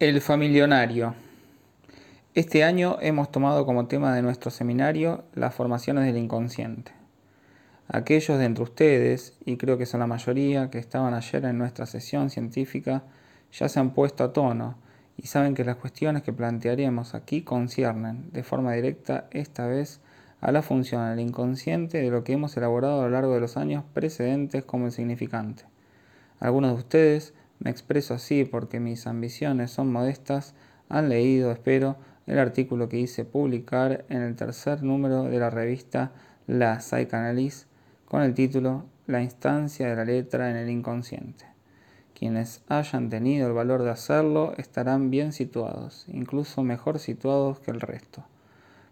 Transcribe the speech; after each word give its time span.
El 0.00 0.20
familionario. 0.20 1.14
Este 2.34 2.64
año 2.64 2.98
hemos 3.00 3.30
tomado 3.30 3.64
como 3.64 3.86
tema 3.86 4.12
de 4.12 4.22
nuestro 4.22 4.50
seminario 4.50 5.22
las 5.34 5.54
formaciones 5.54 6.04
del 6.04 6.16
inconsciente. 6.16 6.90
Aquellos 7.86 8.36
de 8.36 8.44
entre 8.44 8.64
ustedes, 8.64 9.38
y 9.44 9.56
creo 9.56 9.78
que 9.78 9.86
son 9.86 10.00
la 10.00 10.08
mayoría, 10.08 10.68
que 10.68 10.78
estaban 10.78 11.14
ayer 11.14 11.44
en 11.44 11.58
nuestra 11.58 11.86
sesión 11.86 12.28
científica, 12.30 13.04
ya 13.52 13.68
se 13.68 13.78
han 13.78 13.94
puesto 13.94 14.24
a 14.24 14.32
tono 14.32 14.76
y 15.16 15.28
saben 15.28 15.54
que 15.54 15.62
las 15.62 15.76
cuestiones 15.76 16.24
que 16.24 16.32
plantearemos 16.32 17.14
aquí 17.14 17.42
conciernen, 17.42 18.32
de 18.32 18.42
forma 18.42 18.72
directa 18.72 19.28
esta 19.30 19.68
vez, 19.68 20.00
a 20.40 20.50
la 20.50 20.62
función 20.62 21.08
del 21.08 21.20
inconsciente 21.20 21.98
de 21.98 22.10
lo 22.10 22.24
que 22.24 22.32
hemos 22.32 22.56
elaborado 22.56 23.00
a 23.00 23.04
lo 23.04 23.10
largo 23.10 23.34
de 23.34 23.40
los 23.40 23.56
años 23.56 23.84
precedentes 23.94 24.64
como 24.64 24.86
el 24.86 24.92
significante. 24.92 25.66
Algunos 26.40 26.72
de 26.72 26.78
ustedes 26.78 27.34
me 27.58 27.70
expreso 27.70 28.14
así 28.14 28.44
porque 28.44 28.80
mis 28.80 29.06
ambiciones 29.06 29.70
son 29.70 29.92
modestas. 29.92 30.54
Han 30.88 31.08
leído, 31.08 31.52
espero, 31.52 31.96
el 32.26 32.38
artículo 32.38 32.88
que 32.88 32.98
hice 32.98 33.24
publicar 33.24 34.04
en 34.08 34.22
el 34.22 34.36
tercer 34.36 34.82
número 34.82 35.24
de 35.24 35.38
la 35.38 35.50
revista 35.50 36.12
La 36.46 36.80
Psychanalyse 36.80 37.66
con 38.04 38.22
el 38.22 38.34
título 38.34 38.86
La 39.06 39.22
instancia 39.22 39.88
de 39.88 39.96
la 39.96 40.04
letra 40.04 40.50
en 40.50 40.56
el 40.56 40.70
inconsciente. 40.70 41.46
Quienes 42.14 42.62
hayan 42.68 43.10
tenido 43.10 43.48
el 43.48 43.52
valor 43.52 43.82
de 43.82 43.90
hacerlo 43.90 44.54
estarán 44.56 45.10
bien 45.10 45.32
situados, 45.32 46.06
incluso 46.08 46.62
mejor 46.62 46.98
situados 46.98 47.60
que 47.60 47.70
el 47.70 47.80
resto. 47.80 48.24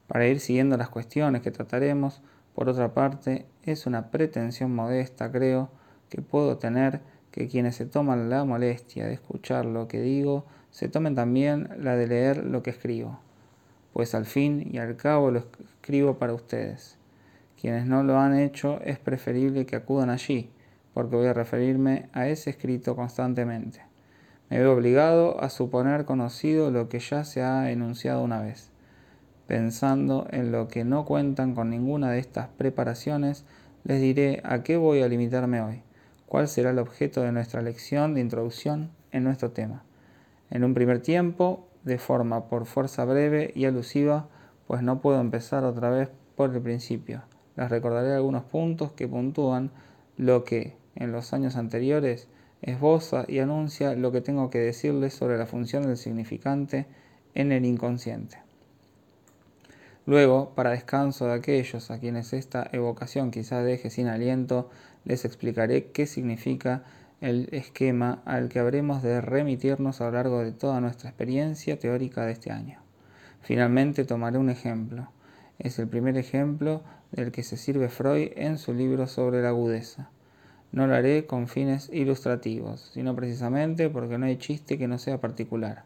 Para 0.08 0.26
ir 0.26 0.40
siguiendo 0.40 0.76
las 0.76 0.88
cuestiones 0.88 1.40
que 1.40 1.50
trataremos, 1.50 2.20
por 2.54 2.68
otra 2.68 2.92
parte, 2.92 3.46
es 3.62 3.86
una 3.86 4.10
pretensión 4.10 4.74
modesta, 4.74 5.30
creo, 5.30 5.70
que 6.10 6.20
puedo 6.20 6.58
tener 6.58 7.00
que 7.32 7.48
quienes 7.48 7.76
se 7.76 7.86
toman 7.86 8.28
la 8.28 8.44
molestia 8.44 9.06
de 9.06 9.14
escuchar 9.14 9.64
lo 9.64 9.88
que 9.88 10.00
digo, 10.00 10.44
se 10.70 10.88
tomen 10.88 11.14
también 11.14 11.68
la 11.78 11.96
de 11.96 12.06
leer 12.06 12.44
lo 12.44 12.62
que 12.62 12.70
escribo, 12.70 13.18
pues 13.92 14.14
al 14.14 14.26
fin 14.26 14.68
y 14.70 14.78
al 14.78 14.96
cabo 14.96 15.30
lo 15.30 15.38
escribo 15.40 16.18
para 16.18 16.34
ustedes. 16.34 16.98
Quienes 17.60 17.86
no 17.86 18.02
lo 18.02 18.18
han 18.18 18.38
hecho 18.38 18.80
es 18.82 18.98
preferible 18.98 19.64
que 19.64 19.76
acudan 19.76 20.10
allí, 20.10 20.50
porque 20.92 21.16
voy 21.16 21.26
a 21.26 21.32
referirme 21.32 22.08
a 22.12 22.28
ese 22.28 22.50
escrito 22.50 22.94
constantemente. 22.94 23.80
Me 24.50 24.58
veo 24.58 24.74
obligado 24.74 25.42
a 25.42 25.48
suponer 25.48 26.04
conocido 26.04 26.70
lo 26.70 26.90
que 26.90 26.98
ya 26.98 27.24
se 27.24 27.42
ha 27.42 27.70
enunciado 27.70 28.22
una 28.22 28.42
vez. 28.42 28.70
Pensando 29.46 30.26
en 30.30 30.52
lo 30.52 30.68
que 30.68 30.84
no 30.84 31.06
cuentan 31.06 31.54
con 31.54 31.70
ninguna 31.70 32.10
de 32.10 32.18
estas 32.18 32.48
preparaciones, 32.48 33.44
les 33.84 34.00
diré 34.02 34.42
a 34.44 34.62
qué 34.62 34.76
voy 34.76 35.00
a 35.00 35.08
limitarme 35.08 35.62
hoy 35.62 35.82
cuál 36.32 36.48
será 36.48 36.70
el 36.70 36.78
objeto 36.78 37.20
de 37.20 37.30
nuestra 37.30 37.60
lección 37.60 38.14
de 38.14 38.22
introducción 38.22 38.90
en 39.10 39.22
nuestro 39.22 39.50
tema. 39.50 39.84
En 40.48 40.64
un 40.64 40.72
primer 40.72 41.02
tiempo, 41.02 41.68
de 41.84 41.98
forma 41.98 42.48
por 42.48 42.64
fuerza 42.64 43.04
breve 43.04 43.52
y 43.54 43.66
alusiva, 43.66 44.30
pues 44.66 44.82
no 44.82 45.02
puedo 45.02 45.20
empezar 45.20 45.62
otra 45.64 45.90
vez 45.90 46.08
por 46.34 46.54
el 46.54 46.62
principio. 46.62 47.20
Les 47.54 47.68
recordaré 47.68 48.14
algunos 48.14 48.44
puntos 48.44 48.92
que 48.92 49.06
puntúan 49.06 49.72
lo 50.16 50.42
que 50.42 50.74
en 50.94 51.12
los 51.12 51.34
años 51.34 51.56
anteriores 51.56 52.28
esboza 52.62 53.26
y 53.28 53.40
anuncia 53.40 53.94
lo 53.94 54.10
que 54.10 54.22
tengo 54.22 54.48
que 54.48 54.60
decirles 54.60 55.12
sobre 55.12 55.36
la 55.36 55.44
función 55.44 55.82
del 55.82 55.98
significante 55.98 56.86
en 57.34 57.52
el 57.52 57.66
inconsciente. 57.66 58.38
Luego, 60.04 60.52
para 60.56 60.70
descanso 60.70 61.26
de 61.26 61.34
aquellos 61.34 61.90
a 61.90 62.00
quienes 62.00 62.32
esta 62.32 62.68
evocación 62.72 63.30
quizá 63.30 63.62
deje 63.62 63.88
sin 63.88 64.08
aliento, 64.08 64.68
les 65.04 65.24
explicaré 65.24 65.92
qué 65.92 66.06
significa 66.06 66.82
el 67.20 67.48
esquema 67.52 68.20
al 68.24 68.48
que 68.48 68.58
habremos 68.58 69.02
de 69.02 69.20
remitirnos 69.20 70.00
a 70.00 70.06
lo 70.06 70.12
largo 70.12 70.40
de 70.40 70.50
toda 70.50 70.80
nuestra 70.80 71.08
experiencia 71.08 71.78
teórica 71.78 72.26
de 72.26 72.32
este 72.32 72.50
año. 72.50 72.80
Finalmente 73.42 74.04
tomaré 74.04 74.38
un 74.38 74.50
ejemplo. 74.50 75.08
Es 75.60 75.78
el 75.78 75.86
primer 75.86 76.16
ejemplo 76.16 76.82
del 77.12 77.30
que 77.30 77.44
se 77.44 77.56
sirve 77.56 77.88
Freud 77.88 78.32
en 78.34 78.58
su 78.58 78.74
libro 78.74 79.06
sobre 79.06 79.40
la 79.40 79.50
agudeza. 79.50 80.10
No 80.72 80.88
lo 80.88 80.94
haré 80.96 81.26
con 81.26 81.46
fines 81.46 81.90
ilustrativos, 81.92 82.90
sino 82.92 83.14
precisamente 83.14 83.88
porque 83.88 84.18
no 84.18 84.26
hay 84.26 84.38
chiste 84.38 84.78
que 84.78 84.88
no 84.88 84.98
sea 84.98 85.20
particular. 85.20 85.84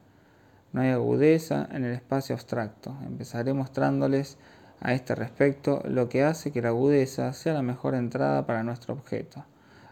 No 0.76 0.82
hay 0.82 0.90
agudeza 0.90 1.66
en 1.72 1.86
el 1.86 1.94
espacio 1.94 2.34
abstracto. 2.34 2.94
Empezaré 3.06 3.54
mostrándoles 3.54 4.36
a 4.78 4.92
este 4.92 5.14
respecto 5.14 5.82
lo 5.88 6.10
que 6.10 6.22
hace 6.22 6.52
que 6.52 6.60
la 6.60 6.68
agudeza 6.68 7.32
sea 7.32 7.54
la 7.54 7.62
mejor 7.62 7.94
entrada 7.94 8.44
para 8.44 8.62
nuestro 8.62 8.92
objeto, 8.92 9.46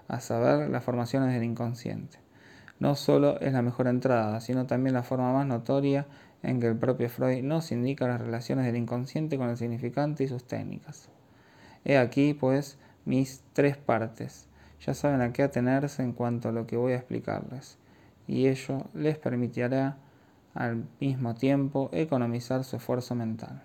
a 0.08 0.20
saber, 0.20 0.68
las 0.68 0.84
formaciones 0.84 1.32
del 1.32 1.42
inconsciente. 1.42 2.18
No 2.80 2.96
solo 2.96 3.40
es 3.40 3.54
la 3.54 3.62
mejor 3.62 3.86
entrada, 3.86 4.42
sino 4.42 4.66
también 4.66 4.92
la 4.92 5.02
forma 5.02 5.32
más 5.32 5.46
notoria 5.46 6.06
en 6.42 6.60
que 6.60 6.66
el 6.66 6.76
propio 6.76 7.08
Freud 7.08 7.42
nos 7.42 7.72
indica 7.72 8.06
las 8.06 8.20
relaciones 8.20 8.66
del 8.66 8.76
inconsciente 8.76 9.38
con 9.38 9.48
el 9.48 9.56
significante 9.56 10.24
y 10.24 10.28
sus 10.28 10.44
técnicas. 10.44 11.08
He 11.86 11.96
aquí, 11.96 12.34
pues, 12.34 12.76
mis 13.06 13.42
tres 13.54 13.78
partes. 13.78 14.48
Ya 14.84 14.92
saben 14.92 15.22
a 15.22 15.32
qué 15.32 15.44
atenerse 15.44 16.02
en 16.02 16.12
cuanto 16.12 16.50
a 16.50 16.52
lo 16.52 16.66
que 16.66 16.76
voy 16.76 16.92
a 16.92 16.96
explicarles, 16.96 17.78
y 18.26 18.48
ello 18.48 18.82
les 18.92 19.16
permitirá 19.16 19.96
al 20.54 20.84
mismo 21.00 21.34
tiempo 21.34 21.90
economizar 21.92 22.64
su 22.64 22.76
esfuerzo 22.76 23.14
mental. 23.14 23.62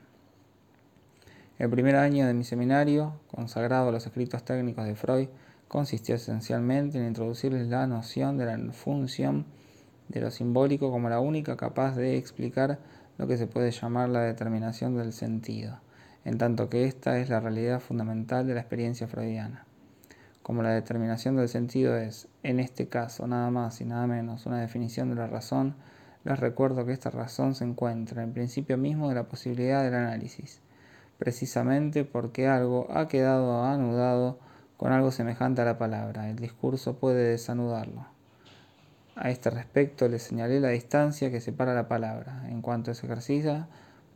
El 1.60 1.70
primer 1.70 1.96
año 1.96 2.26
de 2.26 2.34
mi 2.34 2.44
seminario, 2.44 3.14
consagrado 3.28 3.90
a 3.90 3.92
los 3.92 4.06
escritos 4.06 4.44
técnicos 4.44 4.86
de 4.86 4.96
Freud, 4.96 5.28
consistió 5.68 6.16
esencialmente 6.16 6.98
en 6.98 7.08
introducirles 7.08 7.68
la 7.68 7.86
noción 7.86 8.38
de 8.38 8.46
la 8.46 8.74
función 8.74 9.46
de 10.08 10.22
lo 10.22 10.32
simbólico 10.32 10.92
como 10.92 11.10
la 11.10 11.20
única 11.20 11.56
capaz 11.56 11.96
de 11.96 12.18
explicar 12.18 12.80
lo 13.18 13.28
que 13.28 13.38
se 13.38 13.48
puede 13.48 13.72
llamar 13.72 14.10
la 14.10 14.22
determinación 14.22 14.98
del 14.98 15.14
sentido, 15.14 15.80
en 16.26 16.38
tanto 16.38 16.70
que 16.70 16.86
esta 16.86 17.20
es 17.20 17.30
la 17.30 17.40
realidad 17.40 17.80
fundamental 17.80 18.48
de 18.48 18.56
la 18.56 18.62
experiencia 18.62 19.08
freudiana. 19.08 19.66
Como 20.42 20.64
la 20.64 20.72
determinación 20.72 21.36
del 21.36 21.50
sentido 21.50 21.96
es, 21.98 22.28
en 22.42 22.60
este 22.60 22.88
caso, 22.88 23.28
nada 23.28 23.52
más 23.52 23.82
y 23.82 23.86
nada 23.86 24.08
menos 24.08 24.46
una 24.46 24.62
definición 24.62 25.10
de 25.10 25.16
la 25.16 25.28
razón, 25.28 25.76
les 26.24 26.40
recuerdo 26.40 26.86
que 26.86 26.94
esta 26.94 27.10
razón 27.10 27.56
se 27.56 27.64
encuentra 27.64 28.24
en 28.24 28.34
principio 28.34 28.78
mismo 28.78 29.10
de 29.10 29.16
la 29.16 29.30
posibilidad 29.30 29.84
del 29.84 29.96
análisis, 29.96 30.62
precisamente 31.18 32.04
porque 32.04 32.48
algo 32.48 32.88
ha 32.92 33.08
quedado 33.08 33.64
anudado 33.64 34.40
con 34.78 34.92
algo 34.92 35.12
semejante 35.12 35.62
a 35.62 35.66
la 35.66 35.78
palabra. 35.78 36.30
El 36.30 36.38
discurso 36.38 36.98
puede 36.98 37.24
desanudarlo. 37.24 38.06
A 39.16 39.30
este 39.30 39.50
respecto 39.50 40.08
le 40.08 40.20
señalé 40.20 40.62
la 40.62 40.70
distancia 40.70 41.30
que 41.30 41.42
separa 41.42 41.74
la 41.74 41.90
palabra, 41.90 42.46
en 42.50 42.62
cuanto 42.62 42.94
se 42.94 43.06
ejercita 43.06 43.68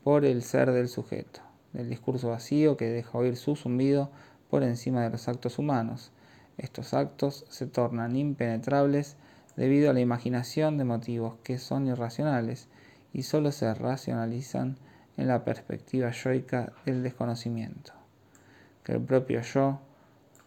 por 0.03 0.23
el 0.23 0.43
ser 0.43 0.71
del 0.71 0.87
sujeto, 0.87 1.41
del 1.73 1.89
discurso 1.89 2.29
vacío 2.29 2.77
que 2.77 2.89
deja 2.89 3.17
oír 3.17 3.35
su 3.35 3.57
zumbido 3.57 4.11
por 4.49 4.63
encima 4.63 5.03
de 5.03 5.09
los 5.09 5.27
actos 5.27 5.59
humanos. 5.59 6.11
Estos 6.57 6.93
actos 6.93 7.45
se 7.49 7.67
tornan 7.67 8.15
impenetrables 8.15 9.17
debido 9.55 9.89
a 9.89 9.93
la 9.93 9.99
imaginación 9.99 10.77
de 10.77 10.83
motivos 10.83 11.35
que 11.43 11.57
son 11.57 11.87
irracionales 11.87 12.67
y 13.13 13.23
solo 13.23 13.51
se 13.51 13.73
racionalizan 13.73 14.77
en 15.17 15.27
la 15.27 15.45
perspectiva 15.45 16.11
yoica 16.11 16.73
del 16.85 17.03
desconocimiento. 17.03 17.93
Que 18.83 18.93
el 18.93 19.01
propio 19.01 19.41
yo 19.41 19.79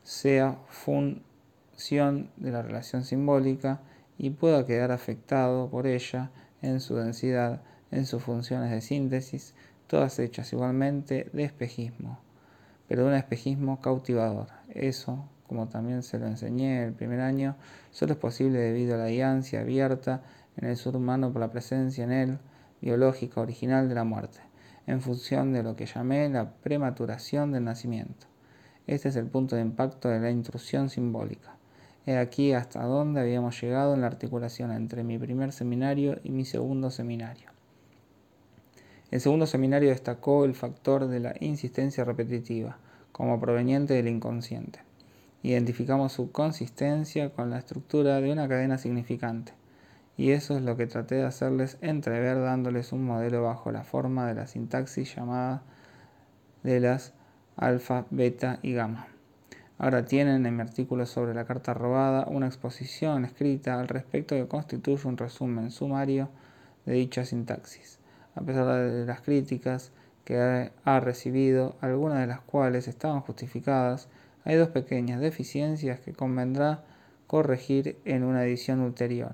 sea 0.02 0.58
función 0.68 2.30
de 2.36 2.50
la 2.50 2.62
relación 2.62 3.04
simbólica 3.04 3.80
y 4.18 4.30
pueda 4.30 4.66
quedar 4.66 4.92
afectado 4.92 5.68
por 5.70 5.86
ella 5.86 6.30
en 6.62 6.80
su 6.80 6.96
densidad, 6.96 7.62
en 7.90 8.06
sus 8.06 8.22
funciones 8.22 8.70
de 8.70 8.80
síntesis, 8.80 9.54
todas 9.86 10.18
hechas 10.18 10.52
igualmente 10.52 11.30
de 11.32 11.44
espejismo, 11.44 12.18
pero 12.88 13.02
de 13.02 13.08
un 13.08 13.14
espejismo 13.14 13.80
cautivador. 13.80 14.48
Eso 14.68 15.28
como 15.48 15.68
también 15.68 16.02
se 16.02 16.18
lo 16.18 16.26
enseñé 16.26 16.84
el 16.84 16.92
primer 16.92 17.20
año, 17.20 17.56
solo 17.90 18.12
es 18.12 18.18
posible 18.18 18.58
debido 18.58 18.94
a 18.94 18.98
la 18.98 19.08
guianza 19.08 19.60
abierta 19.60 20.22
en 20.56 20.68
el 20.68 20.76
sur 20.76 20.96
humano 20.96 21.32
por 21.32 21.40
la 21.40 21.50
presencia 21.50 22.04
en 22.04 22.12
él 22.12 22.38
biológica 22.80 23.40
original 23.40 23.88
de 23.88 23.94
la 23.94 24.04
muerte, 24.04 24.38
en 24.86 25.00
función 25.00 25.52
de 25.52 25.62
lo 25.62 25.76
que 25.76 25.86
llamé 25.86 26.28
la 26.28 26.52
prematuración 26.52 27.52
del 27.52 27.64
nacimiento. 27.64 28.26
Este 28.86 29.08
es 29.08 29.16
el 29.16 29.26
punto 29.26 29.56
de 29.56 29.62
impacto 29.62 30.08
de 30.08 30.20
la 30.20 30.30
intrusión 30.30 30.90
simbólica. 30.90 31.56
He 32.06 32.16
aquí 32.16 32.52
hasta 32.52 32.84
dónde 32.84 33.20
habíamos 33.20 33.60
llegado 33.60 33.94
en 33.94 34.02
la 34.02 34.06
articulación 34.06 34.70
entre 34.70 35.02
mi 35.02 35.18
primer 35.18 35.52
seminario 35.52 36.20
y 36.22 36.30
mi 36.30 36.44
segundo 36.44 36.90
seminario. 36.90 37.50
El 39.10 39.20
segundo 39.20 39.46
seminario 39.46 39.88
destacó 39.88 40.44
el 40.44 40.54
factor 40.54 41.08
de 41.08 41.20
la 41.20 41.34
insistencia 41.40 42.04
repetitiva 42.04 42.78
como 43.12 43.40
proveniente 43.40 43.94
del 43.94 44.08
inconsciente 44.08 44.85
identificamos 45.42 46.12
su 46.12 46.32
consistencia 46.32 47.30
con 47.30 47.50
la 47.50 47.58
estructura 47.58 48.20
de 48.20 48.32
una 48.32 48.48
cadena 48.48 48.78
significante. 48.78 49.52
Y 50.16 50.30
eso 50.30 50.56
es 50.56 50.62
lo 50.62 50.76
que 50.76 50.86
traté 50.86 51.16
de 51.16 51.24
hacerles 51.24 51.78
entrever 51.82 52.40
dándoles 52.40 52.92
un 52.92 53.04
modelo 53.04 53.42
bajo 53.42 53.70
la 53.70 53.84
forma 53.84 54.26
de 54.26 54.34
la 54.34 54.46
sintaxis 54.46 55.14
llamada 55.14 55.62
de 56.62 56.80
las 56.80 57.12
alfa, 57.56 58.06
beta 58.10 58.58
y 58.62 58.72
gamma. 58.72 59.08
Ahora 59.78 60.06
tienen 60.06 60.46
en 60.46 60.56
mi 60.56 60.62
artículo 60.62 61.04
sobre 61.04 61.34
la 61.34 61.44
carta 61.44 61.74
robada 61.74 62.26
una 62.28 62.46
exposición 62.46 63.26
escrita 63.26 63.78
al 63.78 63.88
respecto 63.88 64.34
que 64.34 64.48
constituye 64.48 65.06
un 65.06 65.18
resumen 65.18 65.70
sumario 65.70 66.30
de 66.86 66.94
dicha 66.94 67.26
sintaxis, 67.26 67.98
a 68.34 68.40
pesar 68.40 68.66
de 68.66 69.04
las 69.04 69.20
críticas 69.20 69.92
que 70.24 70.70
ha 70.84 71.00
recibido, 71.00 71.76
algunas 71.82 72.20
de 72.20 72.26
las 72.26 72.40
cuales 72.40 72.88
estaban 72.88 73.20
justificadas, 73.20 74.08
hay 74.46 74.54
dos 74.54 74.68
pequeñas 74.68 75.20
deficiencias 75.20 75.98
que 75.98 76.12
convendrá 76.12 76.84
corregir 77.26 77.98
en 78.04 78.22
una 78.22 78.44
edición 78.44 78.78
ulterior. 78.80 79.32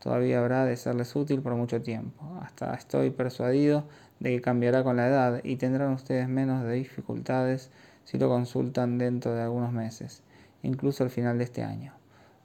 Todavía 0.00 0.38
habrá 0.38 0.66
de 0.66 0.76
serles 0.76 1.16
útil 1.16 1.40
por 1.40 1.54
mucho 1.54 1.80
tiempo. 1.80 2.38
Hasta 2.42 2.74
estoy 2.74 3.08
persuadido 3.08 3.86
de 4.20 4.32
que 4.32 4.42
cambiará 4.42 4.84
con 4.84 4.98
la 4.98 5.08
edad 5.08 5.40
y 5.42 5.56
tendrán 5.56 5.94
ustedes 5.94 6.28
menos 6.28 6.70
dificultades 6.70 7.70
si 8.04 8.18
lo 8.18 8.28
consultan 8.28 8.98
dentro 8.98 9.34
de 9.34 9.40
algunos 9.40 9.72
meses, 9.72 10.22
incluso 10.62 11.04
al 11.04 11.10
final 11.10 11.38
de 11.38 11.44
este 11.44 11.62
año. 11.62 11.94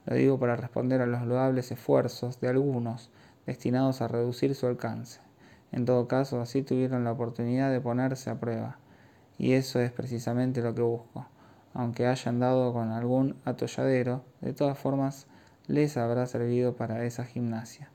Lo 0.06 0.16
digo 0.16 0.40
para 0.40 0.56
responder 0.56 1.02
a 1.02 1.06
los 1.06 1.26
loables 1.26 1.70
esfuerzos 1.70 2.40
de 2.40 2.48
algunos 2.48 3.10
destinados 3.44 4.00
a 4.00 4.08
reducir 4.08 4.54
su 4.54 4.66
alcance. 4.66 5.20
En 5.70 5.84
todo 5.84 6.08
caso, 6.08 6.40
así 6.40 6.62
tuvieron 6.62 7.04
la 7.04 7.12
oportunidad 7.12 7.70
de 7.70 7.82
ponerse 7.82 8.30
a 8.30 8.40
prueba. 8.40 8.78
Y 9.36 9.52
eso 9.52 9.80
es 9.80 9.92
precisamente 9.92 10.62
lo 10.62 10.74
que 10.74 10.80
busco. 10.80 11.26
Aunque 11.72 12.06
hayan 12.06 12.40
dado 12.40 12.72
con 12.72 12.90
algún 12.90 13.36
atolladero, 13.44 14.24
de 14.40 14.52
todas 14.52 14.78
formas 14.78 15.26
les 15.66 15.96
habrá 15.96 16.26
servido 16.26 16.74
para 16.74 17.04
esa 17.04 17.24
gimnasia. 17.24 17.90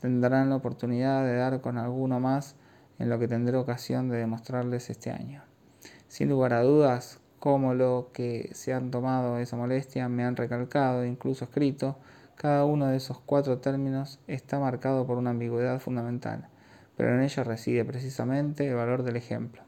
Tendrán 0.00 0.50
la 0.50 0.56
oportunidad 0.56 1.24
de 1.24 1.36
dar 1.36 1.60
con 1.60 1.78
alguno 1.78 2.20
más 2.20 2.54
en 2.98 3.08
lo 3.08 3.18
que 3.18 3.28
tendré 3.28 3.56
ocasión 3.56 4.08
de 4.08 4.18
demostrarles 4.18 4.90
este 4.90 5.10
año. 5.10 5.42
Sin 6.06 6.28
lugar 6.28 6.52
a 6.52 6.62
dudas, 6.62 7.20
como 7.38 7.74
lo 7.74 8.10
que 8.12 8.50
se 8.52 8.72
han 8.72 8.90
tomado 8.90 9.38
esa 9.38 9.56
molestia 9.56 10.08
me 10.08 10.24
han 10.24 10.36
recalcado, 10.36 11.04
incluso 11.04 11.44
escrito, 11.44 11.98
cada 12.34 12.64
uno 12.64 12.86
de 12.86 12.96
esos 12.96 13.18
cuatro 13.18 13.58
términos 13.58 14.20
está 14.28 14.60
marcado 14.60 15.06
por 15.06 15.18
una 15.18 15.30
ambigüedad 15.30 15.80
fundamental, 15.80 16.48
pero 16.96 17.14
en 17.14 17.22
ella 17.22 17.44
reside 17.44 17.84
precisamente 17.84 18.68
el 18.68 18.76
valor 18.76 19.02
del 19.02 19.16
ejemplo. 19.16 19.67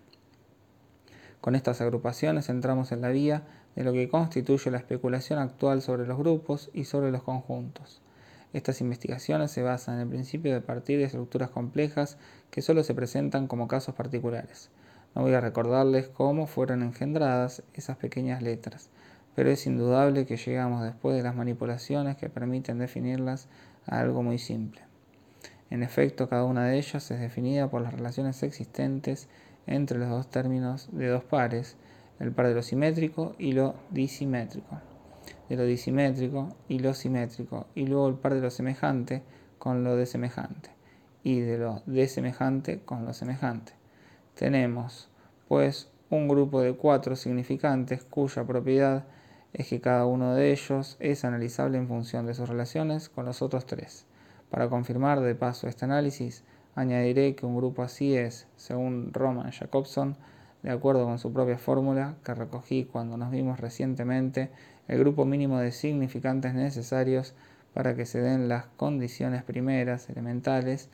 Con 1.40 1.54
estas 1.54 1.80
agrupaciones 1.80 2.48
entramos 2.48 2.92
en 2.92 3.00
la 3.00 3.08
vía 3.08 3.42
de 3.74 3.84
lo 3.84 3.92
que 3.92 4.08
constituye 4.08 4.70
la 4.70 4.78
especulación 4.78 5.38
actual 5.38 5.80
sobre 5.80 6.06
los 6.06 6.18
grupos 6.18 6.70
y 6.74 6.84
sobre 6.84 7.10
los 7.10 7.22
conjuntos. 7.22 8.02
Estas 8.52 8.80
investigaciones 8.80 9.50
se 9.50 9.62
basan 9.62 9.94
en 9.94 10.00
el 10.02 10.08
principio 10.08 10.52
de 10.52 10.60
partir 10.60 10.98
de 10.98 11.04
estructuras 11.04 11.50
complejas 11.50 12.18
que 12.50 12.62
solo 12.62 12.82
se 12.82 12.94
presentan 12.94 13.46
como 13.46 13.68
casos 13.68 13.94
particulares. 13.94 14.70
No 15.14 15.22
voy 15.22 15.32
a 15.34 15.40
recordarles 15.40 16.08
cómo 16.08 16.46
fueron 16.46 16.82
engendradas 16.82 17.62
esas 17.74 17.96
pequeñas 17.96 18.42
letras, 18.42 18.90
pero 19.34 19.50
es 19.50 19.66
indudable 19.66 20.26
que 20.26 20.36
llegamos 20.36 20.82
después 20.82 21.16
de 21.16 21.22
las 21.22 21.36
manipulaciones 21.36 22.16
que 22.16 22.28
permiten 22.28 22.78
definirlas 22.78 23.48
a 23.86 24.00
algo 24.00 24.22
muy 24.22 24.38
simple. 24.38 24.82
En 25.70 25.84
efecto, 25.84 26.28
cada 26.28 26.44
una 26.44 26.66
de 26.66 26.78
ellas 26.78 27.10
es 27.10 27.20
definida 27.20 27.70
por 27.70 27.82
las 27.82 27.94
relaciones 27.94 28.42
existentes 28.42 29.28
entre 29.70 29.98
los 29.98 30.10
dos 30.10 30.28
términos 30.28 30.90
de 30.92 31.08
dos 31.08 31.24
pares, 31.24 31.78
el 32.18 32.32
par 32.32 32.48
de 32.48 32.54
lo 32.54 32.62
simétrico 32.62 33.34
y 33.38 33.52
lo 33.52 33.76
disimétrico 33.90 34.90
de 35.50 35.56
lo 35.56 35.64
disimétrico 35.64 36.54
y 36.68 36.78
lo 36.78 36.94
simétrico, 36.94 37.66
y 37.74 37.86
luego 37.86 38.08
el 38.08 38.14
par 38.14 38.34
de 38.34 38.40
lo 38.40 38.50
semejante 38.50 39.22
con 39.58 39.82
lo 39.82 39.96
desemejante, 39.96 40.70
y 41.24 41.40
de 41.40 41.58
lo 41.58 41.82
desemejante 41.86 42.80
con 42.84 43.04
lo 43.04 43.12
semejante. 43.12 43.72
Tenemos, 44.34 45.08
pues, 45.48 45.90
un 46.08 46.28
grupo 46.28 46.62
de 46.62 46.74
cuatro 46.74 47.16
significantes 47.16 48.04
cuya 48.04 48.44
propiedad 48.44 49.04
es 49.52 49.68
que 49.68 49.80
cada 49.80 50.06
uno 50.06 50.34
de 50.34 50.52
ellos 50.52 50.96
es 51.00 51.24
analizable 51.24 51.78
en 51.78 51.88
función 51.88 52.26
de 52.26 52.34
sus 52.34 52.48
relaciones 52.48 53.08
con 53.08 53.26
los 53.26 53.42
otros 53.42 53.66
tres. 53.66 54.06
Para 54.50 54.68
confirmar 54.68 55.20
de 55.20 55.34
paso 55.34 55.66
este 55.66 55.84
análisis, 55.84 56.44
añadiré 56.74 57.34
que 57.34 57.46
un 57.46 57.56
grupo 57.56 57.82
así 57.82 58.16
es, 58.16 58.46
según 58.56 59.12
Roman 59.12 59.50
Jacobson, 59.50 60.16
de 60.62 60.70
acuerdo 60.70 61.04
con 61.04 61.18
su 61.18 61.32
propia 61.32 61.58
fórmula 61.58 62.16
que 62.24 62.34
recogí 62.34 62.84
cuando 62.84 63.16
nos 63.16 63.30
vimos 63.30 63.60
recientemente 63.60 64.50
el 64.88 64.98
grupo 64.98 65.24
mínimo 65.24 65.58
de 65.58 65.72
significantes 65.72 66.54
necesarios 66.54 67.34
para 67.72 67.94
que 67.94 68.06
se 68.06 68.20
den 68.20 68.48
las 68.48 68.66
condiciones 68.76 69.42
primeras, 69.42 70.08
elementales, 70.10 70.88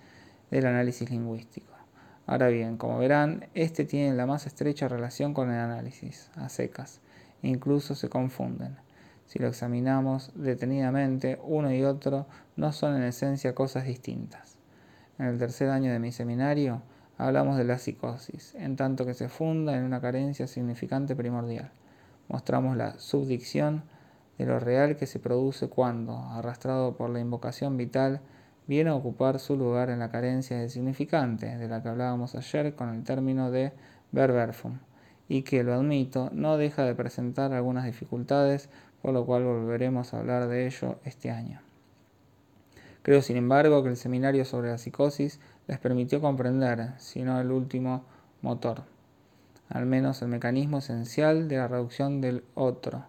del 0.50 0.66
análisis 0.66 1.10
lingüístico. 1.10 1.72
Ahora 2.26 2.48
bien, 2.48 2.76
como 2.76 2.98
verán, 2.98 3.46
este 3.54 3.84
tiene 3.84 4.14
la 4.14 4.26
más 4.26 4.46
estrecha 4.46 4.88
relación 4.88 5.32
con 5.32 5.50
el 5.50 5.58
análisis, 5.58 6.30
a 6.34 6.48
secas, 6.48 7.00
incluso 7.42 7.94
se 7.94 8.08
confunden. 8.08 8.76
Si 9.26 9.38
lo 9.38 9.48
examinamos 9.48 10.32
detenidamente, 10.34 11.38
uno 11.42 11.72
y 11.72 11.82
otro 11.82 12.26
no 12.56 12.72
son 12.72 12.96
en 12.96 13.02
esencia 13.02 13.54
cosas 13.54 13.84
distintas. 13.84 14.55
En 15.18 15.26
el 15.26 15.38
tercer 15.38 15.70
año 15.70 15.92
de 15.92 15.98
mi 15.98 16.12
seminario 16.12 16.82
hablamos 17.18 17.56
de 17.56 17.64
la 17.64 17.78
psicosis, 17.78 18.54
en 18.54 18.76
tanto 18.76 19.06
que 19.06 19.14
se 19.14 19.28
funda 19.28 19.76
en 19.76 19.84
una 19.84 20.00
carencia 20.00 20.46
significante 20.46 21.16
primordial 21.16 21.70
mostramos 22.28 22.76
la 22.76 22.98
subdicción 22.98 23.84
de 24.38 24.46
lo 24.46 24.60
real 24.60 24.96
que 24.96 25.06
se 25.06 25.18
produce 25.18 25.68
cuando, 25.68 26.16
arrastrado 26.18 26.96
por 26.96 27.10
la 27.10 27.20
invocación 27.20 27.76
vital, 27.76 28.20
viene 28.66 28.90
a 28.90 28.94
ocupar 28.94 29.38
su 29.38 29.56
lugar 29.56 29.90
en 29.90 30.00
la 30.00 30.10
carencia 30.10 30.58
de 30.58 30.68
significante, 30.68 31.56
de 31.56 31.68
la 31.68 31.82
que 31.82 31.88
hablábamos 31.88 32.34
ayer 32.34 32.74
con 32.74 32.90
el 32.90 33.04
término 33.04 33.50
de 33.50 33.72
verberfum, 34.12 34.78
y 35.28 35.42
que, 35.42 35.62
lo 35.62 35.74
admito, 35.74 36.30
no 36.32 36.56
deja 36.56 36.84
de 36.84 36.94
presentar 36.94 37.52
algunas 37.52 37.84
dificultades, 37.84 38.68
por 39.00 39.14
lo 39.14 39.24
cual 39.24 39.44
volveremos 39.44 40.12
a 40.12 40.18
hablar 40.18 40.48
de 40.48 40.66
ello 40.66 40.98
este 41.04 41.30
año. 41.30 41.65
Creo, 43.06 43.22
sin 43.22 43.36
embargo, 43.36 43.84
que 43.84 43.90
el 43.90 43.96
seminario 43.96 44.44
sobre 44.44 44.70
la 44.70 44.78
psicosis 44.78 45.38
les 45.68 45.78
permitió 45.78 46.20
comprender, 46.20 46.90
si 46.98 47.22
no 47.22 47.40
el 47.40 47.52
último 47.52 48.04
motor 48.42 48.82
al 49.68 49.86
menos 49.86 50.22
el 50.22 50.28
mecanismo 50.28 50.78
esencial 50.78 51.48
de 51.48 51.56
la 51.56 51.68
reducción 51.68 52.20
del 52.20 52.44
otro, 52.54 53.04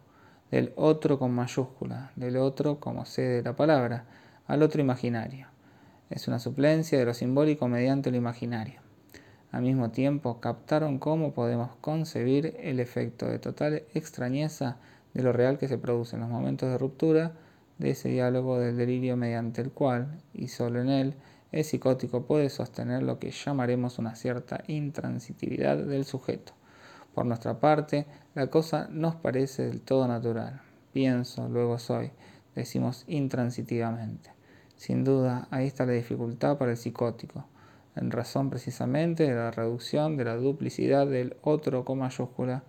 del 0.52 0.74
otro 0.76 1.20
con 1.20 1.32
mayúscula, 1.32 2.12
del 2.16 2.38
otro 2.38 2.80
como 2.80 3.06
sede 3.06 3.38
de 3.38 3.44
la 3.44 3.56
palabra, 3.56 4.06
al 4.48 4.64
otro 4.64 4.82
imaginario. 4.82 5.48
Es 6.10 6.28
una 6.28 6.40
suplencia 6.40 6.98
de 6.98 7.06
lo 7.06 7.14
simbólico 7.14 7.68
mediante 7.68 8.12
lo 8.12 8.18
imaginario. 8.18 8.82
Al 9.52 9.62
mismo 9.62 9.92
tiempo, 9.92 10.40
captaron 10.40 11.00
cómo 11.00 11.34
podemos 11.34 11.72
concebir 11.82 12.56
el 12.60 12.80
efecto 12.80 13.28
de 13.28 13.40
total 13.40 13.84
extrañeza 13.94 14.78
de 15.14 15.24
lo 15.24 15.34
real 15.34 15.58
que 15.58 15.68
se 15.68 15.78
produce 15.78 16.16
en 16.16 16.22
los 16.22 16.30
momentos 16.30 16.70
de 16.70 16.78
ruptura 16.78 17.34
de 17.78 17.92
ese 17.92 18.10
diálogo 18.10 18.60
del 18.60 18.78
delirio 18.78 19.18
mediante 19.18 19.62
el 19.62 19.72
cual, 19.72 20.22
y 20.34 20.48
solo 20.48 20.82
en 20.82 20.90
él, 20.90 21.16
el 21.52 21.64
psicótico 21.64 22.26
puede 22.26 22.50
sostener 22.50 23.04
lo 23.04 23.20
que 23.20 23.32
llamaremos 23.32 24.00
una 24.00 24.16
cierta 24.16 24.64
intransitividad 24.68 25.78
del 25.78 26.06
sujeto. 26.06 26.54
Por 27.14 27.26
nuestra 27.26 27.60
parte, 27.60 28.06
la 28.36 28.48
cosa 28.48 28.88
nos 28.92 29.16
parece 29.16 29.68
del 29.68 29.82
todo 29.82 30.08
natural. 30.08 30.62
Pienso, 30.94 31.48
luego 31.50 31.80
soy, 31.80 32.12
decimos 32.54 33.06
intransitivamente. 33.08 34.32
Sin 34.76 35.04
duda, 35.04 35.48
ahí 35.50 35.66
está 35.66 35.86
la 35.86 35.94
dificultad 35.94 36.58
para 36.58 36.72
el 36.72 36.78
psicótico, 36.78 37.46
en 37.96 38.12
razón 38.12 38.50
precisamente 38.50 39.24
de 39.24 39.34
la 39.34 39.50
reducción 39.50 40.18
de 40.18 40.26
la 40.26 40.36
duplicidad 40.36 41.08
del 41.08 41.38
otro 41.42 41.84
con 41.86 42.00
mayúscula 42.00 42.64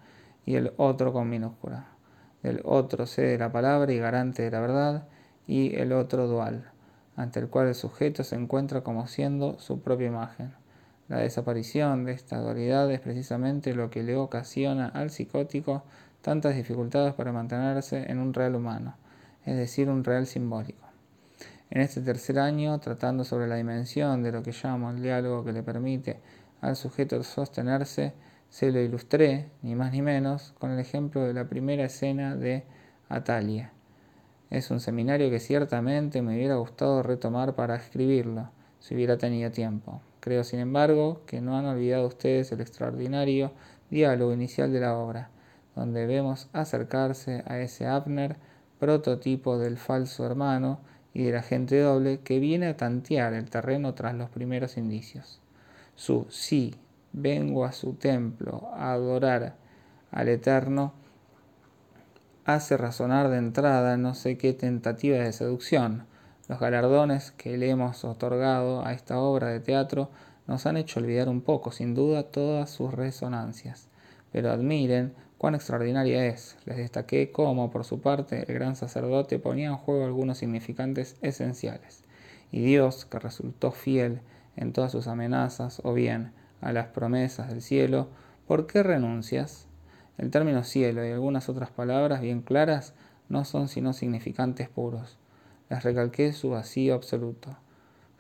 y 0.47 0.55
el 0.55 0.73
otro 0.79 1.13
con 1.13 1.29
minúscula. 1.29 1.98
Del 2.43 2.61
otro 2.65 3.07
sede 3.07 3.39
la 3.39 3.53
palabra 3.53 3.93
y 3.93 3.99
garante 3.99 4.43
de 4.43 4.51
la 4.51 4.61
verdad, 4.61 5.09
y 5.47 5.75
el 5.77 5.93
otro 5.93 6.27
dual 6.27 6.71
ante 7.19 7.41
el 7.41 7.49
cual 7.49 7.67
el 7.67 7.75
sujeto 7.75 8.23
se 8.23 8.37
encuentra 8.37 8.83
como 8.83 9.09
siendo 9.09 9.59
su 9.59 9.81
propia 9.83 10.07
imagen. 10.07 10.55
La 11.09 11.19
desaparición 11.19 12.05
de 12.05 12.13
esta 12.13 12.39
dualidad 12.39 12.89
es 12.93 13.01
precisamente 13.01 13.75
lo 13.75 13.91
que 13.91 14.05
le 14.05 14.15
ocasiona 14.15 14.87
al 14.87 15.11
psicótico 15.11 15.83
tantas 16.23 16.55
dificultades 16.55 17.15
para 17.15 17.33
mantenerse 17.33 18.09
en 18.09 18.21
un 18.21 18.33
real 18.33 18.55
humano, 18.55 18.95
es 19.45 19.57
decir, 19.57 19.89
un 19.89 20.05
real 20.05 20.29
simbólico. 20.29 20.87
En 21.71 21.81
este 21.81 22.03
tercer 22.03 22.39
año, 22.39 22.79
tratando 22.79 23.25
sobre 23.25 23.49
la 23.49 23.57
dimensión 23.57 24.23
de 24.23 24.31
lo 24.31 24.45
que 24.45 24.53
llamo 24.53 24.89
el 24.91 25.03
diálogo 25.03 25.45
que 25.45 25.53
le 25.53 25.65
permite 25.65 26.21
al 26.61 26.77
sujeto 26.77 27.21
sostenerse, 27.25 28.15
se 28.49 28.73
lo 28.73 28.81
ilustré, 28.81 29.51
ni 29.63 29.75
más 29.75 29.93
ni 29.93 30.03
menos, 30.03 30.55
con 30.59 30.71
el 30.71 30.79
ejemplo 30.79 31.23
de 31.23 31.35
la 31.35 31.49
primera 31.49 31.85
escena 31.85 32.37
de 32.37 32.65
Atalia 33.09 33.73
es 34.51 34.71
un 34.71 34.81
seminario 34.81 35.31
que 35.31 35.41
ciertamente 35.41 36.23
me 36.23 36.35
hubiera 36.35 36.57
gustado 36.57 37.03
retomar 37.03 37.55
para 37.55 37.77
escribirlo, 37.77 38.51
si 38.81 38.95
hubiera 38.95 39.19
tenido 39.19 39.51
tiempo. 39.51 40.01
Creo, 40.21 40.43
sin 40.43 40.61
embargo, 40.61 41.23
que 41.27 41.41
no 41.41 41.57
han 41.57 41.67
olvidado 41.67 42.07
ustedes 42.07 42.51
el 42.53 42.61
extraordinario 42.61 43.53
diálogo 43.91 44.33
inicial 44.33 44.73
de 44.73 44.81
la 44.81 44.97
obra, 44.97 45.31
donde 45.77 46.07
vemos 46.07 46.49
acercarse 46.53 47.43
a 47.47 47.59
ese 47.59 47.87
Abner, 47.87 48.37
prototipo 48.79 49.59
del 49.59 49.77
falso 49.77 50.25
hermano 50.25 50.81
y 51.13 51.25
del 51.25 51.37
agente 51.37 51.81
doble 51.81 52.21
que 52.21 52.39
viene 52.39 52.69
a 52.69 52.77
tantear 52.77 53.35
el 53.35 53.51
terreno 53.51 53.95
tras 53.95 54.15
los 54.15 54.31
primeros 54.31 54.77
indicios. 54.77 55.41
Su 55.95 56.27
sí, 56.31 56.75
vengo 57.13 57.65
a 57.65 57.73
su 57.73 57.95
templo 57.95 58.71
a 58.75 58.93
adorar 58.93 59.57
al 60.11 60.29
Eterno, 60.29 60.93
hace 62.45 62.77
razonar 62.77 63.29
de 63.29 63.39
entrada 63.39 63.97
no 63.97 64.15
sé 64.15 64.39
qué 64.39 64.53
tentativa 64.53 65.19
de 65.19 65.33
seducción. 65.33 66.07
Los 66.49 66.61
galardones 66.61 67.31
que 67.33 67.59
le 67.59 67.69
hemos 67.69 68.05
otorgado 68.05 68.87
a 68.87 68.95
esta 68.95 69.19
obra 69.19 69.49
de 69.49 69.61
teatro 69.61 70.11
nos 70.47 70.65
han 70.65 70.79
hecho 70.79 70.99
olvidar 70.99 71.29
un 71.29 71.43
poco, 71.43 71.73
sin 71.73 71.95
duda, 71.95 72.23
todas 72.23 72.71
sus 72.71 72.95
resonancias. 72.95 73.89
Pero 74.33 74.51
admiren 74.51 75.13
cuán 75.37 75.55
extraordinaria 75.55 76.25
es. 76.25 76.57
Les 76.65 76.79
destaqué 76.79 77.31
cómo, 77.33 77.71
por 77.71 77.85
su 77.85 78.01
parte, 78.01 78.45
el 78.49 78.55
gran 78.55 78.77
sacerdote 78.77 79.39
ponía 79.39 79.69
en 79.69 79.77
juego 79.77 80.07
algunos 80.07 80.39
significantes 80.39 81.17
esenciales. 81.21 82.05
Y 82.51 82.63
Dios, 82.63 83.05
que 83.05 83.19
resultó 83.19 83.73
fiel 83.73 84.23
en 84.57 84.73
todas 84.73 84.91
sus 84.91 85.07
amenazas, 85.07 85.83
o 85.85 85.93
bien 85.93 86.33
a 86.61 86.73
las 86.73 86.89
promesas 86.89 87.49
del 87.49 87.63
cielo, 87.63 88.09
¿por 88.47 88.67
qué 88.67 88.83
renuncias? 88.83 89.67
El 90.19 90.31
término 90.31 90.65
cielo 90.65 91.07
y 91.07 91.11
algunas 91.11 91.49
otras 91.49 91.71
palabras 91.71 92.21
bien 92.21 92.43
claras 92.43 92.95
no 93.29 93.45
son 93.45 93.69
sino 93.69 93.93
significantes 93.93 94.69
puros. 94.69 95.19
Les 95.71 95.83
recalqué 95.83 96.33
su 96.33 96.51
vacío 96.51 96.95
absoluto. 96.95 97.57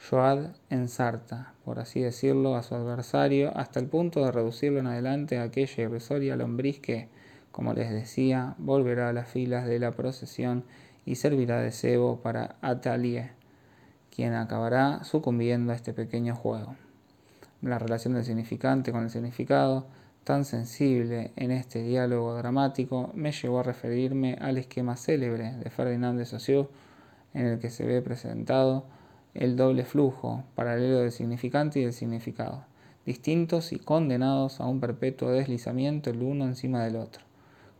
Joad 0.08 0.50
ensarta, 0.70 1.54
por 1.64 1.80
así 1.80 2.00
decirlo, 2.00 2.54
a 2.54 2.62
su 2.62 2.74
adversario 2.74 3.56
hasta 3.56 3.80
el 3.80 3.86
punto 3.86 4.24
de 4.24 4.30
reducirlo 4.30 4.78
en 4.78 4.86
adelante 4.86 5.38
a 5.38 5.42
aquella 5.42 5.84
irrisoria 5.84 6.36
lombriz 6.36 6.78
que, 6.78 7.08
como 7.50 7.74
les 7.74 7.90
decía, 7.90 8.54
volverá 8.58 9.08
a 9.08 9.12
las 9.12 9.28
filas 9.28 9.66
de 9.66 9.80
la 9.80 9.92
procesión 9.92 10.64
y 11.04 11.16
servirá 11.16 11.60
de 11.60 11.72
cebo 11.72 12.20
para 12.20 12.56
Atalier, 12.60 13.30
quien 14.14 14.34
acabará 14.34 15.02
sucumbiendo 15.02 15.72
a 15.72 15.76
este 15.76 15.92
pequeño 15.92 16.36
juego. 16.36 16.76
La 17.60 17.78
relación 17.80 18.14
del 18.14 18.24
significante 18.24 18.92
con 18.92 19.02
el 19.02 19.10
significado, 19.10 19.86
tan 20.22 20.44
sensible 20.44 21.32
en 21.34 21.50
este 21.50 21.82
diálogo 21.82 22.36
dramático, 22.36 23.10
me 23.14 23.32
llevó 23.32 23.60
a 23.60 23.64
referirme 23.64 24.36
al 24.40 24.58
esquema 24.58 24.96
célebre 24.96 25.56
de 25.56 25.68
Ferdinand 25.68 26.18
de 26.18 26.26
Saussure, 26.26 26.68
en 27.34 27.46
el 27.46 27.58
que 27.58 27.70
se 27.70 27.84
ve 27.84 28.00
presentado 28.00 28.84
el 29.34 29.56
doble 29.56 29.84
flujo 29.84 30.44
paralelo 30.54 31.00
del 31.00 31.10
significante 31.10 31.80
y 31.80 31.82
del 31.82 31.92
significado, 31.92 32.64
distintos 33.04 33.72
y 33.72 33.80
condenados 33.80 34.60
a 34.60 34.66
un 34.66 34.78
perpetuo 34.78 35.30
deslizamiento 35.30 36.10
el 36.10 36.22
uno 36.22 36.44
encima 36.44 36.84
del 36.84 36.94
otro. 36.94 37.24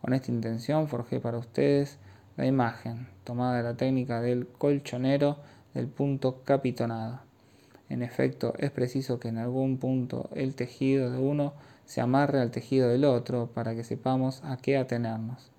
Con 0.01 0.13
esta 0.13 0.33
intención 0.33 0.89
forjé 0.89 1.21
para 1.21 1.39
ustedes 1.39 1.99
la 2.37 2.47
imagen, 2.47 3.07
tomada 3.23 3.59
de 3.59 3.63
la 3.63 3.77
técnica 3.77 4.21
del 4.21 4.49
colchonero 4.49 5.39
del 5.73 5.87
punto 5.87 6.43
capitonado. 6.43 7.28
En 7.89 8.03
efecto, 8.03 8.55
es 8.59 8.71
preciso 8.71 9.19
que 9.19 9.29
en 9.29 9.39
algún 9.39 9.79
punto 9.79 10.29
el 10.35 10.55
tejido 10.55 11.11
de 11.11 11.19
uno 11.19 11.55
se 11.87 12.03
amarre 12.03 12.41
al 12.41 12.51
tejido 12.51 12.89
del 12.89 13.05
otro 13.05 13.47
para 13.55 13.75
que 13.75 13.83
sepamos 13.83 14.43
a 14.45 14.59
qué 14.59 14.77
atenernos, 14.77 15.51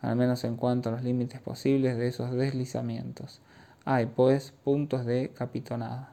al 0.00 0.16
menos 0.16 0.44
en 0.44 0.56
cuanto 0.56 0.88
a 0.88 0.92
los 0.92 1.02
límites 1.02 1.40
posibles 1.40 1.98
de 1.98 2.08
esos 2.08 2.30
deslizamientos. 2.32 3.42
Hay, 3.84 4.06
pues, 4.06 4.54
puntos 4.64 5.04
de 5.04 5.30
capitonado, 5.34 6.06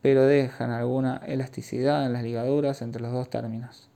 pero 0.00 0.24
dejan 0.26 0.70
alguna 0.70 1.20
elasticidad 1.26 2.06
en 2.06 2.12
las 2.12 2.22
ligaduras 2.22 2.80
entre 2.82 3.02
los 3.02 3.12
dos 3.12 3.30
términos. 3.30 3.88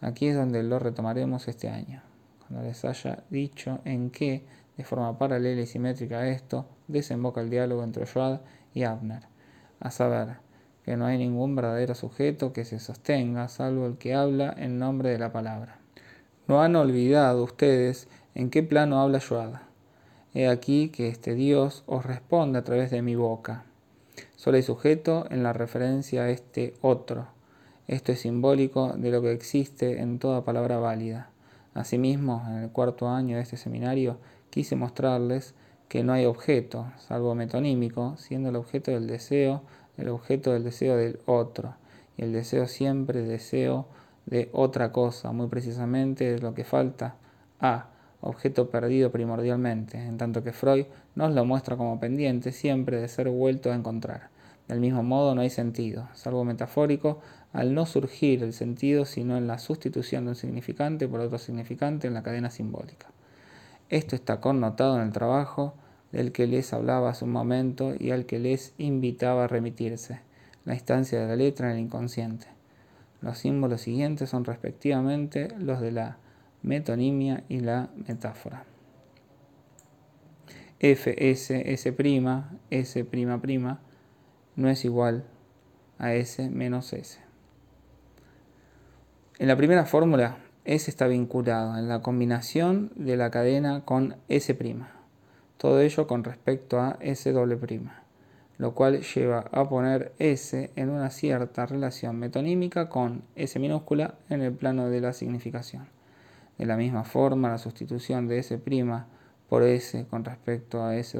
Aquí 0.00 0.26
es 0.26 0.36
donde 0.36 0.64
lo 0.64 0.80
retomaremos 0.80 1.46
este 1.46 1.68
año, 1.68 2.02
cuando 2.40 2.66
les 2.66 2.84
haya 2.84 3.22
dicho 3.30 3.78
en 3.84 4.10
qué, 4.10 4.44
de 4.76 4.82
forma 4.82 5.16
paralela 5.16 5.60
y 5.60 5.66
simétrica 5.66 6.18
a 6.18 6.28
esto, 6.28 6.66
desemboca 6.88 7.40
el 7.40 7.50
diálogo 7.50 7.84
entre 7.84 8.06
Joad 8.06 8.40
y 8.74 8.82
Abner, 8.82 9.22
a 9.80 9.90
saber, 9.90 10.36
que 10.84 10.96
no 10.96 11.06
hay 11.06 11.18
ningún 11.18 11.54
verdadero 11.54 11.94
sujeto 11.94 12.52
que 12.52 12.64
se 12.64 12.78
sostenga, 12.78 13.48
salvo 13.48 13.86
el 13.86 13.98
que 13.98 14.14
habla 14.14 14.54
en 14.56 14.78
nombre 14.78 15.10
de 15.10 15.18
la 15.18 15.32
palabra. 15.32 15.78
No 16.46 16.62
han 16.62 16.76
olvidado 16.76 17.44
ustedes 17.44 18.08
en 18.34 18.50
qué 18.50 18.62
plano 18.62 19.00
habla 19.00 19.20
Joad 19.20 19.54
He 20.34 20.46
aquí 20.46 20.90
que 20.90 21.08
este 21.08 21.34
Dios 21.34 21.82
os 21.86 22.04
responde 22.04 22.58
a 22.58 22.64
través 22.64 22.90
de 22.90 23.02
mi 23.02 23.16
boca. 23.16 23.64
Solo 24.36 24.56
hay 24.56 24.62
sujeto 24.62 25.26
en 25.30 25.42
la 25.42 25.52
referencia 25.52 26.22
a 26.22 26.30
este 26.30 26.74
otro. 26.80 27.28
Esto 27.86 28.12
es 28.12 28.20
simbólico 28.20 28.92
de 28.92 29.10
lo 29.10 29.22
que 29.22 29.32
existe 29.32 30.00
en 30.00 30.18
toda 30.18 30.44
palabra 30.44 30.78
válida. 30.78 31.30
Asimismo, 31.74 32.44
en 32.48 32.62
el 32.62 32.70
cuarto 32.70 33.08
año 33.08 33.36
de 33.36 33.42
este 33.42 33.56
seminario, 33.56 34.18
quise 34.50 34.76
mostrarles 34.76 35.54
que 35.88 36.04
no 36.04 36.12
hay 36.12 36.26
objeto, 36.26 36.86
salvo 36.98 37.34
metonímico, 37.34 38.16
siendo 38.18 38.50
el 38.50 38.56
objeto 38.56 38.90
del 38.90 39.06
deseo 39.06 39.62
el 39.98 40.08
objeto 40.08 40.52
del 40.52 40.64
deseo 40.64 40.96
del 40.96 41.18
otro. 41.26 41.74
Y 42.16 42.22
el 42.22 42.32
deseo 42.32 42.66
siempre 42.66 43.22
deseo 43.22 43.86
de 44.26 44.48
otra 44.52 44.92
cosa, 44.92 45.32
muy 45.32 45.48
precisamente 45.48 46.32
de 46.32 46.38
lo 46.38 46.54
que 46.54 46.64
falta 46.64 47.16
a 47.60 47.88
objeto 48.20 48.70
perdido 48.70 49.10
primordialmente, 49.10 49.98
en 49.98 50.16
tanto 50.16 50.42
que 50.42 50.52
Freud 50.52 50.86
nos 51.14 51.34
lo 51.34 51.44
muestra 51.44 51.76
como 51.76 52.00
pendiente 52.00 52.52
siempre 52.52 53.00
de 53.00 53.08
ser 53.08 53.28
vuelto 53.28 53.70
a 53.70 53.74
encontrar. 53.74 54.30
Del 54.66 54.80
mismo 54.80 55.02
modo 55.02 55.34
no 55.34 55.40
hay 55.40 55.50
sentido, 55.50 56.08
salvo 56.14 56.44
metafórico, 56.44 57.20
al 57.52 57.74
no 57.74 57.86
surgir 57.86 58.42
el 58.42 58.52
sentido 58.52 59.04
sino 59.04 59.36
en 59.36 59.46
la 59.46 59.58
sustitución 59.58 60.24
de 60.24 60.30
un 60.30 60.36
significante 60.36 61.08
por 61.08 61.20
otro 61.20 61.38
significante 61.38 62.06
en 62.06 62.14
la 62.14 62.22
cadena 62.22 62.50
simbólica. 62.50 63.06
Esto 63.90 64.16
está 64.16 64.40
connotado 64.40 64.96
en 64.96 65.06
el 65.06 65.12
trabajo 65.12 65.74
del 66.12 66.32
que 66.32 66.46
les 66.46 66.72
hablaba 66.72 67.10
hace 67.10 67.24
un 67.24 67.32
momento 67.32 67.94
y 67.98 68.10
al 68.10 68.26
que 68.26 68.38
les 68.38 68.74
invitaba 68.78 69.44
a 69.44 69.48
remitirse, 69.48 70.20
la 70.64 70.74
instancia 70.74 71.20
de 71.20 71.26
la 71.26 71.36
letra 71.36 71.70
en 71.70 71.76
el 71.78 71.84
inconsciente. 71.84 72.46
Los 73.20 73.38
símbolos 73.38 73.80
siguientes 73.80 74.30
son 74.30 74.44
respectivamente 74.44 75.48
los 75.58 75.80
de 75.80 75.92
la 75.92 76.18
metonimia 76.62 77.44
y 77.48 77.60
la 77.60 77.90
metáfora. 78.06 78.64
F, 80.80 81.30
S, 81.30 81.72
S', 81.72 81.88
S', 82.70 83.06
no 84.56 84.68
es 84.68 84.84
igual 84.84 85.24
a 85.98 86.14
S 86.14 86.50
menos 86.50 86.92
S. 86.92 87.18
En 89.38 89.48
la 89.48 89.56
primera 89.56 89.84
fórmula, 89.86 90.38
S 90.68 90.90
está 90.90 91.06
vinculado 91.06 91.78
en 91.78 91.88
la 91.88 92.02
combinación 92.02 92.92
de 92.94 93.16
la 93.16 93.30
cadena 93.30 93.86
con 93.86 94.16
S'. 94.28 94.54
Todo 95.56 95.80
ello 95.80 96.06
con 96.06 96.24
respecto 96.24 96.78
a 96.78 96.98
S 97.00 97.32
lo 97.32 98.74
cual 98.74 99.00
lleva 99.00 99.46
a 99.50 99.66
poner 99.66 100.12
S 100.18 100.70
en 100.76 100.90
una 100.90 101.08
cierta 101.08 101.64
relación 101.64 102.18
metonímica 102.18 102.90
con 102.90 103.22
S 103.34 103.58
minúscula 103.58 104.16
en 104.28 104.42
el 104.42 104.52
plano 104.52 104.90
de 104.90 105.00
la 105.00 105.14
significación. 105.14 105.88
De 106.58 106.66
la 106.66 106.76
misma 106.76 107.04
forma, 107.04 107.48
la 107.48 107.56
sustitución 107.56 108.28
de 108.28 108.40
S' 108.40 108.60
por 109.48 109.62
S 109.62 110.04
con 110.10 110.22
respecto 110.22 110.84
a 110.84 110.94
S 110.96 111.18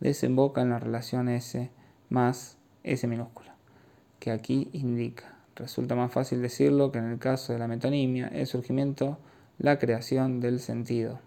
desemboca 0.00 0.62
en 0.62 0.70
la 0.70 0.80
relación 0.80 1.28
S 1.28 1.70
más 2.08 2.56
S 2.82 3.06
minúscula, 3.06 3.54
que 4.18 4.32
aquí 4.32 4.68
indica. 4.72 5.41
Resulta 5.62 5.94
más 5.94 6.10
fácil 6.10 6.42
decirlo 6.42 6.90
que 6.90 6.98
en 6.98 7.04
el 7.04 7.20
caso 7.20 7.52
de 7.52 7.60
la 7.60 7.68
metonimia, 7.68 8.26
el 8.26 8.48
surgimiento, 8.48 9.18
la 9.58 9.78
creación 9.78 10.40
del 10.40 10.58
sentido. 10.58 11.20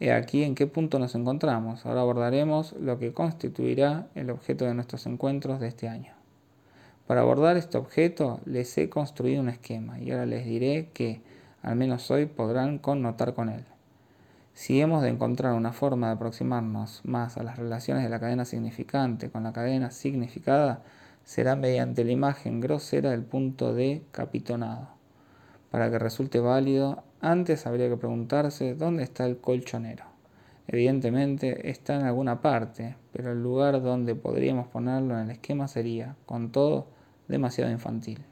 He 0.00 0.12
aquí 0.12 0.42
en 0.42 0.54
qué 0.54 0.66
punto 0.66 0.98
nos 0.98 1.14
encontramos. 1.14 1.86
Ahora 1.86 2.02
abordaremos 2.02 2.74
lo 2.74 2.98
que 2.98 3.14
constituirá 3.14 4.08
el 4.14 4.28
objeto 4.28 4.66
de 4.66 4.74
nuestros 4.74 5.06
encuentros 5.06 5.60
de 5.60 5.68
este 5.68 5.88
año. 5.88 6.12
Para 7.06 7.22
abordar 7.22 7.56
este 7.56 7.78
objeto 7.78 8.40
les 8.44 8.76
he 8.76 8.90
construido 8.90 9.40
un 9.40 9.48
esquema 9.48 9.98
y 9.98 10.10
ahora 10.10 10.26
les 10.26 10.44
diré 10.44 10.90
que 10.92 11.22
al 11.62 11.76
menos 11.76 12.10
hoy 12.10 12.26
podrán 12.26 12.76
connotar 12.76 13.32
con 13.32 13.48
él. 13.48 13.64
Si 14.52 14.78
hemos 14.78 15.02
de 15.02 15.08
encontrar 15.08 15.54
una 15.54 15.72
forma 15.72 16.08
de 16.08 16.12
aproximarnos 16.16 17.00
más 17.04 17.38
a 17.38 17.42
las 17.44 17.56
relaciones 17.56 18.04
de 18.04 18.10
la 18.10 18.20
cadena 18.20 18.44
significante 18.44 19.30
con 19.30 19.42
la 19.44 19.54
cadena 19.54 19.90
significada, 19.90 20.82
será 21.28 21.56
mediante 21.56 22.04
la 22.04 22.12
imagen 22.12 22.58
grosera 22.58 23.10
del 23.10 23.22
punto 23.22 23.74
de 23.74 24.02
capitonado. 24.12 24.88
Para 25.70 25.90
que 25.90 25.98
resulte 25.98 26.40
válido, 26.40 27.02
antes 27.20 27.66
habría 27.66 27.90
que 27.90 27.98
preguntarse 27.98 28.74
dónde 28.74 29.02
está 29.02 29.26
el 29.26 29.36
colchonero. 29.36 30.04
Evidentemente 30.66 31.68
está 31.68 31.96
en 31.96 32.06
alguna 32.06 32.40
parte, 32.40 32.96
pero 33.12 33.32
el 33.32 33.42
lugar 33.42 33.82
donde 33.82 34.14
podríamos 34.14 34.68
ponerlo 34.68 35.18
en 35.18 35.24
el 35.24 35.32
esquema 35.32 35.68
sería, 35.68 36.16
con 36.24 36.50
todo, 36.50 36.86
demasiado 37.28 37.70
infantil. 37.70 38.24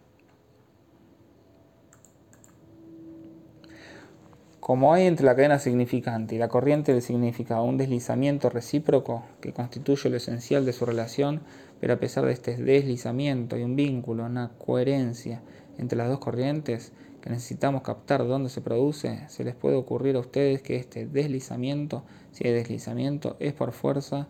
Como 4.67 4.93
hay 4.93 5.07
entre 5.07 5.26
la 5.26 5.37
cadena 5.37 5.61
significante 5.61 6.35
y 6.35 6.38
la 6.38 6.49
corriente 6.49 6.93
del 6.93 7.00
significado 7.00 7.62
un 7.62 7.76
deslizamiento 7.76 8.50
recíproco 8.50 9.23
que 9.41 9.53
constituye 9.53 10.11
lo 10.11 10.17
esencial 10.17 10.65
de 10.65 10.73
su 10.73 10.85
relación, 10.85 11.43
pero 11.80 11.95
a 11.95 11.99
pesar 11.99 12.25
de 12.25 12.33
este 12.33 12.56
deslizamiento 12.56 13.56
hay 13.56 13.62
un 13.62 13.76
vínculo, 13.76 14.25
una 14.25 14.52
coherencia 14.59 15.42
entre 15.78 15.99
las 15.99 16.09
dos 16.09 16.18
corrientes 16.18 16.92
que 17.21 17.30
necesitamos 17.30 17.83
captar 17.83 18.26
dónde 18.26 18.49
se 18.49 18.61
produce, 18.61 19.25
se 19.28 19.45
les 19.45 19.54
puede 19.54 19.76
ocurrir 19.76 20.16
a 20.16 20.21
ustedes 20.21 20.62
que 20.62 20.76
este 20.76 21.06
deslizamiento, 21.06 22.04
si 22.33 22.47
hay 22.47 22.54
deslizamiento, 22.54 23.37
es 23.40 23.52
por 23.52 23.73
fuerza 23.73 24.28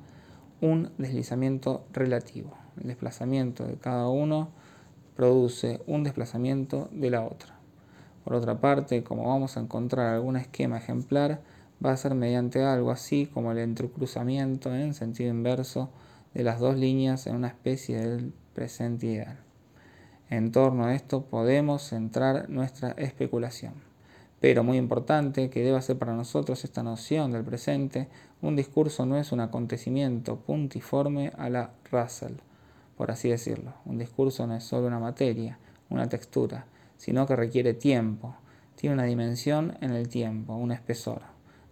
un 0.60 0.90
deslizamiento 0.98 1.84
relativo. 1.92 2.56
El 2.80 2.88
desplazamiento 2.88 3.66
de 3.66 3.76
cada 3.76 4.08
uno 4.08 4.48
produce 5.14 5.80
un 5.86 6.04
desplazamiento 6.04 6.88
de 6.92 7.10
la 7.10 7.22
otra. 7.22 7.56
Por 8.24 8.34
otra 8.34 8.60
parte, 8.60 9.04
como 9.04 9.28
vamos 9.28 9.56
a 9.56 9.60
encontrar 9.60 10.14
algún 10.14 10.36
esquema 10.36 10.78
ejemplar, 10.78 11.42
va 11.84 11.92
a 11.92 11.96
ser 11.96 12.14
mediante 12.14 12.64
algo 12.64 12.90
así 12.90 13.26
como 13.26 13.52
el 13.52 13.58
entrecruzamiento 13.58 14.74
en 14.74 14.94
sentido 14.94 15.30
inverso 15.30 15.90
de 16.36 16.44
las 16.44 16.60
dos 16.60 16.76
líneas 16.76 17.26
en 17.26 17.34
una 17.34 17.48
especie 17.48 17.98
del 17.98 18.34
presente 18.54 19.06
ideal. 19.06 19.38
En 20.28 20.52
torno 20.52 20.84
a 20.84 20.94
esto 20.94 21.22
podemos 21.24 21.88
centrar 21.88 22.50
nuestra 22.50 22.90
especulación. 22.90 23.72
Pero 24.38 24.62
muy 24.62 24.76
importante 24.76 25.48
que 25.48 25.62
deba 25.62 25.80
ser 25.80 25.96
para 25.96 26.12
nosotros 26.12 26.62
esta 26.62 26.82
noción 26.82 27.32
del 27.32 27.42
presente, 27.42 28.08
un 28.42 28.54
discurso 28.54 29.06
no 29.06 29.16
es 29.16 29.32
un 29.32 29.40
acontecimiento 29.40 30.36
puntiforme 30.36 31.32
a 31.38 31.48
la 31.48 31.70
Russell, 31.90 32.34
por 32.98 33.10
así 33.10 33.30
decirlo. 33.30 33.72
Un 33.86 33.96
discurso 33.96 34.46
no 34.46 34.56
es 34.56 34.64
solo 34.64 34.88
una 34.88 34.98
materia, 34.98 35.58
una 35.88 36.06
textura, 36.06 36.66
sino 36.98 37.26
que 37.26 37.34
requiere 37.34 37.72
tiempo, 37.72 38.36
tiene 38.74 38.92
una 38.92 39.04
dimensión 39.04 39.78
en 39.80 39.92
el 39.92 40.08
tiempo, 40.08 40.54
un 40.54 40.72
espesor. 40.72 41.22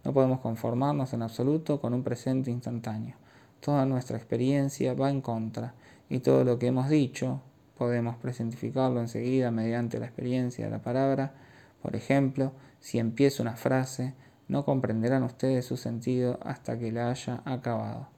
No 0.04 0.14
podemos 0.14 0.40
conformarnos 0.40 1.12
en 1.12 1.21
absoluto 1.21 1.83
con 1.83 1.92
un 1.92 2.02
presente 2.02 2.50
instantáneo. 2.50 3.16
Toda 3.64 3.87
nuestra 3.87 4.18
experiencia 4.18 4.92
va 4.92 5.09
en 5.09 5.23
contra 5.23 5.73
y 6.11 6.18
todo 6.18 6.44
lo 6.44 6.59
que 6.59 6.66
hemos 6.66 6.90
dicho 6.90 7.40
podemos 7.78 8.14
presentificarlo 8.16 9.00
enseguida 9.00 9.50
mediante 9.50 9.99
la 9.99 10.04
experiencia 10.04 10.66
de 10.66 10.71
la 10.71 10.83
palabra. 10.83 11.33
Por 11.80 11.97
ejemplo, 11.97 12.52
si 12.80 12.99
empiezo 12.99 13.42
una 13.42 13.56
frase, 13.56 14.12
no 14.49 14.66
comprenderán 14.66 15.23
ustedes 15.23 15.64
su 15.64 15.78
sentido 15.78 16.38
hasta 16.42 16.78
que 16.78 16.92
la 16.92 17.09
haya 17.09 17.40
acabado. 17.47 18.09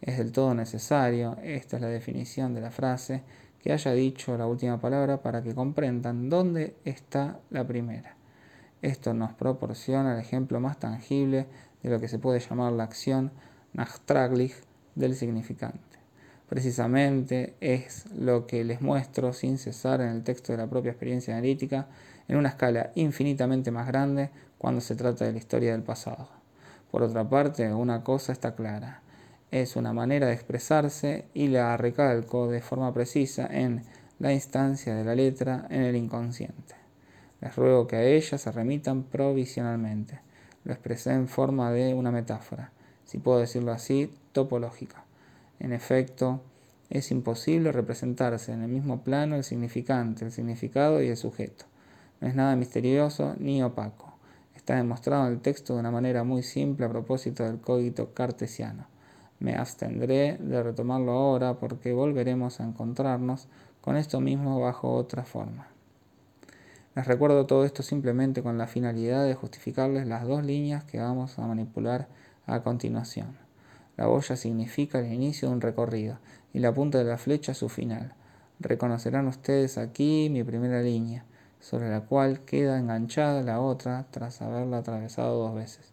Es 0.00 0.18
del 0.18 0.32
todo 0.32 0.54
necesario, 0.54 1.36
esta 1.40 1.76
es 1.76 1.82
la 1.82 1.88
definición 1.88 2.52
de 2.52 2.62
la 2.62 2.72
frase, 2.72 3.22
que 3.62 3.72
haya 3.72 3.92
dicho 3.92 4.36
la 4.36 4.48
última 4.48 4.80
palabra 4.80 5.22
para 5.22 5.40
que 5.40 5.54
comprendan 5.54 6.28
dónde 6.28 6.74
está 6.84 7.38
la 7.50 7.64
primera. 7.64 8.16
Esto 8.82 9.14
nos 9.14 9.34
proporciona 9.34 10.14
el 10.14 10.18
ejemplo 10.18 10.58
más 10.58 10.80
tangible 10.80 11.46
de 11.84 11.90
lo 11.90 12.00
que 12.00 12.08
se 12.08 12.18
puede 12.18 12.40
llamar 12.40 12.72
la 12.72 12.82
acción 12.82 13.30
nachtraglich 13.72 14.65
del 14.96 15.14
significante. 15.14 15.78
Precisamente 16.48 17.54
es 17.60 18.04
lo 18.12 18.46
que 18.46 18.64
les 18.64 18.80
muestro 18.80 19.32
sin 19.32 19.58
cesar 19.58 20.00
en 20.00 20.08
el 20.08 20.24
texto 20.24 20.52
de 20.52 20.58
la 20.58 20.68
propia 20.68 20.90
experiencia 20.90 21.34
analítica 21.34 21.86
en 22.28 22.36
una 22.36 22.50
escala 22.50 22.90
infinitamente 22.94 23.70
más 23.70 23.86
grande 23.86 24.30
cuando 24.58 24.80
se 24.80 24.96
trata 24.96 25.24
de 25.24 25.32
la 25.32 25.38
historia 25.38 25.72
del 25.72 25.82
pasado. 25.82 26.28
Por 26.90 27.02
otra 27.02 27.28
parte, 27.28 27.72
una 27.72 28.02
cosa 28.02 28.32
está 28.32 28.54
clara. 28.54 29.02
Es 29.50 29.76
una 29.76 29.92
manera 29.92 30.28
de 30.28 30.34
expresarse 30.34 31.26
y 31.34 31.48
la 31.48 31.76
recalco 31.76 32.48
de 32.48 32.60
forma 32.60 32.92
precisa 32.92 33.46
en 33.50 33.82
la 34.18 34.32
instancia 34.32 34.94
de 34.94 35.04
la 35.04 35.14
letra 35.14 35.66
en 35.68 35.82
el 35.82 35.96
inconsciente. 35.96 36.74
Les 37.40 37.54
ruego 37.54 37.86
que 37.86 37.96
a 37.96 38.04
ella 38.04 38.38
se 38.38 38.52
remitan 38.52 39.02
provisionalmente. 39.04 40.20
Lo 40.64 40.72
expresé 40.72 41.12
en 41.12 41.28
forma 41.28 41.70
de 41.70 41.94
una 41.94 42.10
metáfora, 42.10 42.72
si 43.04 43.18
puedo 43.18 43.38
decirlo 43.38 43.72
así, 43.72 44.10
topológica. 44.36 45.02
En 45.60 45.72
efecto, 45.72 46.42
es 46.90 47.10
imposible 47.10 47.72
representarse 47.72 48.52
en 48.52 48.60
el 48.60 48.68
mismo 48.68 49.00
plano 49.00 49.34
el 49.34 49.44
significante, 49.44 50.26
el 50.26 50.30
significado 50.30 51.02
y 51.02 51.08
el 51.08 51.16
sujeto. 51.16 51.64
No 52.20 52.28
es 52.28 52.34
nada 52.34 52.54
misterioso 52.54 53.34
ni 53.38 53.62
opaco. 53.62 54.12
Está 54.54 54.76
demostrado 54.76 55.26
en 55.26 55.32
el 55.32 55.40
texto 55.40 55.72
de 55.72 55.80
una 55.80 55.90
manera 55.90 56.22
muy 56.22 56.42
simple 56.42 56.84
a 56.84 56.90
propósito 56.90 57.44
del 57.44 57.62
código 57.62 58.12
cartesiano. 58.12 58.88
Me 59.38 59.54
abstendré 59.54 60.36
de 60.36 60.62
retomarlo 60.62 61.12
ahora 61.12 61.54
porque 61.54 61.94
volveremos 61.94 62.60
a 62.60 62.64
encontrarnos 62.64 63.48
con 63.80 63.96
esto 63.96 64.20
mismo 64.20 64.60
bajo 64.60 64.92
otra 64.92 65.24
forma. 65.24 65.68
Les 66.94 67.06
recuerdo 67.06 67.46
todo 67.46 67.64
esto 67.64 67.82
simplemente 67.82 68.42
con 68.42 68.58
la 68.58 68.66
finalidad 68.66 69.24
de 69.24 69.34
justificarles 69.34 70.06
las 70.06 70.26
dos 70.26 70.44
líneas 70.44 70.84
que 70.84 71.00
vamos 71.00 71.38
a 71.38 71.46
manipular 71.46 72.08
a 72.46 72.62
continuación. 72.62 73.45
La 73.96 74.06
boya 74.06 74.36
significa 74.36 74.98
el 74.98 75.12
inicio 75.12 75.48
de 75.48 75.54
un 75.54 75.60
recorrido 75.60 76.18
y 76.52 76.58
la 76.58 76.72
punta 76.72 76.98
de 76.98 77.04
la 77.04 77.18
flecha 77.18 77.54
su 77.54 77.68
final. 77.68 78.14
Reconocerán 78.60 79.26
ustedes 79.26 79.78
aquí 79.78 80.28
mi 80.30 80.44
primera 80.44 80.82
línea, 80.82 81.24
sobre 81.60 81.90
la 81.90 82.02
cual 82.02 82.40
queda 82.40 82.78
enganchada 82.78 83.42
la 83.42 83.60
otra 83.60 84.06
tras 84.10 84.42
haberla 84.42 84.78
atravesado 84.78 85.38
dos 85.42 85.54
veces. 85.54 85.92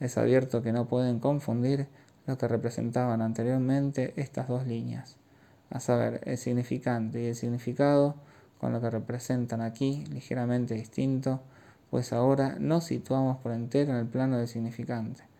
Les 0.00 0.16
advierto 0.18 0.62
que 0.62 0.72
no 0.72 0.86
pueden 0.86 1.20
confundir 1.20 1.86
lo 2.26 2.38
que 2.38 2.48
representaban 2.48 3.20
anteriormente 3.20 4.14
estas 4.16 4.48
dos 4.48 4.66
líneas, 4.66 5.16
a 5.70 5.80
saber, 5.80 6.20
el 6.24 6.38
significante 6.38 7.22
y 7.22 7.26
el 7.26 7.34
significado 7.34 8.16
con 8.60 8.72
lo 8.72 8.80
que 8.80 8.90
representan 8.90 9.60
aquí, 9.60 10.04
ligeramente 10.10 10.74
distinto, 10.74 11.40
pues 11.90 12.12
ahora 12.12 12.56
nos 12.58 12.84
situamos 12.84 13.38
por 13.38 13.52
entero 13.52 13.92
en 13.92 13.98
el 13.98 14.06
plano 14.06 14.38
del 14.38 14.48
significante. 14.48 15.31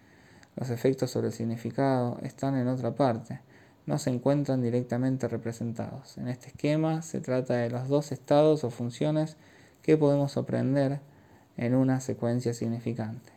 Los 0.56 0.70
efectos 0.70 1.10
sobre 1.10 1.28
el 1.28 1.32
significado 1.32 2.18
están 2.22 2.56
en 2.56 2.68
otra 2.68 2.94
parte, 2.94 3.40
no 3.86 3.98
se 3.98 4.10
encuentran 4.10 4.62
directamente 4.62 5.28
representados. 5.28 6.18
En 6.18 6.28
este 6.28 6.48
esquema 6.48 7.02
se 7.02 7.20
trata 7.20 7.54
de 7.54 7.70
los 7.70 7.88
dos 7.88 8.12
estados 8.12 8.62
o 8.64 8.70
funciones 8.70 9.36
que 9.82 9.96
podemos 9.96 10.36
aprender 10.36 11.00
en 11.56 11.74
una 11.74 12.00
secuencia 12.00 12.54
significante. 12.54 13.32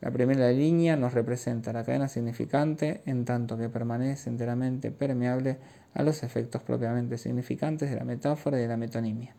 La 0.00 0.10
primera 0.10 0.50
línea 0.50 0.96
nos 0.96 1.14
representa 1.14 1.72
la 1.72 1.84
cadena 1.84 2.08
significante 2.08 3.02
en 3.06 3.24
tanto 3.24 3.56
que 3.56 3.68
permanece 3.68 4.28
enteramente 4.28 4.90
permeable 4.90 5.58
a 5.94 6.02
los 6.02 6.22
efectos 6.22 6.62
propiamente 6.62 7.16
significantes 7.16 7.90
de 7.90 7.96
la 7.96 8.04
metáfora 8.04 8.58
y 8.58 8.62
de 8.62 8.68
la 8.68 8.76
metonimia, 8.76 9.34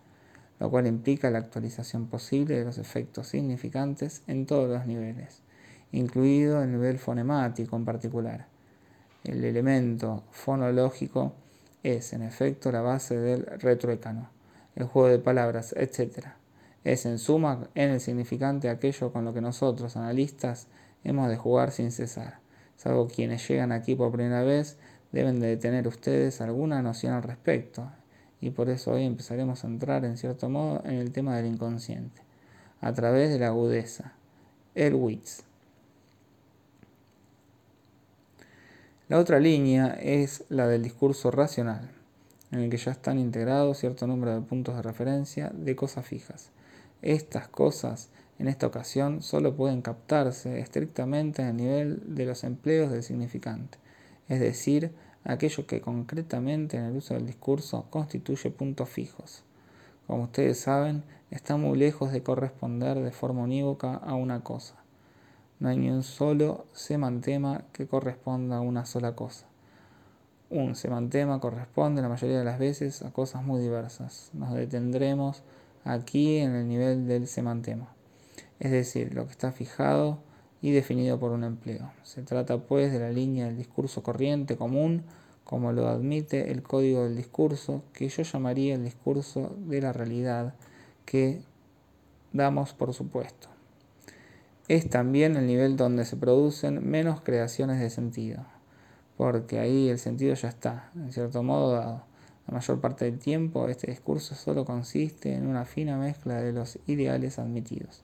lo 0.59 0.71
cual 0.71 0.88
implica 0.88 1.29
la 1.29 1.39
actualización 1.39 2.07
posible 2.07 2.57
de 2.57 2.65
los 2.65 2.77
efectos 2.77 3.27
significantes 3.27 4.23
en 4.25 4.45
todos 4.45 4.69
los 4.69 4.88
niveles, 4.88 5.43
incluido 5.95 6.62
el 6.62 6.71
nivel 6.71 6.99
fonemático 6.99 7.75
en 7.75 7.86
particular. 7.86 8.47
El 9.23 9.43
elemento 9.43 10.23
fonológico 10.31 11.34
es, 11.84 12.13
en 12.13 12.21
efecto, 12.21 12.71
la 12.71 12.81
base 12.81 13.17
del 13.17 13.45
retruécano, 13.45 14.29
el 14.75 14.86
juego 14.86 15.10
de 15.10 15.19
palabras, 15.19 15.73
etc. 15.77 16.27
Es, 16.84 17.05
en 17.05 17.17
suma, 17.17 17.69
en 17.75 17.91
el 17.91 18.01
significante 18.01 18.69
aquello 18.69 19.12
con 19.12 19.25
lo 19.25 19.34
que 19.34 19.41
nosotros, 19.41 19.95
analistas, 19.95 20.67
hemos 21.03 21.29
de 21.29 21.38
jugar 21.38 21.71
sin 21.71 21.91
cesar, 21.91 22.39
salvo 22.75 23.08
quienes 23.08 23.47
llegan 23.47 23.71
aquí 23.71 23.95
por 23.95 24.12
primera 24.12 24.43
vez 24.43 24.77
deben 25.12 25.39
de 25.39 25.55
tener 25.55 25.88
ustedes 25.88 26.41
alguna 26.41 26.81
noción 26.81 27.13
al 27.13 27.23
respecto, 27.23 27.89
y 28.41 28.49
por 28.49 28.69
eso 28.69 28.91
hoy 28.91 29.05
empezaremos 29.05 29.63
a 29.63 29.67
entrar 29.67 30.03
en 30.03 30.17
cierto 30.17 30.49
modo 30.49 30.84
en 30.86 30.95
el 30.95 31.12
tema 31.12 31.38
del 31.38 31.45
inconsciente, 31.45 32.21
a 32.81 32.93
través 32.93 33.29
de 33.29 33.39
la 33.39 33.47
agudeza, 33.47 34.13
el 34.75 34.93
wits. 34.93 35.45
La 39.07 39.19
otra 39.19 39.39
línea 39.39 39.95
es 40.01 40.45
la 40.49 40.67
del 40.67 40.81
discurso 40.81 41.29
racional, 41.29 41.91
en 42.51 42.61
el 42.61 42.71
que 42.71 42.77
ya 42.77 42.89
están 42.89 43.19
integrados 43.19 43.77
cierto 43.77 44.07
número 44.07 44.33
de 44.33 44.41
puntos 44.41 44.75
de 44.75 44.81
referencia 44.81 45.51
de 45.53 45.75
cosas 45.75 46.07
fijas. 46.07 46.49
Estas 47.03 47.47
cosas 47.47 48.09
en 48.39 48.47
esta 48.47 48.65
ocasión 48.65 49.21
solo 49.21 49.55
pueden 49.55 49.83
captarse 49.83 50.59
estrictamente 50.59 51.43
a 51.43 51.53
nivel 51.53 52.01
de 52.15 52.25
los 52.25 52.43
empleos 52.43 52.91
del 52.91 53.03
significante, 53.03 53.77
es 54.27 54.39
decir, 54.39 54.91
aquello 55.23 55.67
que 55.67 55.81
concretamente 55.81 56.77
en 56.77 56.85
el 56.85 56.97
uso 56.97 57.13
del 57.13 57.27
discurso 57.27 57.85
constituye 57.91 58.49
puntos 58.49 58.89
fijos. 58.89 59.43
Como 60.07 60.23
ustedes 60.23 60.59
saben, 60.61 61.03
está 61.29 61.57
muy 61.57 61.77
lejos 61.77 62.11
de 62.11 62.23
corresponder 62.23 62.97
de 62.99 63.11
forma 63.11 63.43
unívoca 63.43 63.93
a 63.97 64.15
una 64.15 64.43
cosa. 64.43 64.84
No 65.59 65.69
hay 65.69 65.77
ni 65.77 65.89
un 65.89 66.03
solo 66.03 66.65
semantema 66.73 67.63
que 67.71 67.87
corresponda 67.87 68.57
a 68.57 68.61
una 68.61 68.85
sola 68.85 69.15
cosa. 69.15 69.45
Un 70.49 70.75
semantema 70.75 71.39
corresponde 71.39 72.01
la 72.01 72.09
mayoría 72.09 72.39
de 72.39 72.43
las 72.43 72.59
veces 72.59 73.01
a 73.03 73.11
cosas 73.11 73.43
muy 73.43 73.61
diversas. 73.61 74.31
Nos 74.33 74.53
detendremos 74.53 75.43
aquí 75.85 76.37
en 76.37 76.55
el 76.55 76.67
nivel 76.67 77.07
del 77.07 77.27
semantema, 77.27 77.87
es 78.59 78.71
decir, 78.71 79.13
lo 79.13 79.25
que 79.25 79.31
está 79.31 79.51
fijado 79.51 80.19
y 80.61 80.71
definido 80.71 81.19
por 81.19 81.31
un 81.31 81.43
empleo. 81.43 81.91
Se 82.03 82.21
trata 82.21 82.57
pues 82.57 82.91
de 82.91 82.99
la 82.99 83.11
línea 83.11 83.45
del 83.45 83.57
discurso 83.57 84.03
corriente 84.03 84.57
común, 84.57 85.03
como 85.45 85.71
lo 85.71 85.87
admite 85.87 86.51
el 86.51 86.63
código 86.63 87.03
del 87.03 87.15
discurso, 87.15 87.83
que 87.93 88.09
yo 88.09 88.23
llamaría 88.23 88.75
el 88.75 88.83
discurso 88.83 89.55
de 89.59 89.81
la 89.81 89.93
realidad, 89.93 90.55
que 91.05 91.41
damos 92.33 92.73
por 92.73 92.93
supuesto. 92.93 93.54
Es 94.67 94.89
también 94.89 95.36
el 95.36 95.45
nivel 95.45 95.78
donde 95.78 96.06
se 96.06 96.17
producen 96.17 96.89
menos 96.89 97.21
creaciones 97.21 97.80
de 97.80 97.91
sentido, 97.91 98.47
porque 99.15 99.60
ahí 99.60 99.89
el 99.89 99.99
sentido 99.99 100.34
ya 100.34 100.49
está, 100.49 100.89
en 100.95 101.13
cierto 101.13 101.43
modo 101.43 101.73
dado. 101.73 102.04
La 102.47 102.56
mayor 102.56 102.82
parte 102.82 103.06
del 103.06 103.19
tiempo 103.19 103.69
este 103.69 103.91
discurso 103.91 104.34
solo 104.34 104.65
consiste 104.65 105.36
en 105.36 105.45
una 105.45 105.65
fina 105.65 105.97
mezcla 105.97 106.41
de 106.41 106.51
los 106.51 106.80
ideales 106.88 107.38
admitidos. 107.38 108.01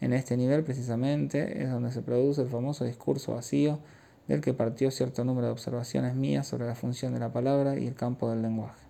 En 0.00 0.12
este 0.12 0.36
nivel 0.36 0.62
precisamente 0.62 1.60
es 1.60 1.70
donde 1.70 1.90
se 1.90 2.02
produce 2.02 2.42
el 2.42 2.48
famoso 2.48 2.84
discurso 2.84 3.34
vacío 3.34 3.80
del 4.28 4.40
que 4.40 4.54
partió 4.54 4.92
cierto 4.92 5.24
número 5.24 5.48
de 5.48 5.52
observaciones 5.52 6.14
mías 6.14 6.46
sobre 6.46 6.66
la 6.66 6.76
función 6.76 7.12
de 7.12 7.20
la 7.20 7.32
palabra 7.32 7.76
y 7.76 7.88
el 7.88 7.94
campo 7.94 8.30
del 8.30 8.40
lenguaje. 8.40 8.86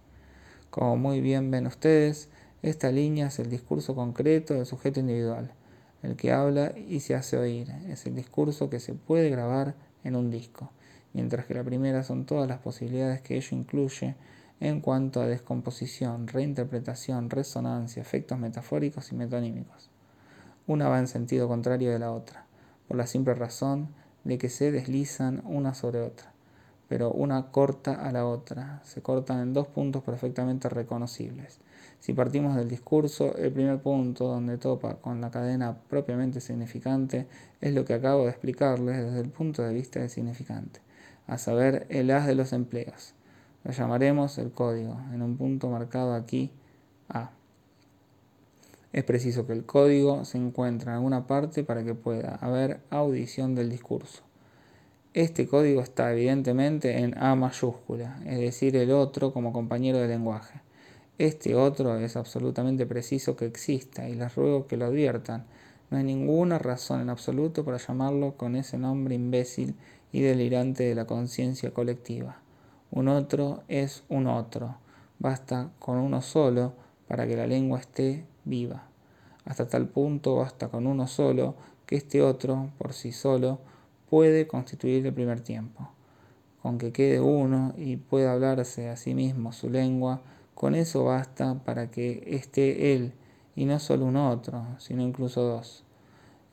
Como 0.68 0.98
muy 0.98 1.22
bien 1.22 1.50
ven 1.50 1.66
ustedes, 1.66 2.28
esta 2.60 2.92
línea 2.92 3.28
es 3.28 3.38
el 3.38 3.48
discurso 3.48 3.94
concreto 3.94 4.52
del 4.52 4.66
sujeto 4.66 5.00
individual. 5.00 5.54
El 6.04 6.16
que 6.16 6.32
habla 6.32 6.72
y 6.76 7.00
se 7.00 7.14
hace 7.14 7.36
oír. 7.36 7.70
Es 7.88 8.06
el 8.06 8.14
discurso 8.14 8.70
que 8.70 8.80
se 8.80 8.94
puede 8.94 9.30
grabar 9.30 9.74
en 10.04 10.16
un 10.16 10.30
disco, 10.30 10.70
mientras 11.12 11.46
que 11.46 11.54
la 11.54 11.64
primera 11.64 12.02
son 12.02 12.26
todas 12.26 12.48
las 12.48 12.58
posibilidades 12.58 13.22
que 13.22 13.36
ello 13.36 13.56
incluye 13.56 14.16
en 14.60 14.80
cuanto 14.80 15.20
a 15.20 15.26
descomposición, 15.26 16.28
reinterpretación, 16.28 17.30
resonancia, 17.30 18.02
efectos 18.02 18.38
metafóricos 18.38 19.12
y 19.12 19.14
metonímicos. 19.14 19.90
Una 20.66 20.88
va 20.88 20.98
en 20.98 21.08
sentido 21.08 21.48
contrario 21.48 21.90
de 21.90 21.98
la 21.98 22.12
otra, 22.12 22.46
por 22.88 22.96
la 22.96 23.06
simple 23.06 23.34
razón 23.34 23.88
de 24.24 24.38
que 24.38 24.48
se 24.48 24.72
deslizan 24.72 25.42
una 25.44 25.74
sobre 25.74 26.00
otra, 26.00 26.32
pero 26.88 27.10
una 27.10 27.50
corta 27.50 27.94
a 27.94 28.12
la 28.12 28.26
otra, 28.26 28.80
se 28.84 29.02
cortan 29.02 29.40
en 29.40 29.52
dos 29.52 29.66
puntos 29.66 30.02
perfectamente 30.02 30.68
reconocibles. 30.68 31.60
Si 32.04 32.12
partimos 32.12 32.54
del 32.54 32.68
discurso, 32.68 33.34
el 33.38 33.50
primer 33.50 33.80
punto 33.80 34.26
donde 34.26 34.58
topa 34.58 34.96
con 34.96 35.22
la 35.22 35.30
cadena 35.30 35.74
propiamente 35.88 36.38
significante 36.42 37.26
es 37.62 37.72
lo 37.72 37.86
que 37.86 37.94
acabo 37.94 38.24
de 38.24 38.28
explicarles 38.28 39.02
desde 39.02 39.20
el 39.20 39.30
punto 39.30 39.62
de 39.62 39.72
vista 39.72 40.00
del 40.00 40.10
significante, 40.10 40.80
a 41.26 41.38
saber, 41.38 41.86
el 41.88 42.10
as 42.10 42.26
de 42.26 42.34
los 42.34 42.52
empleos. 42.52 43.14
Lo 43.64 43.72
llamaremos 43.72 44.36
el 44.36 44.52
código, 44.52 45.00
en 45.14 45.22
un 45.22 45.38
punto 45.38 45.70
marcado 45.70 46.12
aquí 46.12 46.50
A. 47.08 47.30
Es 48.92 49.04
preciso 49.04 49.46
que 49.46 49.54
el 49.54 49.64
código 49.64 50.26
se 50.26 50.36
encuentre 50.36 50.90
en 50.90 50.96
alguna 50.96 51.26
parte 51.26 51.64
para 51.64 51.84
que 51.84 51.94
pueda 51.94 52.34
haber 52.34 52.80
audición 52.90 53.54
del 53.54 53.70
discurso. 53.70 54.20
Este 55.14 55.48
código 55.48 55.80
está 55.80 56.12
evidentemente 56.12 56.98
en 56.98 57.16
A 57.16 57.34
mayúscula, 57.34 58.20
es 58.26 58.40
decir, 58.40 58.76
el 58.76 58.90
otro 58.90 59.32
como 59.32 59.54
compañero 59.54 59.96
de 59.96 60.08
lenguaje. 60.08 60.60
Este 61.18 61.54
otro 61.54 61.96
es 61.96 62.16
absolutamente 62.16 62.86
preciso 62.86 63.36
que 63.36 63.46
exista 63.46 64.08
y 64.08 64.14
les 64.14 64.34
ruego 64.34 64.66
que 64.66 64.76
lo 64.76 64.86
adviertan. 64.86 65.44
No 65.90 65.98
hay 65.98 66.02
ninguna 66.02 66.58
razón 66.58 67.00
en 67.00 67.08
absoluto 67.08 67.64
para 67.64 67.78
llamarlo 67.78 68.36
con 68.36 68.56
ese 68.56 68.78
nombre 68.78 69.14
imbécil 69.14 69.76
y 70.10 70.22
delirante 70.22 70.82
de 70.82 70.96
la 70.96 71.06
conciencia 71.06 71.72
colectiva. 71.72 72.38
Un 72.90 73.06
otro 73.06 73.62
es 73.68 74.02
un 74.08 74.26
otro. 74.26 74.76
Basta 75.20 75.70
con 75.78 75.98
uno 75.98 76.20
solo 76.20 76.72
para 77.06 77.28
que 77.28 77.36
la 77.36 77.46
lengua 77.46 77.78
esté 77.78 78.24
viva. 78.44 78.88
Hasta 79.44 79.68
tal 79.68 79.86
punto 79.88 80.36
basta 80.36 80.68
con 80.68 80.84
uno 80.86 81.06
solo 81.06 81.54
que 81.86 81.94
este 81.94 82.22
otro, 82.22 82.70
por 82.76 82.92
sí 82.92 83.12
solo, 83.12 83.60
puede 84.10 84.48
constituir 84.48 85.06
el 85.06 85.14
primer 85.14 85.40
tiempo. 85.42 85.90
Con 86.60 86.78
que 86.78 86.92
quede 86.92 87.20
uno 87.20 87.72
y 87.76 87.98
pueda 87.98 88.32
hablarse 88.32 88.88
a 88.88 88.96
sí 88.96 89.14
mismo 89.14 89.52
su 89.52 89.70
lengua, 89.70 90.22
con 90.54 90.74
eso 90.74 91.04
basta 91.04 91.62
para 91.64 91.90
que 91.90 92.22
esté 92.26 92.94
él 92.94 93.12
y 93.56 93.64
no 93.64 93.78
solo 93.78 94.06
un 94.06 94.16
otro, 94.16 94.66
sino 94.78 95.02
incluso 95.02 95.42
dos. 95.42 95.84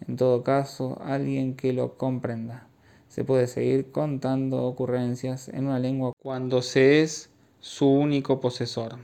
En 0.07 0.15
todo 0.15 0.43
caso, 0.43 0.99
alguien 1.03 1.55
que 1.55 1.73
lo 1.73 1.97
comprenda 1.97 2.67
se 3.11 3.25
puede 3.25 3.47
seguir 3.47 3.91
contando 3.91 4.63
ocurrencias 4.63 5.49
en 5.49 5.67
una 5.67 5.79
lengua 5.79 6.13
cuando 6.17 6.61
se 6.61 7.01
es 7.01 7.29
su 7.59 7.85
único 7.85 8.39
posesor. 8.39 8.99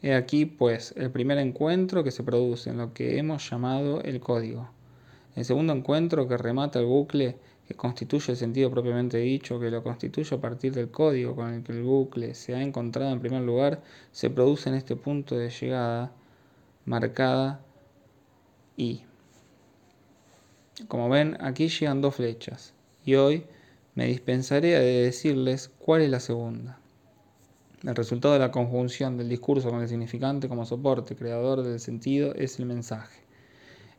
He 0.00 0.14
aquí, 0.14 0.46
pues, 0.46 0.94
el 0.96 1.10
primer 1.10 1.36
encuentro 1.36 2.02
que 2.02 2.10
se 2.10 2.24
produce 2.24 2.70
en 2.70 2.78
lo 2.78 2.94
que 2.94 3.18
hemos 3.18 3.48
llamado 3.48 4.00
el 4.02 4.20
código. 4.20 4.70
El 5.36 5.44
segundo 5.44 5.74
encuentro 5.74 6.26
que 6.26 6.38
remata 6.38 6.78
el 6.78 6.86
bucle 6.86 7.36
que 7.66 7.74
constituye 7.74 8.32
el 8.32 8.36
sentido 8.36 8.70
propiamente 8.70 9.18
dicho, 9.18 9.60
que 9.60 9.70
lo 9.70 9.82
constituye 9.82 10.34
a 10.34 10.40
partir 10.40 10.72
del 10.74 10.90
código 10.90 11.36
con 11.36 11.54
el 11.54 11.62
que 11.62 11.72
el 11.72 11.82
bucle 11.82 12.34
se 12.34 12.54
ha 12.54 12.62
encontrado 12.62 13.12
en 13.12 13.20
primer 13.20 13.42
lugar, 13.42 13.82
se 14.10 14.30
produce 14.30 14.68
en 14.68 14.74
este 14.74 14.96
punto 14.96 15.36
de 15.36 15.50
llegada 15.50 16.12
marcada 16.84 17.60
I. 18.76 19.02
Como 20.88 21.08
ven, 21.08 21.36
aquí 21.40 21.68
llegan 21.68 22.00
dos 22.00 22.16
flechas 22.16 22.74
y 23.04 23.14
hoy 23.14 23.46
me 23.94 24.06
dispensaré 24.06 24.70
de 24.70 25.02
decirles 25.02 25.70
cuál 25.78 26.02
es 26.02 26.10
la 26.10 26.20
segunda. 26.20 26.78
El 27.82 27.94
resultado 27.94 28.34
de 28.34 28.40
la 28.40 28.52
conjunción 28.52 29.16
del 29.18 29.28
discurso 29.28 29.68
con 29.68 29.82
el 29.82 29.88
significante 29.88 30.48
como 30.48 30.64
soporte 30.64 31.16
creador 31.16 31.62
del 31.62 31.80
sentido 31.80 32.34
es 32.34 32.58
el 32.58 32.66
mensaje. 32.66 33.20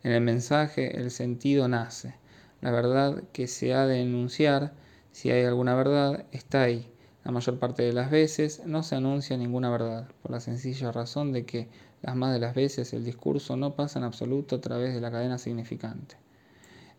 En 0.04 0.12
el 0.13 0.21
mensaje 0.21 0.97
el 0.97 1.12
sentido 1.12 1.67
nace. 1.67 2.15
La 2.63 2.71
verdad 2.71 3.21
que 3.32 3.45
se 3.45 3.76
ha 3.76 3.86
de 3.86 4.02
enunciar, 4.02 4.73
si 5.12 5.30
hay 5.30 5.45
alguna 5.45 5.76
verdad, 5.76 6.26
está 6.32 6.63
ahí. 6.63 6.91
La 7.23 7.32
mayor 7.32 7.60
parte 7.60 7.84
de 7.84 7.93
las 7.93 8.10
veces 8.10 8.63
no 8.65 8.82
se 8.82 8.95
anuncia 8.95 9.38
ninguna 9.38 9.69
verdad, 9.69 10.08
por 10.23 10.32
la 10.32 10.39
sencilla 10.39 10.91
razón 10.91 11.32
de 11.32 11.45
que 11.45 11.69
las 12.02 12.15
más 12.15 12.34
de 12.34 12.39
las 12.39 12.56
veces 12.56 12.91
el 12.93 13.06
discurso 13.06 13.56
no 13.56 13.76
pasa 13.76 13.99
en 13.99 14.06
absoluto 14.06 14.56
a 14.56 14.62
través 14.62 14.95
de 14.95 15.02
la 15.02 15.12
cadena 15.12 15.38
significante 15.38 16.17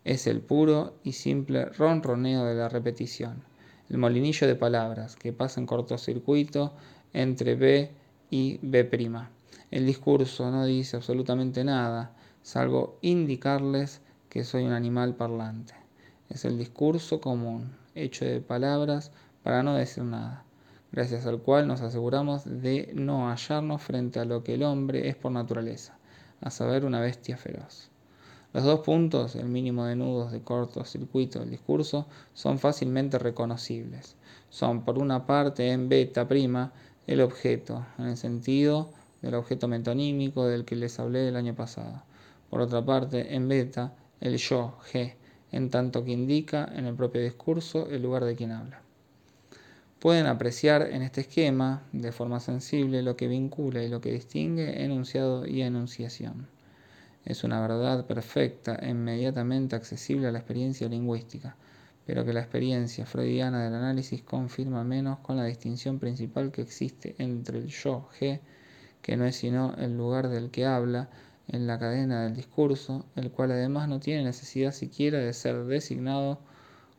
es 0.05 0.27
el 0.27 0.39
puro 0.39 0.93
y 1.03 1.13
simple 1.13 1.65
ronroneo 1.65 2.45
de 2.45 2.53
la 2.53 2.69
repetición, 2.69 3.43
el 3.89 3.97
molinillo 3.97 4.45
de 4.45 4.55
palabras 4.55 5.15
que 5.15 5.33
pasa 5.33 5.59
en 5.59 5.65
cortocircuito 5.65 6.73
entre 7.11 7.55
B 7.55 7.91
y 8.29 8.59
B'. 8.61 8.87
El 9.71 9.85
discurso 9.87 10.51
no 10.51 10.63
dice 10.63 10.95
absolutamente 10.95 11.63
nada, 11.63 12.15
salvo 12.43 12.99
indicarles 13.01 14.01
que 14.35 14.43
soy 14.43 14.65
un 14.65 14.73
animal 14.73 15.15
parlante. 15.15 15.73
Es 16.27 16.43
el 16.43 16.57
discurso 16.57 17.21
común, 17.21 17.71
hecho 17.95 18.25
de 18.25 18.41
palabras 18.41 19.13
para 19.43 19.63
no 19.63 19.75
decir 19.75 20.03
nada, 20.03 20.43
gracias 20.91 21.25
al 21.25 21.39
cual 21.39 21.69
nos 21.69 21.79
aseguramos 21.79 22.43
de 22.43 22.91
no 22.93 23.29
hallarnos 23.29 23.81
frente 23.81 24.19
a 24.19 24.25
lo 24.25 24.43
que 24.43 24.55
el 24.55 24.63
hombre 24.63 25.07
es 25.07 25.15
por 25.15 25.31
naturaleza, 25.31 25.97
a 26.41 26.51
saber, 26.51 26.83
una 26.83 26.99
bestia 26.99 27.37
feroz. 27.37 27.89
Los 28.51 28.65
dos 28.65 28.81
puntos, 28.81 29.37
el 29.37 29.47
mínimo 29.47 29.85
de 29.85 29.95
nudos 29.95 30.33
de 30.33 30.41
cortocircuito 30.41 31.39
del 31.39 31.51
discurso, 31.51 32.05
son 32.33 32.59
fácilmente 32.59 33.17
reconocibles. 33.17 34.17
Son, 34.49 34.83
por 34.83 34.97
una 34.97 35.25
parte, 35.25 35.71
en 35.71 35.87
beta 35.87 36.27
prima, 36.27 36.73
el 37.07 37.21
objeto, 37.21 37.85
en 37.97 38.07
el 38.07 38.17
sentido 38.17 38.89
del 39.21 39.35
objeto 39.35 39.69
metonímico 39.69 40.45
del 40.45 40.65
que 40.65 40.75
les 40.75 40.99
hablé 40.99 41.29
el 41.29 41.37
año 41.37 41.55
pasado. 41.55 42.03
Por 42.49 42.59
otra 42.59 42.85
parte, 42.85 43.33
en 43.33 43.47
beta, 43.47 43.93
el 44.21 44.37
yo, 44.37 44.77
G, 44.91 45.15
en 45.51 45.69
tanto 45.69 46.03
que 46.03 46.11
indica 46.11 46.69
en 46.75 46.85
el 46.85 46.95
propio 46.95 47.21
discurso 47.21 47.87
el 47.89 48.01
lugar 48.01 48.25
de 48.25 48.35
quien 48.35 48.51
habla. 48.51 48.81
Pueden 49.99 50.25
apreciar 50.25 50.83
en 50.91 51.01
este 51.01 51.21
esquema, 51.21 51.83
de 51.91 52.11
forma 52.11 52.39
sensible, 52.39 53.01
lo 53.01 53.15
que 53.15 53.27
vincula 53.27 53.83
y 53.83 53.89
lo 53.89 54.01
que 54.01 54.11
distingue 54.11 54.83
enunciado 54.83 55.47
y 55.47 55.61
enunciación 55.61 56.47
es 57.25 57.43
una 57.43 57.59
verdad 57.59 58.05
perfecta 58.05 58.75
e 58.75 58.91
inmediatamente 58.91 59.75
accesible 59.75 60.27
a 60.27 60.31
la 60.31 60.37
experiencia 60.37 60.87
lingüística, 60.87 61.55
pero 62.05 62.23
que 62.23 62.33
la 62.33 62.41
experiencia 62.41 63.07
freudiana 63.07 63.63
del 63.63 63.73
análisis 63.73 64.21
confirma 64.21 64.83
menos 64.83 65.19
con 65.19 65.35
la 65.35 65.45
distinción 65.45 65.97
principal 65.97 66.51
que 66.51 66.61
existe 66.61 67.15
entre 67.17 67.57
el 67.57 67.67
yo 67.67 68.07
G, 68.19 68.39
que 69.01 69.17
no 69.17 69.25
es 69.25 69.37
sino 69.37 69.73
el 69.77 69.97
lugar 69.97 70.29
del 70.29 70.51
que 70.51 70.67
habla 70.67 71.09
en 71.47 71.67
la 71.67 71.79
cadena 71.79 72.23
del 72.23 72.35
discurso, 72.35 73.05
el 73.15 73.31
cual 73.31 73.51
además 73.51 73.87
no 73.87 73.99
tiene 73.99 74.23
necesidad 74.23 74.71
siquiera 74.71 75.19
de 75.19 75.33
ser 75.33 75.65
designado 75.65 76.39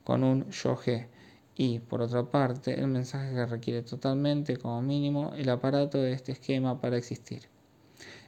con 0.05 0.25
un 0.25 0.51
yo 0.51 0.77
G, 0.77 1.09
y, 1.57 1.79
por 1.79 2.03
otra 2.03 2.31
parte, 2.31 2.79
el 2.79 2.87
mensaje 2.87 3.35
que 3.35 3.47
requiere 3.47 3.83
totalmente, 3.83 4.59
como 4.59 4.83
mínimo, 4.83 5.33
el 5.37 5.49
aparato 5.49 5.99
de 5.99 6.13
este 6.13 6.33
esquema 6.33 6.81
para 6.81 6.99
existir. 6.99 7.49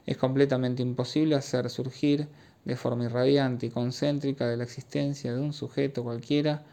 Es 0.05 0.17
completamente 0.17 0.81
imposible 0.81 1.35
hacer 1.35 1.69
surgir 1.69 2.27
de 2.65 2.75
forma 2.75 3.05
irradiante 3.05 3.67
y 3.67 3.69
concéntrica 3.69 4.47
de 4.47 4.57
la 4.57 4.63
existencia 4.63 5.33
de 5.33 5.39
un 5.39 5.53
sujeto 5.53 6.03
cualquiera 6.03 6.63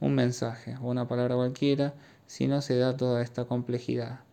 un 0.00 0.14
mensaje 0.14 0.76
o 0.80 0.88
una 0.88 1.08
palabra 1.08 1.34
cualquiera 1.34 1.94
si 2.26 2.46
no 2.46 2.62
se 2.62 2.76
da 2.76 2.96
toda 2.96 3.22
esta 3.22 3.44
complejidad. 3.44 4.23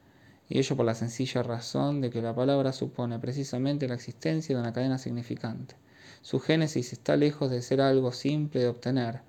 Y 0.52 0.60
ello 0.60 0.76
por 0.76 0.86
la 0.86 0.96
sencilla 0.96 1.44
razón 1.44 2.02
de 2.02 2.10
que 2.10 2.22
la 2.22 2.36
palabra 2.36 2.74
supone 2.74 3.18
precisamente 3.20 3.88
la 3.88 3.96
existencia 3.96 4.54
de 4.54 4.62
una 4.62 4.74
cadena 4.74 4.98
significante. 4.98 5.76
Su 6.22 6.42
génesis 6.42 6.92
está 6.92 7.16
lejos 7.16 7.50
de 7.50 7.62
ser 7.62 7.80
algo 7.80 8.12
simple 8.12 8.60
de 8.60 8.68
obtener. 8.68 9.22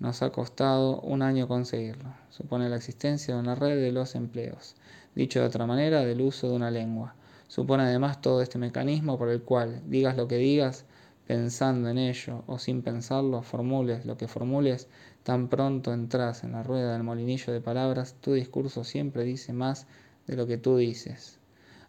Nos 0.00 0.22
ha 0.22 0.30
costado 0.30 1.02
un 1.02 1.20
año 1.20 1.48
conseguirlo. 1.48 2.14
Supone 2.30 2.70
la 2.70 2.76
existencia 2.76 3.34
de 3.34 3.40
una 3.40 3.54
red 3.54 3.78
de 3.78 3.92
los 3.92 4.14
empleos. 4.14 4.74
Dicho 5.14 5.40
de 5.40 5.46
otra 5.48 5.66
manera, 5.66 6.00
del 6.00 6.22
uso 6.22 6.48
de 6.48 6.56
una 6.56 6.70
lengua 6.70 7.14
Supone 7.46 7.82
además 7.82 8.22
todo 8.22 8.40
este 8.40 8.58
mecanismo 8.58 9.18
por 9.18 9.28
el 9.28 9.42
cual, 9.42 9.82
digas 9.86 10.16
lo 10.16 10.26
que 10.26 10.38
digas, 10.38 10.86
pensando 11.26 11.90
en 11.90 11.98
ello 11.98 12.42
o 12.46 12.58
sin 12.58 12.80
pensarlo, 12.80 13.42
formules 13.42 14.06
lo 14.06 14.16
que 14.16 14.28
formules, 14.28 14.88
tan 15.24 15.48
pronto 15.48 15.92
entras 15.92 16.42
en 16.42 16.52
la 16.52 16.62
rueda 16.62 16.94
del 16.94 17.02
molinillo 17.02 17.52
de 17.52 17.60
palabras, 17.60 18.16
tu 18.20 18.32
discurso 18.32 18.82
siempre 18.82 19.24
dice 19.24 19.52
más 19.52 19.86
de 20.26 20.36
lo 20.36 20.46
que 20.46 20.58
tú 20.58 20.76
dices. 20.76 21.38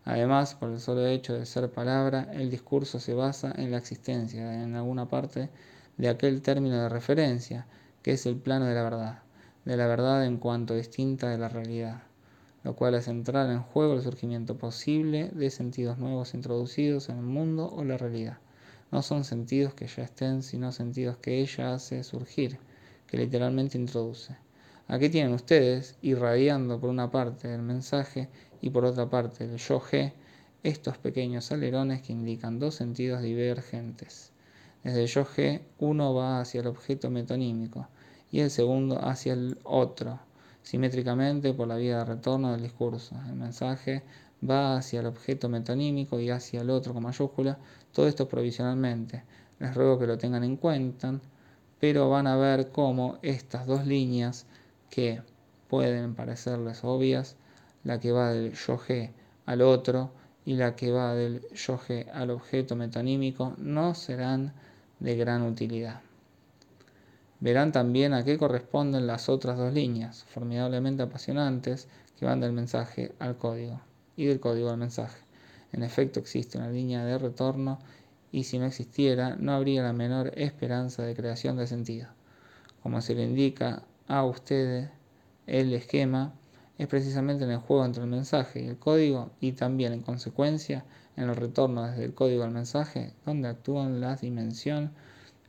Además, 0.03 0.55
por 0.55 0.71
el 0.71 0.79
solo 0.79 1.05
hecho 1.07 1.33
de 1.33 1.45
ser 1.45 1.71
palabra, 1.71 2.29
el 2.33 2.49
discurso 2.49 2.99
se 2.99 3.13
basa 3.13 3.53
en 3.57 3.71
la 3.71 3.77
existencia, 3.77 4.63
en 4.63 4.75
alguna 4.75 5.07
parte, 5.07 5.49
de 5.97 6.09
aquel 6.09 6.41
término 6.41 6.81
de 6.81 6.89
referencia, 6.89 7.65
que 8.01 8.11
es 8.11 8.25
el 8.25 8.35
plano 8.35 8.65
de 8.65 8.75
la 8.75 8.83
verdad, 8.83 9.19
de 9.65 9.77
la 9.77 9.87
verdad 9.87 10.25
en 10.25 10.37
cuanto 10.37 10.75
distinta 10.75 11.29
de 11.29 11.37
la 11.37 11.49
realidad 11.49 12.03
lo 12.65 12.75
cual 12.75 12.95
es 12.95 13.07
entrar 13.07 13.47
en 13.51 13.61
juego 13.61 13.93
el 13.93 14.01
surgimiento 14.01 14.57
posible 14.57 15.29
de 15.29 15.51
sentidos 15.51 15.99
nuevos 15.99 16.33
introducidos 16.33 17.09
en 17.09 17.19
el 17.19 17.23
mundo 17.23 17.71
o 17.71 17.83
la 17.83 17.95
realidad. 17.95 18.39
no 18.91 19.03
son 19.03 19.23
sentidos 19.23 19.75
que 19.75 19.85
ya 19.85 20.01
estén, 20.01 20.41
sino 20.41 20.71
sentidos 20.71 21.17
que 21.17 21.41
ella 21.41 21.75
hace 21.75 22.03
surgir, 22.03 22.57
que 23.05 23.17
literalmente 23.17 23.77
introduce. 23.77 24.35
Aquí 24.87 25.09
tienen 25.09 25.33
ustedes, 25.33 25.97
irradiando 26.03 26.79
por 26.79 26.91
una 26.91 27.09
parte 27.09 27.51
el 27.51 27.63
mensaje 27.63 28.29
y 28.61 28.69
por 28.69 28.85
otra 28.85 29.09
parte 29.09 29.45
el 29.45 29.57
yo 29.57 29.81
G, 29.81 30.13
estos 30.61 30.99
pequeños 30.99 31.51
alerones 31.51 32.03
que 32.03 32.13
indican 32.13 32.59
dos 32.59 32.75
sentidos 32.75 33.23
divergentes. 33.23 34.31
Desde 34.83 35.01
el 35.01 35.07
yo 35.07 35.25
G, 35.25 35.61
uno 35.79 36.13
va 36.13 36.39
hacia 36.39 36.61
el 36.61 36.67
objeto 36.67 37.09
metonímico 37.09 37.87
y 38.31 38.41
el 38.41 38.51
segundo 38.51 39.03
hacia 39.03 39.33
el 39.33 39.57
otro, 39.63 40.19
simétricamente 40.61 41.51
por 41.53 41.67
la 41.67 41.77
vía 41.77 41.97
de 41.97 42.05
retorno 42.05 42.51
del 42.51 42.61
discurso. 42.61 43.15
El 43.27 43.35
mensaje 43.35 44.03
va 44.47 44.77
hacia 44.77 44.99
el 44.99 45.07
objeto 45.07 45.49
metonímico 45.49 46.19
y 46.19 46.29
hacia 46.29 46.61
el 46.61 46.69
otro 46.69 46.93
con 46.93 47.01
mayúscula, 47.01 47.57
todo 47.91 48.07
esto 48.07 48.29
provisionalmente. 48.29 49.23
Les 49.57 49.73
ruego 49.73 49.97
que 49.97 50.05
lo 50.05 50.19
tengan 50.19 50.43
en 50.43 50.57
cuenta, 50.57 51.19
pero 51.79 52.09
van 52.09 52.27
a 52.27 52.37
ver 52.37 52.69
cómo 52.69 53.17
estas 53.23 53.65
dos 53.65 53.87
líneas 53.87 54.45
que 54.89 55.21
pueden 55.69 56.15
parecerles 56.15 56.83
obvias, 56.83 57.35
la 57.83 57.99
que 57.99 58.11
va 58.11 58.31
del 58.31 58.53
yo 58.53 58.77
G 58.77 59.11
al 59.45 59.61
otro 59.61 60.11
y 60.45 60.55
la 60.55 60.75
que 60.75 60.91
va 60.91 61.13
del 61.15 61.41
yo 61.53 61.77
G 61.77 62.09
al 62.13 62.31
objeto 62.31 62.75
metonímico, 62.75 63.53
no 63.57 63.95
serán 63.95 64.53
de 64.99 65.15
gran 65.15 65.41
utilidad. 65.43 66.01
Verán 67.39 67.71
también 67.71 68.13
a 68.13 68.23
qué 68.23 68.37
corresponden 68.37 69.07
las 69.07 69.29
otras 69.29 69.57
dos 69.57 69.73
líneas, 69.73 70.23
formidablemente 70.23 71.03
apasionantes, 71.03 71.87
que 72.17 72.25
van 72.25 72.39
del 72.39 72.53
mensaje 72.53 73.13
al 73.19 73.37
código 73.37 73.81
y 74.15 74.25
del 74.25 74.39
código 74.39 74.69
al 74.69 74.77
mensaje. 74.77 75.19
En 75.73 75.83
efecto, 75.83 76.19
existe 76.19 76.57
una 76.57 76.69
línea 76.69 77.03
de 77.03 77.17
retorno 77.17 77.79
y 78.31 78.45
si 78.45 78.57
no 78.57 78.65
existiera, 78.65 79.35
no 79.35 79.53
habría 79.53 79.83
la 79.83 79.93
menor 79.93 80.31
esperanza 80.35 81.03
de 81.03 81.15
creación 81.15 81.57
de 81.57 81.67
sentido. 81.67 82.07
Como 82.81 83.01
se 83.01 83.15
le 83.15 83.23
indica 83.23 83.83
a 84.07 84.23
ustedes, 84.23 84.89
el 85.47 85.73
esquema 85.73 86.33
es 86.77 86.87
precisamente 86.87 87.45
en 87.45 87.51
el 87.51 87.57
juego 87.57 87.85
entre 87.85 88.03
el 88.03 88.09
mensaje 88.09 88.61
y 88.61 88.67
el 88.67 88.77
código 88.77 89.31
y 89.39 89.53
también 89.53 89.93
en 89.93 90.01
consecuencia 90.01 90.85
en 91.15 91.29
el 91.29 91.35
retorno 91.35 91.83
desde 91.83 92.03
el 92.03 92.13
código 92.13 92.43
al 92.43 92.51
mensaje 92.51 93.13
donde 93.25 93.47
actúan 93.47 94.01
la 94.01 94.15
dimensión 94.15 94.91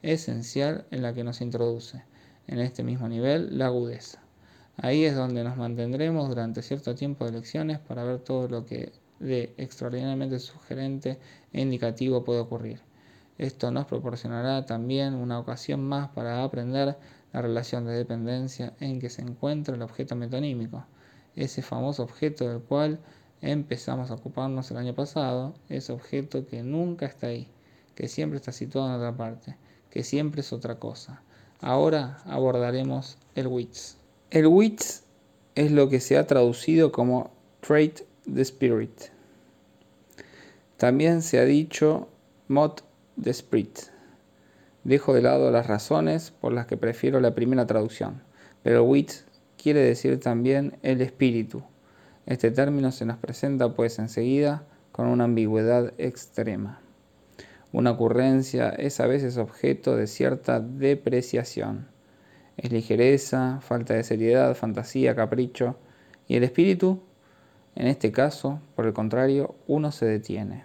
esencial 0.03 0.87
en 0.91 1.03
la 1.03 1.13
que 1.13 1.25
nos 1.25 1.41
introduce, 1.41 2.03
en 2.47 2.61
este 2.61 2.85
mismo 2.85 3.09
nivel, 3.09 3.59
la 3.59 3.67
agudeza. 3.67 4.21
Ahí 4.77 5.05
es 5.05 5.17
donde 5.17 5.43
nos 5.43 5.57
mantendremos 5.57 6.29
durante 6.29 6.63
cierto 6.63 6.95
tiempo 6.95 7.25
de 7.25 7.33
lecciones 7.33 7.79
para 7.79 8.05
ver 8.05 8.21
todo 8.21 8.47
lo 8.49 8.65
que 8.65 8.93
de 9.19 9.55
extraordinariamente 9.57 10.39
sugerente 10.39 11.19
e 11.53 11.63
indicativo 11.63 12.25
puede 12.25 12.41
ocurrir. 12.41 12.81
Esto 13.39 13.71
nos 13.71 13.87
proporcionará 13.87 14.65
también 14.65 15.15
una 15.15 15.39
ocasión 15.39 15.83
más 15.83 16.09
para 16.11 16.45
aprender 16.45 16.97
la 17.37 17.43
relación 17.43 17.85
de 17.85 17.93
dependencia 17.93 18.73
en 18.81 18.99
que 18.99 19.11
se 19.11 19.21
encuentra 19.21 19.75
el 19.75 19.83
objeto 19.83 20.17
metonímico, 20.17 20.87
ese 21.35 21.61
famoso 21.61 22.03
objeto 22.03 22.49
del 22.49 22.63
cual 22.63 22.99
empezamos 23.43 24.11
a 24.11 24.15
ocuparnos 24.15 24.71
el 24.71 24.79
año 24.79 24.95
pasado, 24.95 25.53
ese 25.69 25.93
objeto 25.93 26.47
que 26.47 26.63
nunca 26.63 27.05
está 27.05 27.27
ahí, 27.27 27.47
que 27.95 28.09
siempre 28.09 28.39
está 28.39 28.53
situado 28.53 28.89
en 28.89 28.95
otra 28.95 29.15
parte, 29.15 29.55
que 29.91 30.03
siempre 30.03 30.41
es 30.41 30.51
otra 30.55 30.79
cosa. 30.79 31.21
Ahora 31.61 32.23
abordaremos 32.25 33.19
el 33.35 33.49
WITS. 33.49 33.99
El 34.31 34.47
WITS 34.47 35.05
es 35.57 35.73
lo 35.73 35.91
que 35.91 36.01
se 36.01 36.17
ha 36.17 36.27
traducido 36.27 36.91
como 36.91 37.33
Trait 37.61 38.01
the 38.35 38.41
Spirit. 38.41 39.11
También 40.79 41.21
se 41.21 41.39
ha 41.39 41.45
dicho 41.45 42.09
Mod 42.49 42.81
the 43.23 43.29
Spirit. 43.29 43.96
Dejo 44.87 45.15
de 45.15 45.21
lado 45.21 45.51
las 45.51 45.67
razones 45.67 46.31
por 46.31 46.53
las 46.53 46.67
que 46.67 46.77
prefiero 46.77 47.19
la 47.19 47.35
primera 47.35 47.67
traducción, 47.67 48.23
pero 48.63 48.85
WITS 48.85 49.27
quiere 49.61 49.81
decir 49.81 50.21
también 50.21 50.79
el 50.83 51.01
espíritu. 51.01 51.65
Este 52.25 52.53
término 52.53 52.93
se 52.93 53.05
nos 53.05 53.17
presenta 53.17 53.75
pues 53.75 53.99
enseguida 53.99 54.63
con 54.93 55.09
una 55.09 55.25
ambigüedad 55.25 55.93
extrema. 55.99 56.79
Una 57.73 57.91
ocurrencia 57.91 58.69
es 58.69 59.01
a 59.01 59.09
veces 59.09 59.39
objeto 59.39 59.97
de 59.97 60.07
cierta 60.07 60.61
depreciación. 60.61 61.89
Es 62.57 62.71
ligereza, 62.71 63.59
falta 63.63 63.95
de 63.95 64.05
seriedad, 64.05 64.55
fantasía, 64.55 65.17
capricho. 65.17 65.77
¿Y 66.29 66.37
el 66.37 66.45
espíritu? 66.45 67.03
En 67.75 67.89
este 67.89 68.13
caso, 68.13 68.61
por 68.77 68.87
el 68.87 68.93
contrario, 68.93 69.57
uno 69.67 69.91
se 69.91 70.07
detiene. 70.07 70.65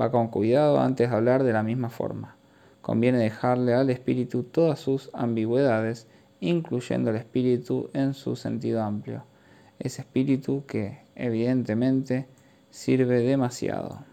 Va 0.00 0.10
con 0.10 0.28
cuidado 0.28 0.80
antes 0.80 1.10
de 1.10 1.14
hablar 1.14 1.44
de 1.44 1.52
la 1.52 1.62
misma 1.62 1.90
forma. 1.90 2.38
Conviene 2.82 3.18
dejarle 3.18 3.74
al 3.74 3.90
espíritu 3.90 4.42
todas 4.42 4.80
sus 4.80 5.08
ambigüedades, 5.14 6.08
incluyendo 6.40 7.10
el 7.10 7.16
espíritu 7.16 7.88
en 7.94 8.12
su 8.12 8.34
sentido 8.34 8.82
amplio. 8.82 9.24
Ese 9.78 10.02
espíritu 10.02 10.64
que, 10.66 11.02
evidentemente, 11.14 12.26
sirve 12.70 13.20
demasiado. 13.20 14.04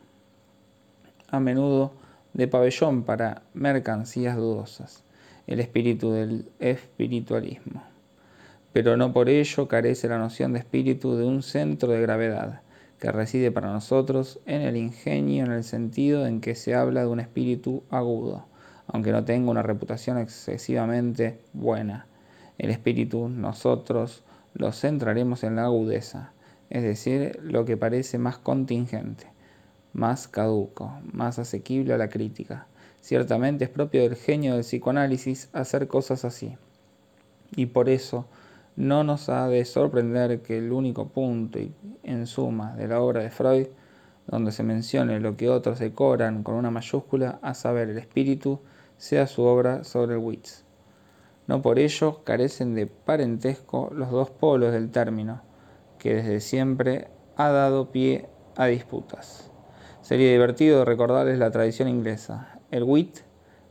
A 1.30 1.40
menudo 1.40 1.94
de 2.34 2.48
pabellón 2.48 3.04
para 3.04 3.42
mercancías 3.54 4.38
dudosas, 4.38 5.04
el 5.48 5.60
espíritu 5.60 6.12
del 6.12 6.52
espiritualismo. 6.60 7.84
Pero 8.72 8.98
no 8.98 9.14
por 9.14 9.30
ello 9.30 9.68
carece 9.68 10.08
la 10.08 10.20
noción 10.20 10.54
de 10.54 10.60
espíritu 10.60 11.16
de 11.16 11.26
un 11.26 11.42
centro 11.42 11.92
de 11.92 12.02
gravedad, 12.02 12.62
que 13.00 13.12
reside 13.12 13.52
para 13.52 13.72
nosotros 13.72 14.40
en 14.46 14.62
el 14.62 14.78
ingenio 14.78 15.46
en 15.46 15.52
el 15.52 15.64
sentido 15.64 16.28
en 16.28 16.42
que 16.42 16.54
se 16.54 16.76
habla 16.76 17.02
de 17.02 17.08
un 17.08 17.20
espíritu 17.20 17.84
agudo, 17.90 18.46
aunque 18.90 19.12
no 19.12 19.24
tenga 19.24 19.50
una 19.50 19.64
reputación 19.64 20.18
excesivamente 20.18 21.40
buena. 21.54 22.06
El 22.58 22.70
espíritu 22.70 23.30
nosotros 23.30 24.24
lo 24.54 24.72
centraremos 24.72 25.44
en 25.44 25.56
la 25.56 25.66
agudeza, 25.66 26.34
es 26.70 26.84
decir, 26.84 27.40
lo 27.42 27.66
que 27.66 27.78
parece 27.78 28.18
más 28.18 28.38
contingente 28.38 29.28
más 29.94 30.28
caduco, 30.28 30.94
más 31.12 31.40
asequible 31.40 31.94
a 31.94 31.98
la 31.98 32.10
crítica. 32.10 32.68
Ciertamente 33.02 33.66
es 33.66 33.70
propio 33.70 34.02
del 34.02 34.16
genio 34.16 34.54
del 34.54 34.64
psicoanálisis 34.64 35.50
hacer 35.54 35.88
cosas 35.88 36.26
así. 36.26 36.58
Y 37.56 37.68
por 37.68 37.90
eso 37.90 38.26
no 38.76 39.04
nos 39.04 39.30
ha 39.30 39.48
de 39.48 39.66
sorprender 39.66 40.42
que 40.42 40.58
el 40.58 40.72
único 40.72 41.08
punto, 41.08 41.60
en 42.04 42.28
suma, 42.28 42.76
de 42.76 42.88
la 42.88 43.02
obra 43.02 43.22
de 43.22 43.32
Freud, 43.32 43.68
donde 44.28 44.52
se 44.52 44.64
mencione 44.64 45.20
lo 45.20 45.36
que 45.36 45.50
otros 45.50 45.80
decoran 45.80 46.44
con 46.44 46.56
una 46.56 46.70
mayúscula, 46.70 47.40
a 47.42 47.54
saber, 47.56 47.90
el 47.90 47.98
espíritu, 47.98 48.60
sea 49.00 49.28
su 49.28 49.44
obra 49.44 49.86
sobre 49.86 50.16
el 50.16 50.20
wits. 50.20 50.66
No 51.48 51.62
por 51.62 51.80
ello 51.80 52.22
carecen 52.26 52.76
de 52.76 52.86
parentesco 52.86 53.90
los 53.94 54.12
dos 54.12 54.30
polos 54.30 54.74
del 54.74 54.92
término, 54.92 55.42
que 55.98 56.16
desde 56.16 56.42
siempre 56.42 57.08
ha 57.38 57.50
dado 57.50 57.92
pie 57.92 58.28
a 58.58 58.68
disputas. 58.68 59.52
Sería 60.02 60.32
divertido 60.32 60.84
recordarles 60.84 61.40
la 61.40 61.50
tradición 61.50 61.88
inglesa. 61.88 62.60
El 62.72 62.84
wit 62.84 63.20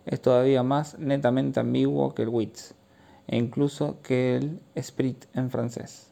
es 0.07 0.21
todavía 0.21 0.63
más 0.63 0.99
netamente 0.99 1.61
ambiguo 1.61 2.15
que 2.15 2.23
el 2.23 2.31
wits, 2.31 2.75
e 3.27 3.37
incluso 3.37 4.01
que 4.03 4.37
el 4.37 4.61
esprit 4.75 5.27
en 5.35 5.51
francés. 5.51 6.11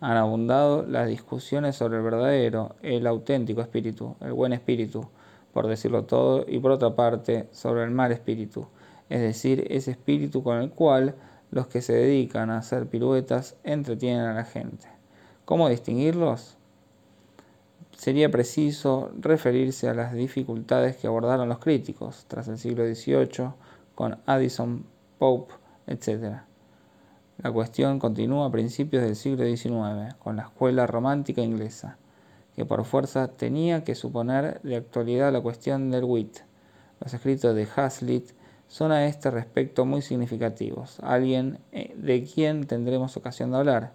Han 0.00 0.16
abundado 0.16 0.84
las 0.86 1.08
discusiones 1.08 1.74
sobre 1.74 1.96
el 1.96 2.04
verdadero, 2.04 2.76
el 2.80 3.08
auténtico 3.08 3.60
espíritu, 3.60 4.14
el 4.20 4.32
buen 4.32 4.52
espíritu, 4.52 5.08
por 5.52 5.66
decirlo 5.66 6.04
todo, 6.04 6.44
y 6.48 6.58
por 6.58 6.70
otra 6.72 6.94
parte 6.96 7.48
sobre 7.52 7.84
el 7.84 7.90
mal 7.90 8.12
espíritu, 8.12 8.68
es 9.08 9.20
decir, 9.20 9.66
ese 9.70 9.90
espíritu 9.92 10.42
con 10.42 10.58
el 10.58 10.70
cual 10.70 11.14
los 11.50 11.66
que 11.66 11.82
se 11.82 11.92
dedican 11.92 12.50
a 12.50 12.58
hacer 12.58 12.86
piruetas 12.86 13.56
entretienen 13.62 14.24
a 14.24 14.34
la 14.34 14.44
gente. 14.44 14.86
¿Cómo 15.44 15.68
distinguirlos? 15.68 16.56
sería 18.02 18.32
preciso 18.32 19.12
referirse 19.20 19.88
a 19.88 19.94
las 19.94 20.12
dificultades 20.12 20.96
que 20.96 21.06
abordaron 21.06 21.48
los 21.48 21.60
críticos 21.60 22.24
tras 22.26 22.48
el 22.48 22.58
siglo 22.58 22.84
XVIII 22.84 23.52
con 23.94 24.18
Addison, 24.26 24.84
Pope, 25.18 25.54
etc. 25.86 26.38
La 27.38 27.52
cuestión 27.52 28.00
continúa 28.00 28.46
a 28.46 28.50
principios 28.50 29.04
del 29.04 29.14
siglo 29.14 29.44
XIX 29.44 30.14
con 30.18 30.34
la 30.34 30.42
escuela 30.42 30.84
romántica 30.88 31.42
inglesa, 31.42 31.96
que 32.56 32.64
por 32.64 32.84
fuerza 32.84 33.28
tenía 33.28 33.84
que 33.84 33.94
suponer 33.94 34.60
de 34.62 34.76
actualidad 34.76 35.32
la 35.32 35.40
cuestión 35.40 35.90
del 35.90 36.04
wit. 36.04 36.38
Los 37.00 37.14
escritos 37.14 37.54
de 37.54 37.66
Hazlitt 37.74 38.30
son 38.68 38.92
a 38.92 39.06
este 39.06 39.30
respecto 39.30 39.84
muy 39.84 40.02
significativos, 40.02 40.98
alguien 41.02 41.58
eh, 41.72 41.94
de 41.96 42.24
quien 42.24 42.66
tendremos 42.66 43.16
ocasión 43.16 43.50
de 43.50 43.58
hablar. 43.58 43.92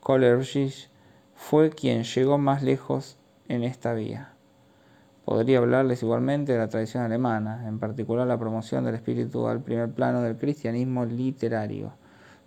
Coleridge 0.00 0.88
fue 1.34 1.70
quien 1.70 2.04
llegó 2.04 2.38
más 2.38 2.62
lejos 2.62 3.16
en 3.48 3.64
esta 3.64 3.94
vía. 3.94 4.32
Podría 5.24 5.58
hablarles 5.58 6.02
igualmente 6.02 6.52
de 6.52 6.58
la 6.58 6.68
tradición 6.68 7.04
alemana, 7.04 7.68
en 7.68 7.78
particular 7.78 8.26
la 8.26 8.38
promoción 8.38 8.84
del 8.84 8.94
espíritu 8.94 9.46
al 9.46 9.62
primer 9.62 9.90
plano 9.90 10.22
del 10.22 10.36
cristianismo 10.36 11.04
literario. 11.04 11.92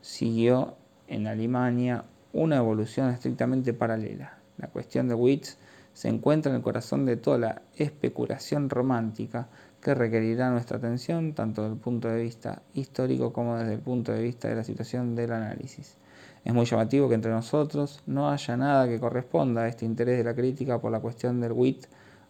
Siguió 0.01 0.75
en 1.07 1.27
Alemania 1.27 2.05
una 2.33 2.57
evolución 2.57 3.09
estrictamente 3.09 3.73
paralela. 3.73 4.42
La 4.63 4.69
cuestión 4.69 5.09
de 5.09 5.13
Witz 5.13 5.57
se 5.93 6.07
encuentra 6.07 6.49
en 6.49 6.55
el 6.55 6.61
corazón 6.61 7.05
de 7.05 7.17
toda 7.17 7.37
la 7.37 7.61
especulación 7.75 8.69
romántica 8.69 9.49
que 9.81 9.93
requerirá 9.93 10.51
nuestra 10.51 10.77
atención 10.77 11.33
tanto 11.33 11.63
desde 11.63 11.73
el 11.75 11.81
punto 11.81 12.07
de 12.07 12.23
vista 12.23 12.61
histórico 12.73 13.33
como 13.33 13.57
desde 13.57 13.73
el 13.73 13.81
punto 13.81 14.13
de 14.13 14.23
vista 14.23 14.47
de 14.47 14.55
la 14.55 14.63
situación 14.63 15.15
del 15.15 15.33
análisis. 15.33 15.97
Es 16.45 16.53
muy 16.53 16.65
llamativo 16.65 17.09
que 17.09 17.15
entre 17.15 17.31
nosotros 17.31 18.01
no 18.05 18.29
haya 18.29 18.55
nada 18.55 18.87
que 18.87 19.01
corresponda 19.01 19.63
a 19.63 19.67
este 19.67 19.83
interés 19.83 20.17
de 20.17 20.23
la 20.23 20.33
crítica 20.33 20.79
por 20.79 20.93
la 20.93 21.01
cuestión 21.01 21.41
del 21.41 21.51
wit 21.51 21.85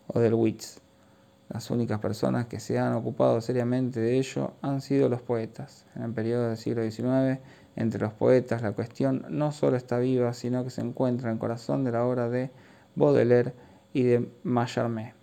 o 0.07 0.19
del 0.19 0.33
wits. 0.33 0.81
Las 1.49 1.69
únicas 1.69 1.99
personas 1.99 2.47
que 2.47 2.59
se 2.59 2.79
han 2.79 2.93
ocupado 2.93 3.41
seriamente 3.41 3.99
de 3.99 4.17
ello 4.17 4.53
han 4.63 4.81
sido 4.81 5.07
los 5.07 5.21
poetas. 5.21 5.85
En 5.95 6.01
el 6.01 6.13
periodo 6.13 6.47
del 6.47 6.57
siglo 6.57 6.81
XIX, 6.81 7.39
entre 7.75 8.01
los 8.01 8.13
poetas 8.13 8.61
la 8.61 8.73
cuestión 8.73 9.25
no 9.29 9.51
solo 9.51 9.77
está 9.77 9.99
viva, 9.99 10.33
sino 10.33 10.63
que 10.63 10.69
se 10.69 10.81
encuentra 10.81 11.29
en 11.29 11.35
el 11.35 11.39
corazón 11.39 11.83
de 11.83 11.91
la 11.91 12.05
obra 12.05 12.29
de 12.29 12.51
Baudelaire 12.95 13.53
y 13.93 14.03
de 14.03 14.29
Mallarmé. 14.43 15.13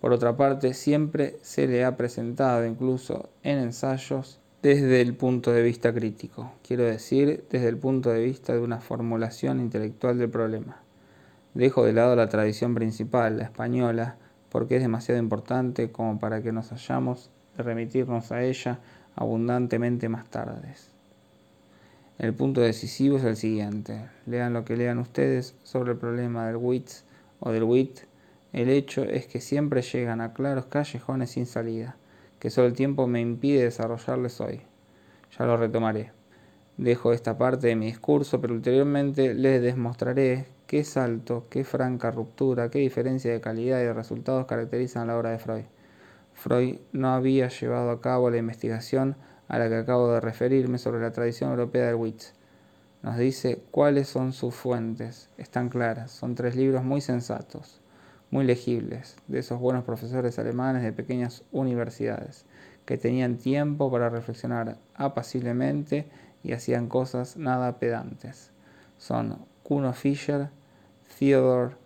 Por 0.00 0.12
otra 0.12 0.36
parte, 0.36 0.74
siempre 0.74 1.36
se 1.42 1.66
le 1.66 1.84
ha 1.84 1.96
presentado, 1.96 2.66
incluso 2.66 3.30
en 3.42 3.58
ensayos, 3.58 4.38
desde 4.62 5.00
el 5.00 5.14
punto 5.14 5.52
de 5.52 5.62
vista 5.62 5.92
crítico, 5.92 6.52
quiero 6.66 6.84
decir, 6.84 7.44
desde 7.50 7.68
el 7.68 7.78
punto 7.78 8.10
de 8.10 8.24
vista 8.24 8.52
de 8.52 8.60
una 8.60 8.80
formulación 8.80 9.60
intelectual 9.60 10.18
del 10.18 10.30
problema. 10.30 10.78
Dejo 11.54 11.84
de 11.84 11.92
lado 11.92 12.16
la 12.16 12.28
tradición 12.28 12.74
principal, 12.74 13.38
la 13.38 13.44
española, 13.44 14.16
porque 14.50 14.76
es 14.76 14.82
demasiado 14.82 15.20
importante 15.20 15.90
como 15.90 16.18
para 16.18 16.42
que 16.42 16.52
nos 16.52 16.72
hayamos 16.72 17.30
de 17.56 17.62
remitirnos 17.62 18.32
a 18.32 18.42
ella 18.42 18.80
abundantemente 19.14 20.08
más 20.08 20.28
tarde. 20.28 20.74
El 22.18 22.34
punto 22.34 22.60
decisivo 22.60 23.18
es 23.18 23.24
el 23.24 23.36
siguiente. 23.36 24.08
Lean 24.26 24.52
lo 24.52 24.64
que 24.64 24.76
lean 24.76 24.98
ustedes 24.98 25.54
sobre 25.62 25.92
el 25.92 25.98
problema 25.98 26.46
del 26.46 26.56
wits 26.56 27.04
o 27.40 27.50
del 27.52 27.64
wit 27.64 28.00
el 28.56 28.70
hecho 28.70 29.04
es 29.04 29.26
que 29.26 29.42
siempre 29.42 29.82
llegan 29.82 30.22
a 30.22 30.32
claros 30.32 30.64
callejones 30.64 31.32
sin 31.32 31.44
salida, 31.44 31.96
que 32.38 32.48
solo 32.48 32.68
el 32.68 32.72
tiempo 32.72 33.06
me 33.06 33.20
impide 33.20 33.64
desarrollarles 33.64 34.40
hoy. 34.40 34.62
Ya 35.38 35.44
lo 35.44 35.58
retomaré. 35.58 36.12
Dejo 36.78 37.12
esta 37.12 37.36
parte 37.36 37.66
de 37.66 37.76
mi 37.76 37.84
discurso, 37.84 38.40
pero 38.40 38.54
ulteriormente 38.54 39.34
les 39.34 39.60
demostraré 39.60 40.46
qué 40.66 40.84
salto, 40.84 41.48
qué 41.50 41.64
franca 41.64 42.10
ruptura, 42.10 42.70
qué 42.70 42.78
diferencia 42.78 43.30
de 43.30 43.42
calidad 43.42 43.78
y 43.80 43.84
de 43.84 43.92
resultados 43.92 44.46
caracterizan 44.46 45.08
la 45.08 45.18
obra 45.18 45.32
de 45.32 45.38
Freud. 45.38 45.64
Freud 46.32 46.78
no 46.92 47.08
había 47.08 47.48
llevado 47.48 47.90
a 47.90 48.00
cabo 48.00 48.30
la 48.30 48.38
investigación 48.38 49.16
a 49.48 49.58
la 49.58 49.68
que 49.68 49.76
acabo 49.76 50.12
de 50.12 50.20
referirme 50.20 50.78
sobre 50.78 51.00
la 51.00 51.12
tradición 51.12 51.50
europea 51.50 51.86
del 51.86 51.96
Witz. 51.96 52.32
Nos 53.02 53.16
dice 53.18 53.62
cuáles 53.70 54.08
son 54.08 54.32
sus 54.32 54.54
fuentes. 54.54 55.28
Están 55.38 55.68
claras. 55.68 56.10
Son 56.10 56.34
tres 56.34 56.56
libros 56.56 56.82
muy 56.82 57.00
sensatos 57.00 57.80
muy 58.30 58.44
legibles, 58.44 59.16
de 59.28 59.38
esos 59.38 59.60
buenos 59.60 59.84
profesores 59.84 60.38
alemanes 60.38 60.82
de 60.82 60.92
pequeñas 60.92 61.44
universidades, 61.52 62.44
que 62.84 62.98
tenían 62.98 63.36
tiempo 63.36 63.90
para 63.90 64.10
reflexionar 64.10 64.78
apaciblemente 64.94 66.08
y 66.42 66.52
hacían 66.52 66.88
cosas 66.88 67.36
nada 67.36 67.78
pedantes. 67.78 68.50
Son 68.98 69.38
Kuno 69.62 69.92
Fischer, 69.92 70.50
Theodor 71.18 71.78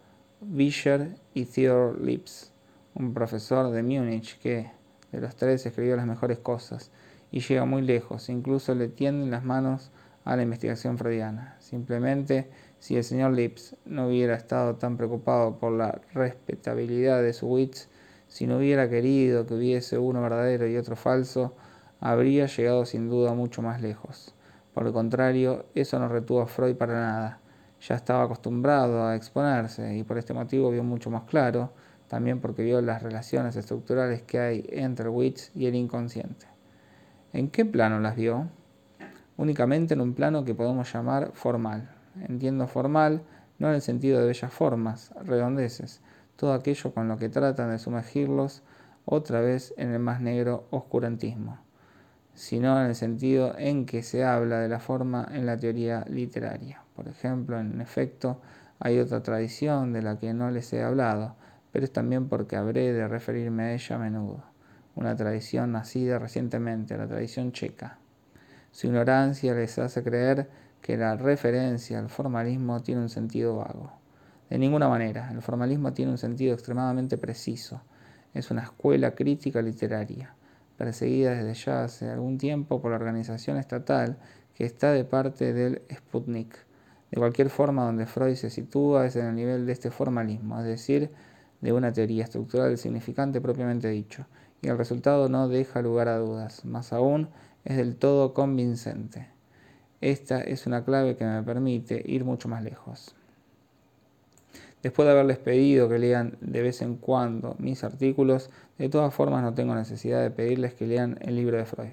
Fischer 0.56 1.14
y 1.34 1.44
Theodor 1.44 2.00
Lips, 2.00 2.52
un 2.94 3.14
profesor 3.14 3.70
de 3.70 3.82
Múnich 3.82 4.38
que 4.38 4.70
de 5.12 5.20
los 5.20 5.36
tres 5.36 5.64
escribió 5.66 5.96
las 5.96 6.06
mejores 6.06 6.38
cosas 6.38 6.90
y 7.30 7.40
llega 7.40 7.64
muy 7.64 7.82
lejos, 7.82 8.28
incluso 8.28 8.74
le 8.74 8.88
tienden 8.88 9.30
las 9.30 9.44
manos 9.44 9.90
a 10.24 10.36
la 10.36 10.42
investigación 10.42 10.98
freudiana. 10.98 11.56
Simplemente 11.58 12.50
si 12.78 12.96
el 12.96 13.04
señor 13.04 13.32
Lips 13.32 13.76
no 13.84 14.08
hubiera 14.08 14.34
estado 14.34 14.76
tan 14.76 14.96
preocupado 14.96 15.58
por 15.58 15.72
la 15.72 16.00
respetabilidad 16.12 17.22
de 17.22 17.32
su 17.32 17.46
wits, 17.46 17.88
si 18.26 18.46
no 18.46 18.58
hubiera 18.58 18.88
querido 18.88 19.46
que 19.46 19.54
hubiese 19.54 19.98
uno 19.98 20.22
verdadero 20.22 20.66
y 20.66 20.76
otro 20.76 20.96
falso, 20.96 21.54
habría 22.00 22.46
llegado 22.46 22.86
sin 22.86 23.08
duda 23.08 23.34
mucho 23.34 23.60
más 23.60 23.82
lejos. 23.82 24.34
Por 24.72 24.86
el 24.86 24.92
contrario, 24.92 25.66
eso 25.74 25.98
no 25.98 26.08
retuvo 26.08 26.42
a 26.42 26.46
Freud 26.46 26.76
para 26.76 26.94
nada. 26.94 27.40
Ya 27.80 27.96
estaba 27.96 28.24
acostumbrado 28.24 29.04
a 29.04 29.16
exponerse 29.16 29.96
y 29.96 30.04
por 30.04 30.16
este 30.18 30.32
motivo 30.32 30.70
vio 30.70 30.84
mucho 30.84 31.10
más 31.10 31.24
claro, 31.24 31.72
también 32.08 32.40
porque 32.40 32.62
vio 32.62 32.80
las 32.80 33.02
relaciones 33.02 33.56
estructurales 33.56 34.22
que 34.22 34.38
hay 34.38 34.66
entre 34.70 35.06
el 35.06 35.10
wits 35.10 35.50
y 35.54 35.66
el 35.66 35.74
inconsciente. 35.74 36.46
¿En 37.32 37.50
qué 37.50 37.64
plano 37.64 38.00
las 38.00 38.16
vio? 38.16 38.48
Únicamente 39.36 39.94
en 39.94 40.00
un 40.00 40.14
plano 40.14 40.44
que 40.44 40.54
podemos 40.54 40.92
llamar 40.92 41.30
formal 41.32 41.88
entiendo 42.28 42.66
formal, 42.66 43.22
no 43.58 43.68
en 43.68 43.74
el 43.74 43.82
sentido 43.82 44.20
de 44.20 44.26
bellas 44.26 44.52
formas, 44.52 45.12
redondeces, 45.24 46.00
todo 46.36 46.52
aquello 46.52 46.92
con 46.92 47.08
lo 47.08 47.16
que 47.18 47.28
tratan 47.28 47.70
de 47.70 47.78
sumergirlos 47.78 48.62
otra 49.04 49.40
vez 49.40 49.74
en 49.76 49.92
el 49.92 49.98
más 49.98 50.20
negro 50.20 50.66
oscurantismo, 50.70 51.58
sino 52.34 52.80
en 52.80 52.88
el 52.88 52.94
sentido 52.94 53.54
en 53.58 53.86
que 53.86 54.02
se 54.02 54.24
habla 54.24 54.60
de 54.60 54.68
la 54.68 54.80
forma 54.80 55.26
en 55.30 55.46
la 55.46 55.56
teoría 55.56 56.04
literaria. 56.08 56.82
Por 56.94 57.08
ejemplo, 57.08 57.58
en 57.58 57.80
efecto, 57.80 58.40
hay 58.78 58.98
otra 58.98 59.22
tradición 59.22 59.92
de 59.92 60.02
la 60.02 60.18
que 60.18 60.32
no 60.32 60.50
les 60.50 60.72
he 60.72 60.82
hablado, 60.82 61.36
pero 61.72 61.84
es 61.84 61.92
también 61.92 62.28
porque 62.28 62.56
habré 62.56 62.92
de 62.92 63.06
referirme 63.08 63.64
a 63.64 63.74
ella 63.74 63.96
a 63.96 63.98
menudo, 63.98 64.42
una 64.94 65.16
tradición 65.16 65.72
nacida 65.72 66.18
recientemente, 66.18 66.96
la 66.96 67.06
tradición 67.06 67.52
checa. 67.52 67.98
Su 68.72 68.86
ignorancia 68.86 69.54
les 69.54 69.78
hace 69.78 70.02
creer 70.02 70.48
que 70.80 70.96
la 70.96 71.16
referencia 71.16 71.98
al 71.98 72.08
formalismo 72.08 72.80
tiene 72.82 73.02
un 73.02 73.08
sentido 73.08 73.56
vago. 73.56 73.92
De 74.48 74.58
ninguna 74.58 74.88
manera, 74.88 75.30
el 75.32 75.42
formalismo 75.42 75.92
tiene 75.92 76.12
un 76.12 76.18
sentido 76.18 76.54
extremadamente 76.54 77.18
preciso. 77.18 77.82
Es 78.34 78.50
una 78.50 78.62
escuela 78.62 79.14
crítica 79.14 79.62
literaria, 79.62 80.34
perseguida 80.76 81.32
desde 81.32 81.54
ya 81.54 81.84
hace 81.84 82.08
algún 82.08 82.38
tiempo 82.38 82.80
por 82.80 82.90
la 82.90 82.96
organización 82.96 83.58
estatal 83.58 84.18
que 84.54 84.64
está 84.64 84.92
de 84.92 85.04
parte 85.04 85.52
del 85.52 85.82
Sputnik. 85.92 86.56
De 87.10 87.16
cualquier 87.18 87.50
forma, 87.50 87.84
donde 87.84 88.06
Freud 88.06 88.36
se 88.36 88.50
sitúa 88.50 89.06
es 89.06 89.16
en 89.16 89.26
el 89.26 89.34
nivel 89.34 89.66
de 89.66 89.72
este 89.72 89.90
formalismo, 89.90 90.60
es 90.60 90.66
decir, 90.66 91.10
de 91.60 91.72
una 91.72 91.92
teoría 91.92 92.24
estructural 92.24 92.78
significante 92.78 93.40
propiamente 93.40 93.88
dicho, 93.88 94.26
y 94.62 94.68
el 94.68 94.78
resultado 94.78 95.28
no 95.28 95.48
deja 95.48 95.82
lugar 95.82 96.08
a 96.08 96.18
dudas, 96.18 96.64
más 96.64 96.92
aún 96.92 97.28
es 97.64 97.76
del 97.76 97.96
todo 97.96 98.34
convincente. 98.34 99.28
Esta 100.00 100.40
es 100.40 100.66
una 100.66 100.84
clave 100.84 101.16
que 101.16 101.24
me 101.24 101.42
permite 101.42 102.02
ir 102.06 102.24
mucho 102.24 102.48
más 102.48 102.64
lejos. 102.64 103.14
Después 104.82 105.06
de 105.06 105.12
haberles 105.12 105.38
pedido 105.38 105.88
que 105.90 105.98
lean 105.98 106.38
de 106.40 106.62
vez 106.62 106.80
en 106.80 106.96
cuando 106.96 107.54
mis 107.58 107.84
artículos, 107.84 108.48
de 108.78 108.88
todas 108.88 109.12
formas 109.12 109.42
no 109.42 109.52
tengo 109.52 109.74
necesidad 109.74 110.22
de 110.22 110.30
pedirles 110.30 110.72
que 110.72 110.86
lean 110.86 111.18
el 111.20 111.36
libro 111.36 111.58
de 111.58 111.66
Freud. 111.66 111.92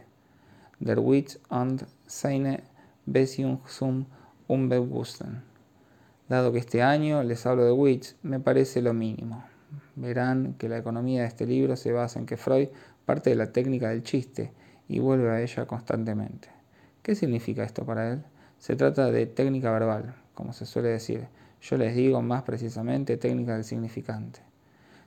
Der 0.80 1.00
Witz 1.00 1.40
und 1.50 1.84
seine 2.06 2.64
Beziehung 3.06 3.60
zum 3.68 4.06
Unbewussten. 4.48 5.44
Dado 6.30 6.54
que 6.54 6.60
este 6.60 6.82
año 6.82 7.24
les 7.24 7.46
hablo 7.46 7.66
de 7.66 7.72
Witz, 7.72 8.16
me 8.22 8.40
parece 8.40 8.82
lo 8.82 8.94
mínimo. 8.94 9.44
Verán 9.98 10.54
que 10.60 10.70
la 10.70 10.78
economía 10.78 11.22
de 11.22 11.28
este 11.28 11.48
libro 11.48 11.76
se 11.76 11.92
basa 11.92 12.20
en 12.20 12.28
que 12.28 12.38
Freud 12.38 12.70
parte 13.06 13.32
de 13.32 13.36
la 13.36 13.52
técnica 13.52 13.90
del 13.90 14.04
chiste 14.04 14.52
y 14.88 15.00
vuelve 15.00 15.32
a 15.32 15.42
ella 15.42 15.66
constantemente. 15.66 16.50
¿Qué 17.02 17.16
significa 17.16 17.64
esto 17.64 17.84
para 17.84 18.14
él? 18.14 18.24
Se 18.60 18.76
trata 18.76 19.10
de 19.12 19.26
técnica 19.26 19.72
verbal, 19.72 20.14
como 20.36 20.54
se 20.54 20.68
suele 20.68 20.90
decir. 20.90 21.28
Yo 21.62 21.78
les 21.78 21.96
digo 21.96 22.22
más 22.22 22.44
precisamente 22.44 23.18
técnica 23.18 23.56
del 23.56 23.64
significante. 23.64 24.40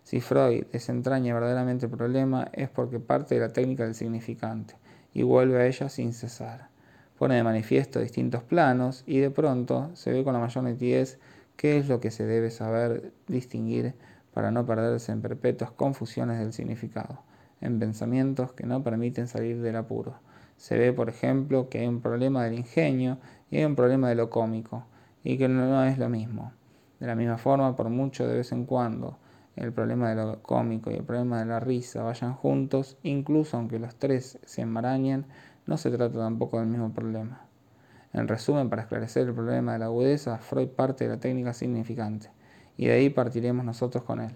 Si 0.03 0.21
Freud 0.21 0.65
desentraña 0.73 1.35
verdaderamente 1.35 1.87
el 1.87 1.93
problema 1.93 2.49
es 2.53 2.69
porque 2.69 2.99
parte 2.99 3.37
de 3.37 3.43
la 3.43 3.53
técnica 3.53 3.85
del 3.85 3.95
significante 3.95 4.75
y 5.15 5.23
vuelve 5.23 5.63
a 5.63 5.67
ella 5.67 5.89
sin 5.89 6.13
cesar. 6.13 6.69
Pone 7.17 7.37
de 7.37 7.45
manifiesto 7.45 8.01
distintos 8.01 8.43
planos 8.43 9.05
y 9.07 9.19
de 9.19 9.31
pronto 9.31 9.93
se 9.95 10.11
ve 10.11 10.25
con 10.25 10.33
la 10.33 10.41
mayor 10.41 10.65
nitidez 10.65 11.21
qué 11.57 11.79
es 11.79 11.87
lo 11.87 12.01
que 12.01 12.11
se 12.11 12.25
debe 12.25 12.51
saber 12.51 13.13
distinguir 13.29 13.95
para 14.33 14.51
no 14.51 14.67
perderse 14.67 15.13
en 15.13 15.23
perpetuas 15.23 15.71
confusiones 15.71 16.39
del 16.39 16.53
significado, 16.53 17.23
en 17.61 17.79
pensamientos 17.79 18.53
que 18.53 18.67
no 18.67 18.83
permiten 18.83 19.29
salir 19.29 19.61
del 19.61 19.77
apuro 19.77 20.21
se 20.61 20.77
ve, 20.77 20.93
por 20.93 21.09
ejemplo, 21.09 21.71
que 21.71 21.79
hay 21.79 21.87
un 21.87 22.03
problema 22.03 22.45
del 22.45 22.53
ingenio 22.53 23.17
y 23.51 23.57
hay 23.57 23.65
un 23.65 23.77
problema 23.77 24.11
de 24.11 24.15
lo 24.15 24.29
cómico, 24.29 24.85
y 25.25 25.39
que 25.39 25.49
no 25.49 25.83
es 25.85 25.97
lo 25.97 26.11
mismo. 26.11 26.53
De 27.01 27.07
la 27.07 27.15
misma 27.15 27.39
forma, 27.39 27.75
por 27.77 27.89
mucho 27.89 28.29
de 28.29 28.37
vez 28.37 28.53
en 28.53 28.67
cuando 28.67 29.17
el 29.57 29.73
problema 29.73 30.11
de 30.11 30.17
lo 30.17 30.43
cómico 30.43 30.91
y 30.91 30.97
el 30.97 31.03
problema 31.03 31.39
de 31.39 31.47
la 31.47 31.61
risa 31.61 32.03
vayan 32.03 32.35
juntos, 32.35 32.99
incluso 33.03 33.57
aunque 33.57 33.79
los 33.79 33.97
tres 33.97 34.39
se 34.45 34.61
enmarañen, 34.61 35.25
no 35.65 35.79
se 35.79 35.91
trata 35.91 36.19
tampoco 36.19 36.59
del 36.59 36.69
mismo 36.69 36.93
problema. 36.93 37.47
En 38.13 38.29
resumen, 38.29 38.69
para 38.69 38.83
esclarecer 38.83 39.29
el 39.29 39.35
problema 39.35 39.73
de 39.73 39.79
la 39.79 39.87
agudeza, 39.87 40.37
Freud 40.41 40.69
parte 40.69 41.05
de 41.05 41.15
la 41.15 41.21
técnica 41.21 41.55
significante, 41.55 42.29
y 42.81 42.87
de 42.87 42.95
ahí 42.95 43.11
partiremos 43.11 43.63
nosotros 43.63 44.05
con 44.05 44.23
él. 44.23 44.31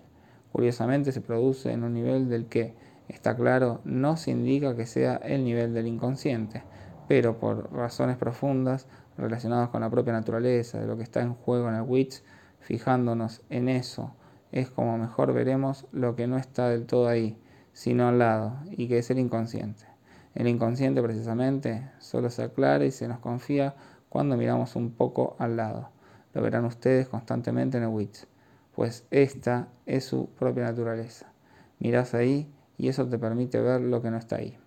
Curiosamente 0.53 1.13
se 1.13 1.23
produce 1.23 1.73
en 1.73 1.83
un 1.83 1.95
nivel 1.95 2.29
del 2.29 2.45
que, 2.45 2.75
Está 3.09 3.35
claro, 3.35 3.81
no 3.85 4.19
se 4.19 4.33
indica 4.33 4.77
que 4.77 4.85
sea 4.85 5.17
el 5.17 5.45
nivel 5.45 5.73
del 5.73 5.87
inconsciente, 5.87 6.63
pero 7.09 7.39
por 7.39 7.73
razones 7.73 8.19
profundas 8.19 8.87
relacionadas 9.17 9.71
con 9.71 9.81
la 9.81 9.89
propia 9.89 10.13
naturaleza 10.13 10.79
de 10.79 10.87
lo 10.87 10.99
que 10.99 11.05
está 11.05 11.23
en 11.23 11.35
juego 11.35 11.71
en 11.71 11.77
el 11.77 11.83
Witch, 11.83 12.23
fijándonos 12.61 13.41
en 13.49 13.71
eso, 13.71 14.15
es 14.53 14.71
como 14.71 14.99
mejor 14.99 15.33
veremos 15.33 15.87
lo 15.91 16.15
que 16.15 16.27
no 16.27 16.37
está 16.37 16.69
del 16.69 16.85
todo 16.85 17.09
ahí, 17.09 17.39
sino 17.73 18.09
al 18.09 18.19
lado, 18.19 18.59
y 18.71 18.89
que 18.89 18.99
es 18.99 19.11
el 19.11 19.21
inconsciente. 19.21 19.87
El 20.35 20.49
inconsciente 20.49 21.03
precisamente 21.03 21.91
solo 21.99 22.29
se 22.29 22.43
aclara 22.43 22.85
y 22.85 22.91
se 22.91 23.09
nos 23.09 23.21
confía 23.21 23.75
cuando 24.11 24.37
miramos 24.37 24.77
un 24.77 24.91
poco 24.91 25.35
al 25.39 25.57
lado. 25.57 25.89
Lo 26.35 26.43
verán 26.43 26.67
ustedes 26.67 27.09
constantemente 27.09 27.79
en 27.79 27.85
el 27.85 27.91
WITS, 27.91 28.27
pues 28.75 29.07
esta 29.11 29.69
es 29.87 30.05
su 30.05 30.29
propia 30.31 30.65
naturaleza. 30.65 31.33
Mirás 31.79 32.15
ahí 32.15 32.53
y 32.77 32.89
eso 32.89 33.07
te 33.09 33.19
permite 33.19 33.61
ver 33.61 33.81
lo 33.81 34.03
que 34.03 34.11
no 34.11 34.17
está 34.17 34.37
ahí. 34.37 34.59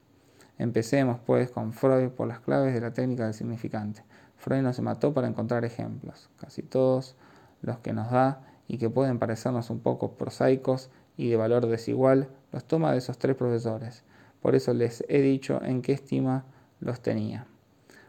Empecemos 0.58 1.20
pues 1.26 1.52
con 1.52 1.74
Freud 1.74 2.10
por 2.10 2.28
las 2.28 2.40
claves 2.40 2.74
de 2.74 2.82
la 2.82 2.94
técnica 2.94 3.26
del 3.26 3.34
significante. 3.34 4.04
Freud 4.38 4.62
no 4.62 4.74
se 4.74 4.82
mató 4.82 5.14
para 5.14 5.28
encontrar 5.28 5.66
ejemplos. 5.66 6.30
Casi 6.38 6.64
todos 6.64 7.16
los 7.62 7.80
que 7.80 7.94
nos 7.94 8.12
da 8.12 8.42
y 8.68 8.78
que 8.78 8.90
pueden 8.90 9.20
parecernos 9.20 9.70
un 9.70 9.80
poco 9.80 10.14
prosaicos 10.14 10.90
y 11.16 11.30
de 11.30 11.36
valor 11.36 11.68
desigual, 11.68 12.30
los 12.52 12.66
toma 12.66 12.92
de 12.92 13.00
esos 13.00 13.18
tres 13.18 13.36
profesores. 13.36 14.04
Por 14.42 14.56
eso 14.56 14.74
les 14.74 15.04
he 15.10 15.22
dicho 15.22 15.62
en 15.64 15.82
qué 15.82 15.94
estima 15.94 16.46
los 16.80 17.02
tenía. 17.02 17.48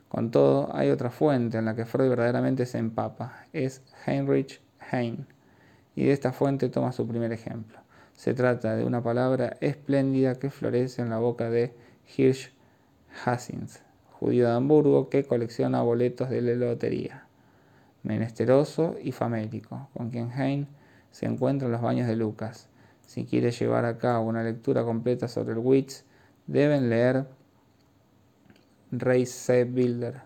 Con 0.09 0.30
todo, 0.30 0.74
hay 0.74 0.90
otra 0.90 1.11
fuente 1.11 1.59
en 1.59 1.66
la 1.66 1.74
que 1.74 1.84
Freud 1.84 2.09
verdaderamente 2.09 2.66
se 2.66 2.78
empapa, 2.78 3.44
es 3.53 3.82
Heinrich 4.07 4.62
Heine, 4.90 5.26
y 5.99 6.05
de 6.05 6.12
esta 6.12 6.32
fuente 6.32 6.68
toma 6.68 6.92
su 6.92 7.09
primer 7.09 7.32
ejemplo. 7.32 7.80
Se 8.12 8.32
trata 8.32 8.76
de 8.76 8.84
una 8.84 9.03
palabra 9.03 9.57
espléndida 9.61 10.36
que 10.36 10.49
florece 10.49 11.03
en 11.03 11.11
la 11.11 11.18
boca 11.18 11.51
de 11.51 11.74
Hirsch 12.16 12.53
Hassins, 13.24 13.82
judío 14.12 14.46
de 14.46 14.55
Hamburgo 14.55 15.09
que 15.09 15.24
colecciona 15.24 15.82
boletos 15.82 16.30
de 16.30 16.40
la 16.40 16.55
lotería. 16.55 17.26
Menesteroso 18.05 18.94
y 19.03 19.11
famélico, 19.11 19.88
con 19.92 20.11
quien 20.11 20.30
Heine 20.30 20.68
se 21.11 21.26
encuentra 21.26 21.66
en 21.66 21.72
los 21.72 21.82
baños 21.82 22.07
de 22.07 22.14
Lucas. 22.14 22.68
Si 23.05 23.24
quiere 23.24 23.51
llevar 23.51 23.84
a 23.84 23.99
cabo 23.99 24.28
una 24.28 24.44
lectura 24.44 24.84
completa 24.84 25.26
sobre 25.26 25.55
el 25.55 25.59
Witz, 25.59 26.05
deben 26.46 26.90
leer 26.90 27.26
Reisebilder, 28.92 30.20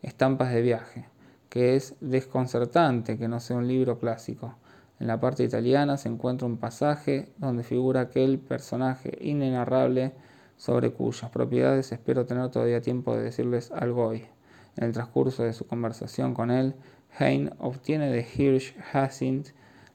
Estampas 0.00 0.50
de 0.50 0.62
viaje, 0.62 1.08
que 1.50 1.76
es 1.76 1.94
desconcertante 2.00 3.18
que 3.18 3.28
no 3.28 3.38
sea 3.38 3.58
un 3.58 3.68
libro 3.68 3.98
clásico. 3.98 4.56
En 5.00 5.06
la 5.06 5.18
parte 5.18 5.42
italiana 5.42 5.96
se 5.96 6.10
encuentra 6.10 6.46
un 6.46 6.58
pasaje 6.58 7.32
donde 7.38 7.62
figura 7.62 8.02
aquel 8.02 8.38
personaje 8.38 9.16
inenarrable 9.20 10.12
sobre 10.58 10.92
cuyas 10.92 11.30
propiedades 11.30 11.90
espero 11.90 12.26
tener 12.26 12.50
todavía 12.50 12.82
tiempo 12.82 13.16
de 13.16 13.22
decirles 13.22 13.72
algo 13.72 14.08
hoy. 14.08 14.26
En 14.76 14.84
el 14.84 14.92
transcurso 14.92 15.42
de 15.42 15.54
su 15.54 15.66
conversación 15.66 16.34
con 16.34 16.50
él, 16.50 16.74
Heine 17.18 17.50
obtiene 17.58 18.10
de 18.10 18.26
Hirsch 18.36 18.76
Hassint 18.92 19.48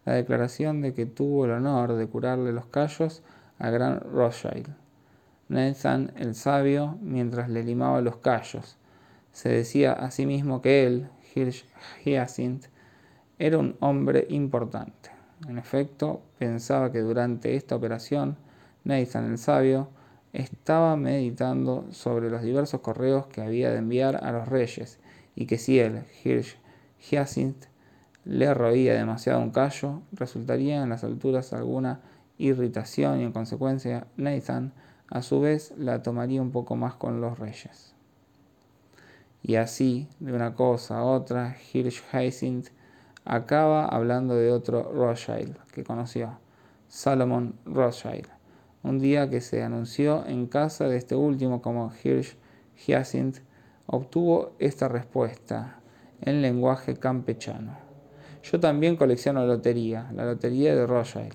la 0.06 0.14
declaración 0.14 0.82
de 0.82 0.96
que 0.96 1.06
tuvo 1.06 1.46
el 1.46 1.52
honor 1.52 1.94
de 1.94 2.08
curarle 2.08 2.52
los 2.52 2.66
callos 2.66 3.22
al 3.60 3.74
gran 3.74 4.00
Rothschild. 4.00 4.74
Nathan 5.50 6.14
el 6.18 6.34
sabio, 6.34 6.98
mientras 7.02 7.48
le 7.48 7.64
limaba 7.64 8.02
los 8.02 8.18
callos, 8.18 8.78
se 9.32 9.50
decía 9.50 9.94
a 9.94 10.10
sí 10.10 10.26
mismo 10.26 10.64
que 10.64 10.88
él, 10.88 11.10
Hirsch 11.36 11.66
Hyacinth, 12.04 12.66
era 13.38 13.58
un 13.58 13.76
hombre 13.80 14.26
importante. 14.30 15.12
En 15.48 15.58
efecto, 15.58 16.22
pensaba 16.38 16.92
que 16.92 17.00
durante 17.00 17.56
esta 17.56 17.76
operación, 17.76 18.38
Nathan 18.84 19.32
el 19.32 19.38
sabio 19.38 19.90
estaba 20.32 20.96
meditando 20.96 21.86
sobre 21.92 22.30
los 22.30 22.42
diversos 22.42 22.82
correos 22.82 23.28
que 23.28 23.42
había 23.42 23.72
de 23.72 23.78
enviar 23.78 24.24
a 24.24 24.32
los 24.32 24.48
reyes 24.48 25.00
y 25.36 25.46
que 25.46 25.58
si 25.58 25.80
él, 25.80 26.04
Hirsch 26.24 26.58
Hyacinth 27.10 27.66
le 28.24 28.54
roía 28.54 28.96
demasiado 28.96 29.40
un 29.42 29.52
callo, 29.52 30.02
resultaría 30.12 30.82
en 30.82 30.90
las 30.90 31.04
alturas 31.04 31.54
alguna 31.54 32.02
irritación 32.38 33.20
y 33.20 33.24
en 33.24 33.32
consecuencia 33.32 34.08
Nathan 34.18 34.74
a 35.10 35.22
su 35.22 35.40
vez 35.40 35.74
la 35.78 36.02
tomaría 36.02 36.42
un 36.42 36.52
poco 36.52 36.76
más 36.76 36.96
con 36.96 37.22
los 37.22 37.38
reyes. 37.38 37.94
Y 39.44 39.56
así, 39.56 40.08
de 40.20 40.34
una 40.34 40.56
cosa 40.56 41.00
a 41.00 41.04
otra, 41.04 41.56
Hirsch 41.72 42.02
Hyacinth 42.12 42.70
acaba 43.26 43.88
hablando 43.88 44.36
de 44.36 44.52
otro 44.52 44.92
Rothschild 44.94 45.58
que 45.74 45.84
conoció, 45.84 46.38
Salomon 46.88 47.56
Rothschild, 47.66 48.28
un 48.84 49.00
día 49.00 49.30
que 49.30 49.42
se 49.42 49.64
anunció 49.64 50.26
en 50.28 50.46
casa 50.46 50.88
de 50.88 50.98
este 50.98 51.16
último 51.16 51.62
como 51.62 51.92
Hirsch 52.04 52.38
Hyacinth, 52.86 53.40
obtuvo 53.88 54.54
esta 54.60 54.88
respuesta 54.88 55.80
en 56.22 56.44
lenguaje 56.44 56.98
campechano. 56.98 57.78
Yo 58.44 58.60
también 58.60 58.96
colecciono 58.96 59.46
lotería, 59.46 60.12
la 60.14 60.26
lotería 60.26 60.76
de 60.76 60.86
Rothschild. 60.86 61.34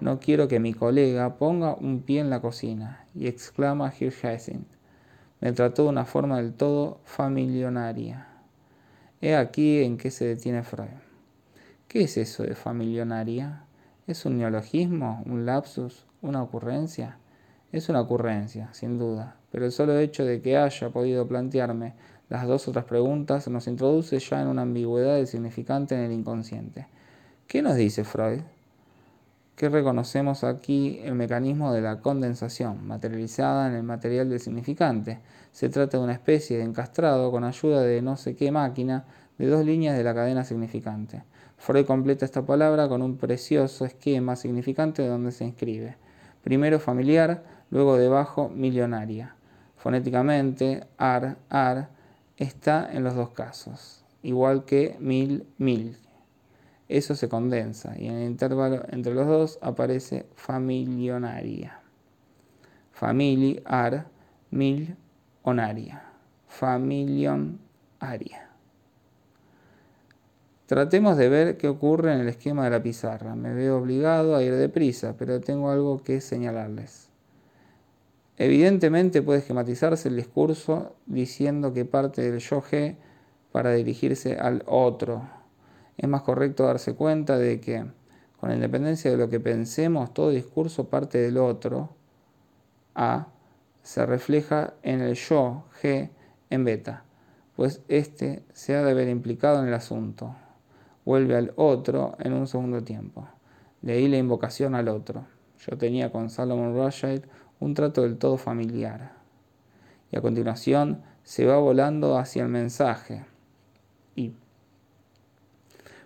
No 0.00 0.20
quiero 0.20 0.46
que 0.46 0.60
mi 0.60 0.74
colega 0.74 1.36
ponga 1.36 1.74
un 1.74 2.02
pie 2.02 2.20
en 2.20 2.30
la 2.30 2.40
cocina, 2.40 3.06
y 3.14 3.28
exclama 3.28 3.92
Hirschhausen. 3.98 4.66
Me 5.40 5.52
trató 5.52 5.84
de 5.84 5.88
una 5.88 6.04
forma 6.04 6.36
del 6.36 6.52
todo 6.52 7.00
familionaria. 7.04 8.26
He 9.22 9.34
aquí 9.34 9.82
en 9.82 9.96
qué 9.96 10.10
se 10.10 10.26
detiene 10.26 10.62
Freud. 10.62 11.09
¿Qué 11.90 12.02
es 12.02 12.16
eso 12.18 12.44
de 12.44 12.54
familionaria? 12.54 13.64
¿Es 14.06 14.24
un 14.24 14.38
neologismo, 14.38 15.24
un 15.26 15.44
lapsus, 15.44 16.06
una 16.22 16.40
ocurrencia? 16.40 17.18
Es 17.72 17.88
una 17.88 18.00
ocurrencia, 18.00 18.72
sin 18.72 18.96
duda, 18.96 19.34
pero 19.50 19.64
el 19.64 19.72
solo 19.72 19.98
hecho 19.98 20.24
de 20.24 20.40
que 20.40 20.56
haya 20.56 20.90
podido 20.90 21.26
plantearme 21.26 21.94
las 22.28 22.46
dos 22.46 22.68
otras 22.68 22.84
preguntas 22.84 23.48
nos 23.48 23.66
introduce 23.66 24.20
ya 24.20 24.40
en 24.40 24.46
una 24.46 24.62
ambigüedad 24.62 25.16
del 25.16 25.26
significante 25.26 25.96
en 25.96 26.02
el 26.02 26.12
inconsciente. 26.12 26.86
¿Qué 27.48 27.60
nos 27.60 27.74
dice 27.74 28.04
Freud? 28.04 28.42
Que 29.56 29.68
reconocemos 29.68 30.44
aquí 30.44 31.00
el 31.02 31.16
mecanismo 31.16 31.72
de 31.72 31.80
la 31.80 31.98
condensación, 31.98 32.86
materializada 32.86 33.66
en 33.66 33.74
el 33.74 33.82
material 33.82 34.30
del 34.30 34.38
significante. 34.38 35.18
Se 35.50 35.68
trata 35.68 35.98
de 35.98 36.04
una 36.04 36.12
especie 36.12 36.56
de 36.56 36.62
encastrado 36.62 37.32
con 37.32 37.42
ayuda 37.42 37.82
de 37.82 38.00
no 38.00 38.16
sé 38.16 38.36
qué 38.36 38.52
máquina 38.52 39.06
de 39.38 39.48
dos 39.48 39.66
líneas 39.66 39.96
de 39.96 40.04
la 40.04 40.14
cadena 40.14 40.44
significante. 40.44 41.24
Freud 41.60 41.84
completa 41.84 42.24
esta 42.24 42.46
palabra 42.46 42.88
con 42.88 43.02
un 43.02 43.18
precioso 43.18 43.84
esquema 43.84 44.34
significante 44.34 45.06
donde 45.06 45.30
se 45.30 45.44
inscribe. 45.44 45.98
Primero 46.42 46.80
familiar, 46.80 47.44
luego 47.68 47.98
debajo 47.98 48.48
millonaria. 48.48 49.36
Fonéticamente, 49.76 50.86
ar, 50.96 51.36
ar, 51.50 51.90
está 52.38 52.90
en 52.90 53.04
los 53.04 53.14
dos 53.14 53.32
casos, 53.32 54.06
igual 54.22 54.64
que 54.64 54.96
mil, 55.00 55.46
mil. 55.58 55.98
Eso 56.88 57.14
se 57.14 57.28
condensa 57.28 57.94
y 57.98 58.06
en 58.06 58.14
el 58.14 58.30
intervalo 58.30 58.82
entre 58.88 59.12
los 59.12 59.26
dos 59.26 59.58
aparece 59.60 60.24
familionaria. 60.36 61.78
Familiar, 62.90 64.06
mil, 64.50 64.96
onaria. 65.42 66.04
Familionaria. 66.48 68.49
Tratemos 70.70 71.16
de 71.16 71.28
ver 71.28 71.56
qué 71.56 71.66
ocurre 71.66 72.14
en 72.14 72.20
el 72.20 72.28
esquema 72.28 72.62
de 72.62 72.70
la 72.70 72.80
pizarra. 72.80 73.34
Me 73.34 73.52
veo 73.52 73.78
obligado 73.78 74.36
a 74.36 74.44
ir 74.44 74.54
deprisa, 74.54 75.16
pero 75.18 75.40
tengo 75.40 75.68
algo 75.68 76.04
que 76.04 76.20
señalarles. 76.20 77.08
Evidentemente 78.36 79.20
puede 79.20 79.40
esquematizarse 79.40 80.08
el 80.08 80.14
discurso 80.14 80.94
diciendo 81.06 81.72
que 81.72 81.84
parte 81.84 82.22
del 82.22 82.38
yo 82.38 82.62
G 82.62 82.94
para 83.50 83.72
dirigirse 83.72 84.36
al 84.36 84.62
otro. 84.64 85.28
Es 85.98 86.08
más 86.08 86.22
correcto 86.22 86.66
darse 86.66 86.94
cuenta 86.94 87.36
de 87.36 87.60
que, 87.60 87.86
con 88.38 88.52
independencia 88.52 89.10
de 89.10 89.16
lo 89.16 89.28
que 89.28 89.40
pensemos, 89.40 90.14
todo 90.14 90.30
discurso 90.30 90.88
parte 90.88 91.18
del 91.18 91.38
otro, 91.38 91.96
A, 92.94 93.26
se 93.82 94.06
refleja 94.06 94.74
en 94.84 95.00
el 95.00 95.16
yo 95.16 95.64
G 95.82 96.10
en 96.48 96.62
beta, 96.62 97.02
pues 97.56 97.82
éste 97.88 98.44
se 98.52 98.76
ha 98.76 98.84
de 98.84 98.94
ver 98.94 99.08
implicado 99.08 99.60
en 99.60 99.66
el 99.66 99.74
asunto. 99.74 100.36
Vuelve 101.10 101.34
al 101.34 101.52
otro 101.56 102.14
en 102.20 102.32
un 102.34 102.46
segundo 102.46 102.84
tiempo. 102.84 103.26
Ahí 103.84 104.06
la 104.06 104.18
invocación 104.18 104.76
al 104.76 104.86
otro. 104.86 105.26
Yo 105.58 105.76
tenía 105.76 106.12
con 106.12 106.30
Salomon 106.30 106.72
Rothschild 106.72 107.24
un 107.58 107.74
trato 107.74 108.02
del 108.02 108.16
todo 108.16 108.36
familiar. 108.36 109.14
Y 110.12 110.16
a 110.16 110.20
continuación 110.20 111.02
se 111.24 111.46
va 111.46 111.58
volando 111.58 112.16
hacia 112.16 112.44
el 112.44 112.48
mensaje. 112.48 113.24
Y, 114.14 114.34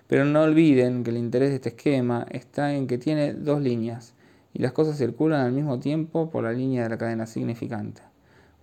pero 0.07 0.25
no 0.25 0.41
olviden 0.41 1.05
que 1.05 1.11
el 1.11 1.19
interés 1.19 1.51
de 1.51 1.57
este 1.57 1.69
esquema 1.69 2.27
está 2.31 2.75
en 2.75 2.87
que 2.87 2.97
tiene 2.97 3.35
dos 3.35 3.61
líneas 3.61 4.15
y 4.55 4.61
las 4.61 4.73
cosas 4.73 4.97
circulan 4.97 5.43
al 5.43 5.53
mismo 5.53 5.81
tiempo 5.81 6.31
por 6.31 6.45
la 6.45 6.53
línea 6.55 6.85
de 6.85 6.89
la 6.89 6.97
cadena 6.97 7.27
significante, 7.27 8.01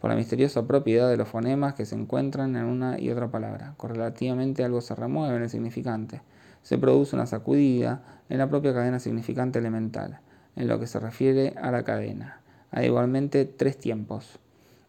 por 0.02 0.10
la 0.10 0.18
misteriosa 0.18 0.68
propiedad 0.68 1.10
de 1.10 1.18
los 1.18 1.30
fonemas 1.30 1.76
que 1.76 1.86
se 1.86 1.96
encuentran 1.96 2.56
en 2.56 2.66
una 2.66 3.00
y 3.00 3.10
otra 3.12 3.30
palabra. 3.30 3.76
Correlativamente 3.78 4.66
algo 4.66 4.82
se 4.82 4.96
remueve 4.96 5.38
en 5.38 5.44
el 5.44 5.50
significante. 5.50 6.22
Se 6.64 6.78
produce 6.78 7.16
una 7.16 7.28
sacudida 7.28 8.02
en 8.30 8.40
la 8.40 8.50
propia 8.50 8.74
cadena 8.74 9.00
significante 9.00 9.60
elemental, 9.60 10.20
en 10.56 10.68
lo 10.68 10.80
que 10.80 10.88
se 10.88 11.00
refiere 11.00 11.54
a 11.62 11.72
la 11.72 11.84
cadena 11.84 12.42
hay 12.72 12.86
igualmente 12.86 13.46
tres 13.46 13.78
tiempos. 13.78 14.40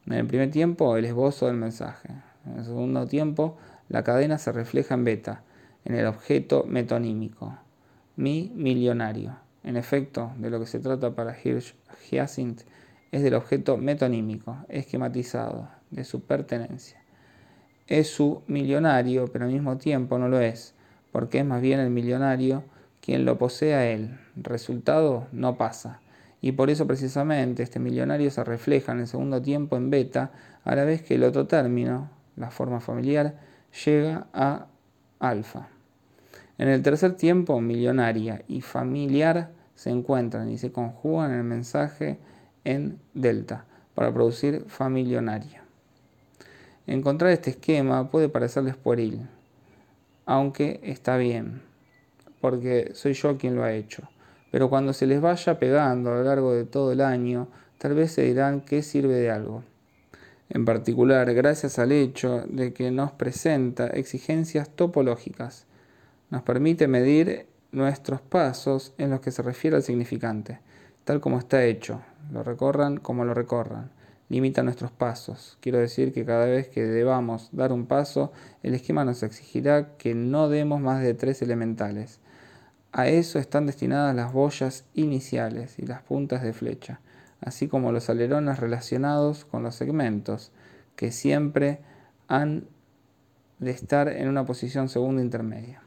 En 0.07 0.15
el 0.15 0.27
primer 0.27 0.51
tiempo, 0.51 0.97
el 0.97 1.05
esbozo 1.05 1.47
del 1.47 1.57
mensaje. 1.57 2.09
En 2.47 2.59
el 2.59 2.65
segundo 2.65 3.07
tiempo, 3.07 3.59
la 3.89 4.05
cadena 4.05 4.39
se 4.39 4.53
refleja 4.53 4.95
en 4.95 5.05
beta, 5.05 5.43
en 5.85 5.97
el 5.97 6.07
objeto 6.07 6.65
metonímico, 6.67 7.59
mi 8.17 8.53
millonario. 8.55 9.37
En 9.65 9.77
efecto, 9.77 10.33
de 10.39 10.51
lo 10.51 10.61
que 10.61 10.67
se 10.67 10.81
trata 10.81 11.15
para 11.15 11.37
Hirsch 11.37 11.75
Hyacinth 12.09 12.63
es 13.13 13.23
del 13.23 13.35
objeto 13.35 13.77
metonímico, 13.77 14.57
esquematizado, 14.69 15.69
de 15.91 16.03
su 16.03 16.23
pertenencia. 16.23 16.99
Es 17.87 18.09
su 18.09 18.43
millonario, 18.47 19.27
pero 19.29 19.45
al 19.45 19.53
mismo 19.53 19.77
tiempo 19.77 20.19
no 20.19 20.29
lo 20.29 20.41
es, 20.41 20.75
porque 21.13 21.41
es 21.41 21.45
más 21.45 21.61
bien 21.61 21.79
el 21.79 21.91
millonario 21.91 22.65
quien 23.03 23.27
lo 23.27 23.37
posee 23.37 23.75
a 23.75 23.87
él. 23.87 24.19
Resultado, 24.35 25.27
no 25.31 25.59
pasa. 25.59 26.01
Y 26.41 26.53
por 26.53 26.71
eso 26.71 26.87
precisamente 26.87 27.63
este 27.63 27.79
millonario 27.79 28.31
se 28.31 28.43
refleja 28.45 28.93
en 28.93 29.01
el 29.01 29.07
segundo 29.07 29.43
tiempo 29.43 29.77
en 29.77 29.91
beta, 29.91 30.33
a 30.65 30.75
la 30.75 30.85
vez 30.85 31.03
que 31.03 31.17
el 31.17 31.25
otro 31.25 31.47
término, 31.47 32.11
la 32.37 32.51
forma 32.51 32.81
familiar, 32.81 33.37
llega 33.85 34.27
a 34.33 34.69
alfa. 35.19 35.69
En 36.57 36.69
el 36.69 36.83
tercer 36.83 37.15
tiempo, 37.15 37.61
millonaria 37.61 38.43
y 38.49 38.63
familiar 38.63 39.51
se 39.75 39.91
encuentran 39.91 40.49
y 40.49 40.57
se 40.57 40.73
conjugan 40.73 41.33
en 41.33 41.39
el 41.39 41.45
mensaje 41.45 42.19
en 42.65 42.99
delta 43.15 43.65
para 43.95 44.13
producir 44.13 44.65
familionaria. 44.67 45.63
Encontrar 46.87 47.31
este 47.31 47.51
esquema 47.51 48.11
puede 48.11 48.29
parecerles 48.29 48.77
pueril, 48.77 49.29
aunque 50.27 50.81
está 50.83 51.17
bien, 51.17 51.63
porque 52.41 52.91
soy 52.95 53.13
yo 53.15 53.39
quien 53.39 53.55
lo 53.55 53.65
ha 53.65 53.73
hecho. 53.73 54.09
Pero 54.51 54.69
cuando 54.69 54.93
se 54.93 55.07
les 55.07 55.21
vaya 55.21 55.59
pegando 55.59 56.11
a 56.11 56.17
lo 56.17 56.25
largo 56.25 56.53
de 56.53 56.65
todo 56.65 56.93
el 56.93 57.01
año, 57.01 57.49
tal 57.79 57.95
vez 57.95 58.13
se 58.13 58.23
dirán 58.23 58.61
que 58.61 58.83
sirve 58.83 59.15
de 59.15 59.31
algo. 59.31 59.65
En 60.51 60.65
particular, 60.65 61.33
gracias 61.33 61.79
al 61.79 61.93
hecho 61.93 62.45
de 62.49 62.75
que 62.75 62.91
nos 62.91 63.13
presenta 63.13 63.87
exigencias 63.87 64.69
topológicas 64.69 65.67
nos 66.33 66.43
permite 66.43 66.89
medir 66.89 67.47
nuestros 67.73 68.23
pasos 68.23 68.95
en 68.97 69.11
los 69.11 69.21
que 69.21 69.31
se 69.31 69.43
refiere 69.43 69.77
al 69.77 69.83
significante, 69.83 70.61
tal 71.05 71.21
como 71.21 71.39
está 71.39 71.63
hecho, 71.65 72.01
lo 72.31 72.43
recorran 72.43 72.99
como 72.99 73.25
lo 73.25 73.35
recorran. 73.35 73.91
Limita 74.29 74.63
nuestros 74.63 74.91
pasos. 74.91 75.59
Quiero 75.61 75.79
decir 75.79 76.13
que 76.13 76.25
cada 76.25 76.47
vez 76.47 76.69
que 76.69 76.85
debamos 76.85 77.51
dar 77.53 77.73
un 77.73 77.87
paso, 77.87 78.33
el 78.63 78.75
esquema 78.75 79.05
nos 79.05 79.23
exigirá 79.23 79.97
que 79.99 80.15
no 80.15 80.49
demos 80.49 80.81
más 80.81 81.03
de 81.03 81.15
tres 81.15 81.43
elementales. 81.43 82.21
A 82.93 83.09
eso 83.09 83.39
están 83.39 83.67
destinadas 83.67 84.15
las 84.15 84.33
boyas 84.33 84.85
iniciales 84.95 85.79
y 85.79 85.87
las 85.87 86.03
puntas 86.03 86.43
de 86.43 86.53
flecha, 86.53 87.01
así 87.41 87.69
como 87.69 87.93
los 87.93 88.09
alerones 88.09 88.59
relacionados 88.59 89.45
con 89.45 89.63
los 89.63 89.75
segmentos, 89.75 90.53
que 90.97 91.11
siempre 91.11 91.81
han 92.29 92.69
de 93.59 93.71
estar 93.71 94.09
en 94.09 94.29
una 94.29 94.45
posición 94.45 94.89
segunda 94.89 95.23
intermedia. 95.23 95.83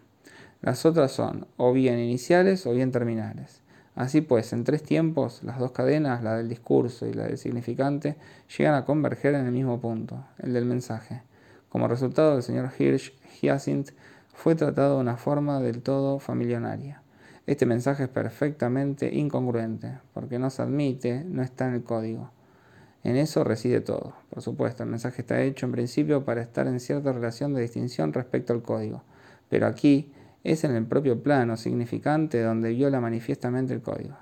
Las 0.62 0.86
otras 0.86 1.12
son 1.12 1.48
o 1.58 1.74
bien 1.74 2.00
iniciales 2.00 2.66
o 2.66 2.74
bien 2.74 2.92
terminales. 2.92 3.62
Así 3.96 4.20
pues, 4.20 4.52
en 4.52 4.66
tres 4.66 4.84
tiempos, 4.84 5.42
las 5.44 5.58
dos 5.58 5.72
cadenas, 5.72 6.22
la 6.22 6.36
del 6.36 6.50
discurso 6.50 7.06
y 7.08 7.14
la 7.14 7.24
del 7.24 7.38
significante, 7.38 8.18
llegan 8.58 8.76
a 8.76 8.86
converger 8.86 9.36
en 9.36 9.46
el 9.46 9.52
mismo 9.54 9.80
punto, 9.80 10.26
el 10.40 10.54
del 10.54 10.66
mensaje. 10.66 11.22
Como 11.70 11.88
resultado, 11.88 12.36
el 12.36 12.44
señor 12.44 12.72
Hirsch 12.78 13.14
Hyacinth 13.42 13.92
fue 14.34 14.56
tratado 14.56 14.96
de 14.96 15.02
una 15.02 15.16
forma 15.16 15.62
del 15.62 15.82
todo 15.82 16.20
familionaria. 16.20 17.02
Este 17.48 17.66
mensaje 17.66 18.04
es 18.04 18.10
perfectamente 18.10 19.16
incongruente, 19.16 20.00
porque 20.14 20.40
no 20.40 20.50
se 20.50 20.62
admite, 20.62 21.24
no 21.24 21.42
está 21.42 21.68
en 21.68 21.76
el 21.76 21.84
código. 21.84 22.32
En 23.04 23.16
eso 23.16 23.44
reside 23.44 23.82
todo. 23.82 24.14
Por 24.32 24.42
supuesto, 24.42 24.84
el 24.84 24.90
mensaje 24.90 25.22
está 25.22 25.42
hecho 25.42 25.68
en 25.68 25.72
principio 25.72 26.26
para 26.26 26.42
estar 26.42 26.68
en 26.68 26.80
cierta 26.80 27.14
relación 27.14 27.54
de 27.54 27.62
distinción 27.62 28.14
respecto 28.14 28.52
al 28.52 28.64
código. 28.64 29.04
Pero 29.48 29.68
aquí, 29.68 30.12
es 30.46 30.64
en 30.64 30.76
el 30.76 30.86
propio 30.86 31.24
plano 31.24 31.58
significante 31.58 32.40
donde 32.40 32.70
viola 32.70 33.02
manifiestamente 33.02 33.74
el 33.74 33.82
código. 33.82 34.16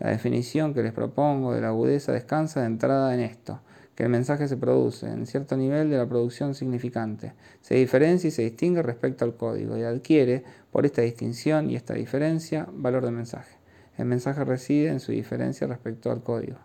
La 0.00 0.10
definición 0.10 0.74
que 0.74 0.82
les 0.82 0.92
propongo 0.92 1.54
de 1.54 1.60
la 1.60 1.68
agudeza 1.68 2.10
descansa 2.10 2.60
de 2.60 2.66
entrada 2.66 3.14
en 3.14 3.20
esto, 3.20 3.60
que 3.94 4.02
el 4.02 4.08
mensaje 4.08 4.48
se 4.48 4.56
produce 4.56 5.06
en 5.06 5.26
cierto 5.26 5.56
nivel 5.56 5.88
de 5.88 5.96
la 5.96 6.08
producción 6.08 6.56
significante, 6.56 7.34
se 7.60 7.76
diferencia 7.76 8.26
y 8.26 8.30
se 8.32 8.42
distingue 8.42 8.82
respecto 8.82 9.24
al 9.24 9.36
código 9.36 9.78
y 9.78 9.84
adquiere, 9.84 10.42
por 10.72 10.86
esta 10.86 11.02
distinción 11.02 11.70
y 11.70 11.76
esta 11.76 11.94
diferencia, 11.94 12.66
valor 12.72 13.04
de 13.04 13.12
mensaje. 13.12 13.56
El 13.96 14.06
mensaje 14.06 14.44
reside 14.44 14.88
en 14.88 14.98
su 14.98 15.12
diferencia 15.12 15.68
respecto 15.68 16.10
al 16.10 16.24
código. 16.24 16.58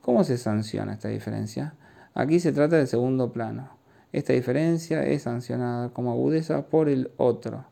¿Cómo 0.00 0.24
se 0.24 0.38
sanciona 0.38 0.94
esta 0.94 1.08
diferencia? 1.08 1.74
Aquí 2.14 2.40
se 2.40 2.52
trata 2.52 2.76
del 2.76 2.86
segundo 2.86 3.30
plano. 3.30 3.76
Esta 4.10 4.32
diferencia 4.32 5.04
es 5.04 5.22
sancionada 5.22 5.90
como 5.90 6.12
agudeza 6.12 6.68
por 6.68 6.88
el 6.88 7.10
otro 7.18 7.66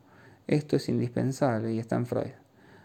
esto 0.47 0.75
es 0.75 0.89
indispensable 0.89 1.73
y 1.73 1.79
está 1.79 1.95
en 1.95 2.05
Freud. 2.05 2.31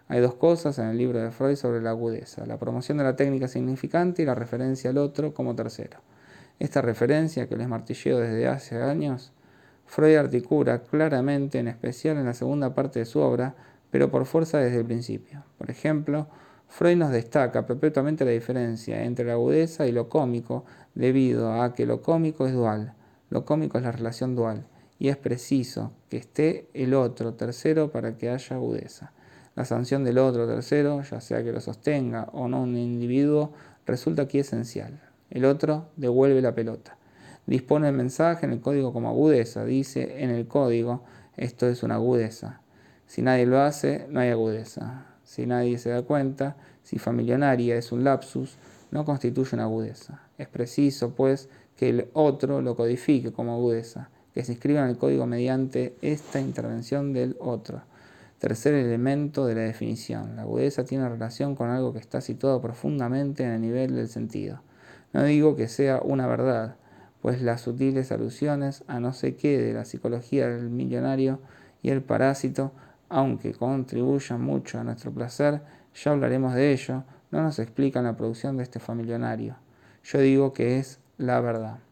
Hay 0.09 0.21
dos 0.21 0.35
cosas 0.35 0.79
en 0.79 0.87
el 0.87 0.99
libro 0.99 1.21
de 1.21 1.33
Freud 1.33 1.57
sobre 1.57 1.81
la 1.81 1.91
agudeza, 1.91 2.47
la 2.47 2.59
promoción 2.59 2.99
de 2.99 3.05
la 3.05 3.17
técnica 3.17 3.49
significante 3.49 4.23
y 4.23 4.27
la 4.27 4.37
referencia 4.37 4.91
al 4.91 4.99
otro 4.99 5.35
como 5.35 5.57
tercero. 5.57 5.99
Esta 6.61 6.81
referencia 6.81 7.49
que 7.49 7.57
les 7.57 7.67
martilleo 7.67 8.19
desde 8.19 8.47
hace 8.47 8.81
años, 8.81 9.33
Freud 9.85 10.17
articula 10.17 10.83
claramente, 10.83 11.59
en 11.59 11.69
especial 11.69 12.19
en 12.19 12.27
la 12.27 12.35
segunda 12.35 12.75
parte 12.75 13.01
de 13.01 13.05
su 13.05 13.21
obra, 13.21 13.57
pero 13.91 14.11
por 14.11 14.27
fuerza 14.27 14.59
desde 14.59 14.79
el 14.79 14.85
principio. 14.85 15.45
Por 15.59 15.71
ejemplo, 15.71 16.29
Freud 16.69 16.97
nos 16.97 17.11
destaca 17.11 17.67
perpetuamente 17.67 18.25
la 18.25 18.31
diferencia 18.31 19.03
entre 19.05 19.25
la 19.25 19.33
agudeza 19.33 19.87
y 19.87 19.93
lo 19.93 20.09
cómico 20.09 20.65
debido 20.95 21.61
a 21.61 21.75
que 21.75 21.87
lo 21.87 22.03
cómico 22.03 22.47
es 22.47 22.53
dual. 22.53 22.95
Lo 23.31 23.45
cómico 23.45 23.79
es 23.79 23.85
la 23.85 23.93
relación 23.93 24.37
dual 24.37 24.67
y 24.99 25.09
es 25.09 25.17
preciso 25.17 25.93
que 26.09 26.17
esté 26.17 26.69
el 26.75 26.95
otro 26.95 27.35
tercero 27.35 27.91
para 27.91 28.17
que 28.17 28.31
haya 28.31 28.57
agudeza. 28.57 29.13
La 29.55 29.65
sanción 29.65 30.05
del 30.05 30.19
otro 30.19 30.47
tercero, 30.47 31.03
ya 31.03 31.21
sea 31.21 31.43
que 31.43 31.53
lo 31.53 31.61
sostenga 31.61 32.29
o 32.33 32.49
no 32.49 32.63
un 32.63 32.77
individuo, 32.77 33.53
resulta 33.87 34.23
aquí 34.23 34.39
esencial. 34.39 35.01
El 35.31 35.45
otro 35.45 35.89
devuelve 35.97 36.41
la 36.43 36.55
pelota. 36.55 36.97
Dispone 37.47 37.89
el 37.89 37.95
mensaje 37.95 38.47
en 38.47 38.53
el 38.53 38.61
código 38.61 38.93
como 38.93 39.09
agudeza. 39.09 39.65
Dice 39.65 40.23
en 40.23 40.31
el 40.31 40.47
código, 40.47 41.05
esto 41.37 41.67
es 41.69 41.83
una 41.83 41.95
agudeza. 41.95 42.61
Si 43.07 43.23
nadie 43.23 43.47
lo 43.47 43.61
hace, 43.61 44.07
no 44.11 44.21
hay 44.21 44.31
agudeza. 44.31 45.07
Si 45.25 45.47
nadie 45.47 45.79
se 45.79 45.91
da 45.91 46.03
cuenta, 46.03 46.57
si 46.83 46.99
familionaria 46.99 47.77
es 47.77 47.93
un 47.93 48.05
lapsus, 48.05 48.57
no 48.91 49.05
constituye 49.05 49.51
una 49.55 49.65
agudeza. 49.65 50.23
Es 50.39 50.49
preciso, 50.49 51.15
pues, 51.15 51.49
que 51.77 51.89
el 51.91 52.09
otro 52.15 52.63
lo 52.63 52.75
codifique 52.77 53.33
como 53.33 53.55
agudeza 53.55 54.11
que 54.37 54.45
se 54.45 54.53
inscriba 54.53 54.83
en 54.83 54.91
el 54.91 54.99
código 54.99 55.25
mediante 55.25 55.97
esta 56.03 56.39
intervención 56.43 57.15
del 57.15 57.39
otro. 57.41 57.81
Tercer 58.39 58.75
elemento 58.75 59.47
de 59.47 59.55
la 59.55 59.63
definición. 59.63 60.37
La 60.37 60.43
agudeza 60.43 60.85
tiene 60.85 61.09
relación 61.09 61.55
con 61.55 61.71
algo 61.71 61.95
que 61.95 62.01
está 62.01 62.21
situado 62.21 62.61
profundamente 62.61 63.45
en 63.45 63.53
el 63.53 63.63
nivel 63.63 63.97
del 63.97 64.09
sentido. 64.09 64.61
No 65.15 65.25
digo 65.25 65.57
que 65.57 65.69
sea 65.69 66.03
una 66.03 66.27
verdad, 66.27 66.77
pues 67.23 67.41
las 67.41 67.63
sutiles 67.63 68.13
alusiones 68.13 68.85
a 68.89 69.01
no 69.01 69.15
sé 69.15 69.37
qué 69.37 69.59
de 69.59 69.73
la 69.73 69.87
psicología 69.87 70.51
del 70.51 70.69
millonario 70.69 71.41
y 71.81 71.89
el 71.89 72.03
parásito, 72.03 72.73
aunque 73.09 73.55
contribuyan 73.55 74.43
mucho 74.43 74.79
a 74.79 74.85
nuestro 74.85 75.13
placer, 75.13 75.63
ya 75.95 76.11
hablaremos 76.11 76.53
de 76.53 76.73
ello, 76.73 77.05
no 77.31 77.43
nos 77.43 77.59
explican 77.59 78.05
la 78.05 78.19
producción 78.19 78.59
de 78.59 78.65
este 78.65 78.81
familionario. 78.81 79.57
Yo 80.05 80.19
digo 80.19 80.53
que 80.53 80.79
es 80.79 80.99
la 81.17 81.41
verdad. 81.41 81.86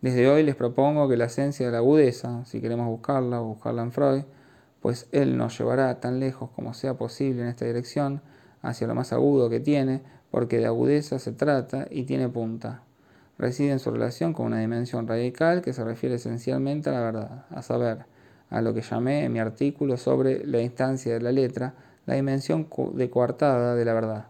Desde 0.00 0.28
hoy 0.28 0.44
les 0.44 0.54
propongo 0.54 1.08
que 1.08 1.16
la 1.16 1.24
esencia 1.24 1.66
de 1.66 1.72
la 1.72 1.78
agudeza, 1.78 2.44
si 2.44 2.60
queremos 2.60 2.86
buscarla 2.86 3.40
o 3.40 3.46
buscarla 3.46 3.82
en 3.82 3.90
Freud, 3.90 4.22
pues 4.80 5.08
él 5.10 5.36
nos 5.36 5.58
llevará 5.58 5.98
tan 5.98 6.20
lejos 6.20 6.50
como 6.54 6.72
sea 6.72 6.94
posible 6.94 7.42
en 7.42 7.48
esta 7.48 7.64
dirección, 7.64 8.22
hacia 8.62 8.86
lo 8.86 8.94
más 8.94 9.12
agudo 9.12 9.50
que 9.50 9.58
tiene, 9.58 10.02
porque 10.30 10.58
de 10.58 10.66
agudeza 10.66 11.18
se 11.18 11.32
trata 11.32 11.88
y 11.90 12.04
tiene 12.04 12.28
punta. 12.28 12.82
Reside 13.38 13.72
en 13.72 13.80
su 13.80 13.90
relación 13.90 14.34
con 14.34 14.46
una 14.46 14.60
dimensión 14.60 15.08
radical 15.08 15.62
que 15.62 15.72
se 15.72 15.82
refiere 15.82 16.14
esencialmente 16.14 16.90
a 16.90 16.92
la 16.92 17.00
verdad, 17.00 17.46
a 17.50 17.62
saber, 17.62 18.06
a 18.50 18.60
lo 18.62 18.74
que 18.74 18.82
llamé 18.82 19.24
en 19.24 19.32
mi 19.32 19.40
artículo 19.40 19.96
sobre 19.96 20.46
la 20.46 20.60
instancia 20.60 21.14
de 21.14 21.20
la 21.20 21.32
letra, 21.32 21.74
la 22.06 22.14
dimensión 22.14 22.68
de 22.94 23.10
coartada 23.10 23.74
de 23.74 23.84
la 23.84 23.94
verdad 23.94 24.26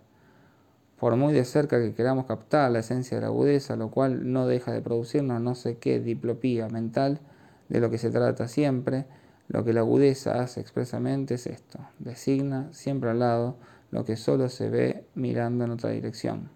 por 0.99 1.17
muy 1.17 1.33
de 1.33 1.45
cerca 1.45 1.79
que 1.79 1.95
queramos 1.95 2.27
captar 2.27 2.71
la 2.71 2.81
esencia 2.81 3.17
de 3.17 3.21
la 3.23 3.29
agudeza, 3.29 3.77
lo 3.77 3.91
cual 3.91 4.33
no 4.33 4.47
deja 4.47 4.73
de 4.73 4.83
producirnos 4.83 5.41
no 5.41 5.55
sé 5.55 5.79
qué 5.79 6.01
diplopía 6.01 6.69
mental, 6.69 7.21
de 7.69 7.81
lo 7.81 7.91
que 7.91 7.99
se 7.99 8.11
trata 8.11 8.49
siempre, 8.49 9.07
lo 9.49 9.65
que 9.65 9.73
la 9.73 9.81
agudeza 9.81 10.41
hace 10.41 10.61
expresamente 10.61 11.35
es 11.35 11.47
esto, 11.47 11.79
designa 11.99 12.69
siempre 12.73 13.11
al 13.11 13.21
lado 13.21 13.57
lo 13.91 14.05
que 14.05 14.17
solo 14.17 14.49
se 14.49 14.69
ve 14.69 15.05
mirando 15.15 15.65
en 15.65 15.71
otra 15.71 15.91
dirección. 15.91 16.51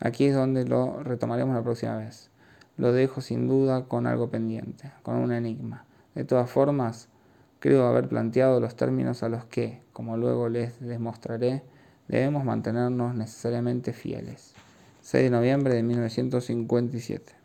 Aquí 0.00 0.26
es 0.26 0.34
donde 0.34 0.64
lo 0.64 1.02
retomaremos 1.02 1.54
la 1.54 1.62
próxima 1.62 1.96
vez. 1.96 2.30
Lo 2.76 2.92
dejo 2.92 3.20
sin 3.20 3.46
duda 3.46 3.84
con 3.84 4.06
algo 4.06 4.28
pendiente, 4.28 4.92
con 5.02 5.16
un 5.16 5.32
enigma. 5.32 5.86
De 6.14 6.24
todas 6.24 6.50
formas, 6.50 7.08
creo 7.60 7.86
haber 7.86 8.08
planteado 8.08 8.60
los 8.60 8.76
términos 8.76 9.22
a 9.22 9.28
los 9.28 9.44
que, 9.44 9.82
como 9.92 10.16
luego 10.16 10.48
les 10.48 10.80
demostraré, 10.80 11.62
debemos 12.08 12.44
mantenernos 12.44 13.14
necesariamente 13.14 13.92
fieles. 13.92 14.54
6 15.02 15.24
de 15.24 15.30
noviembre 15.30 15.74
de 15.74 15.82
1957. 15.82 17.34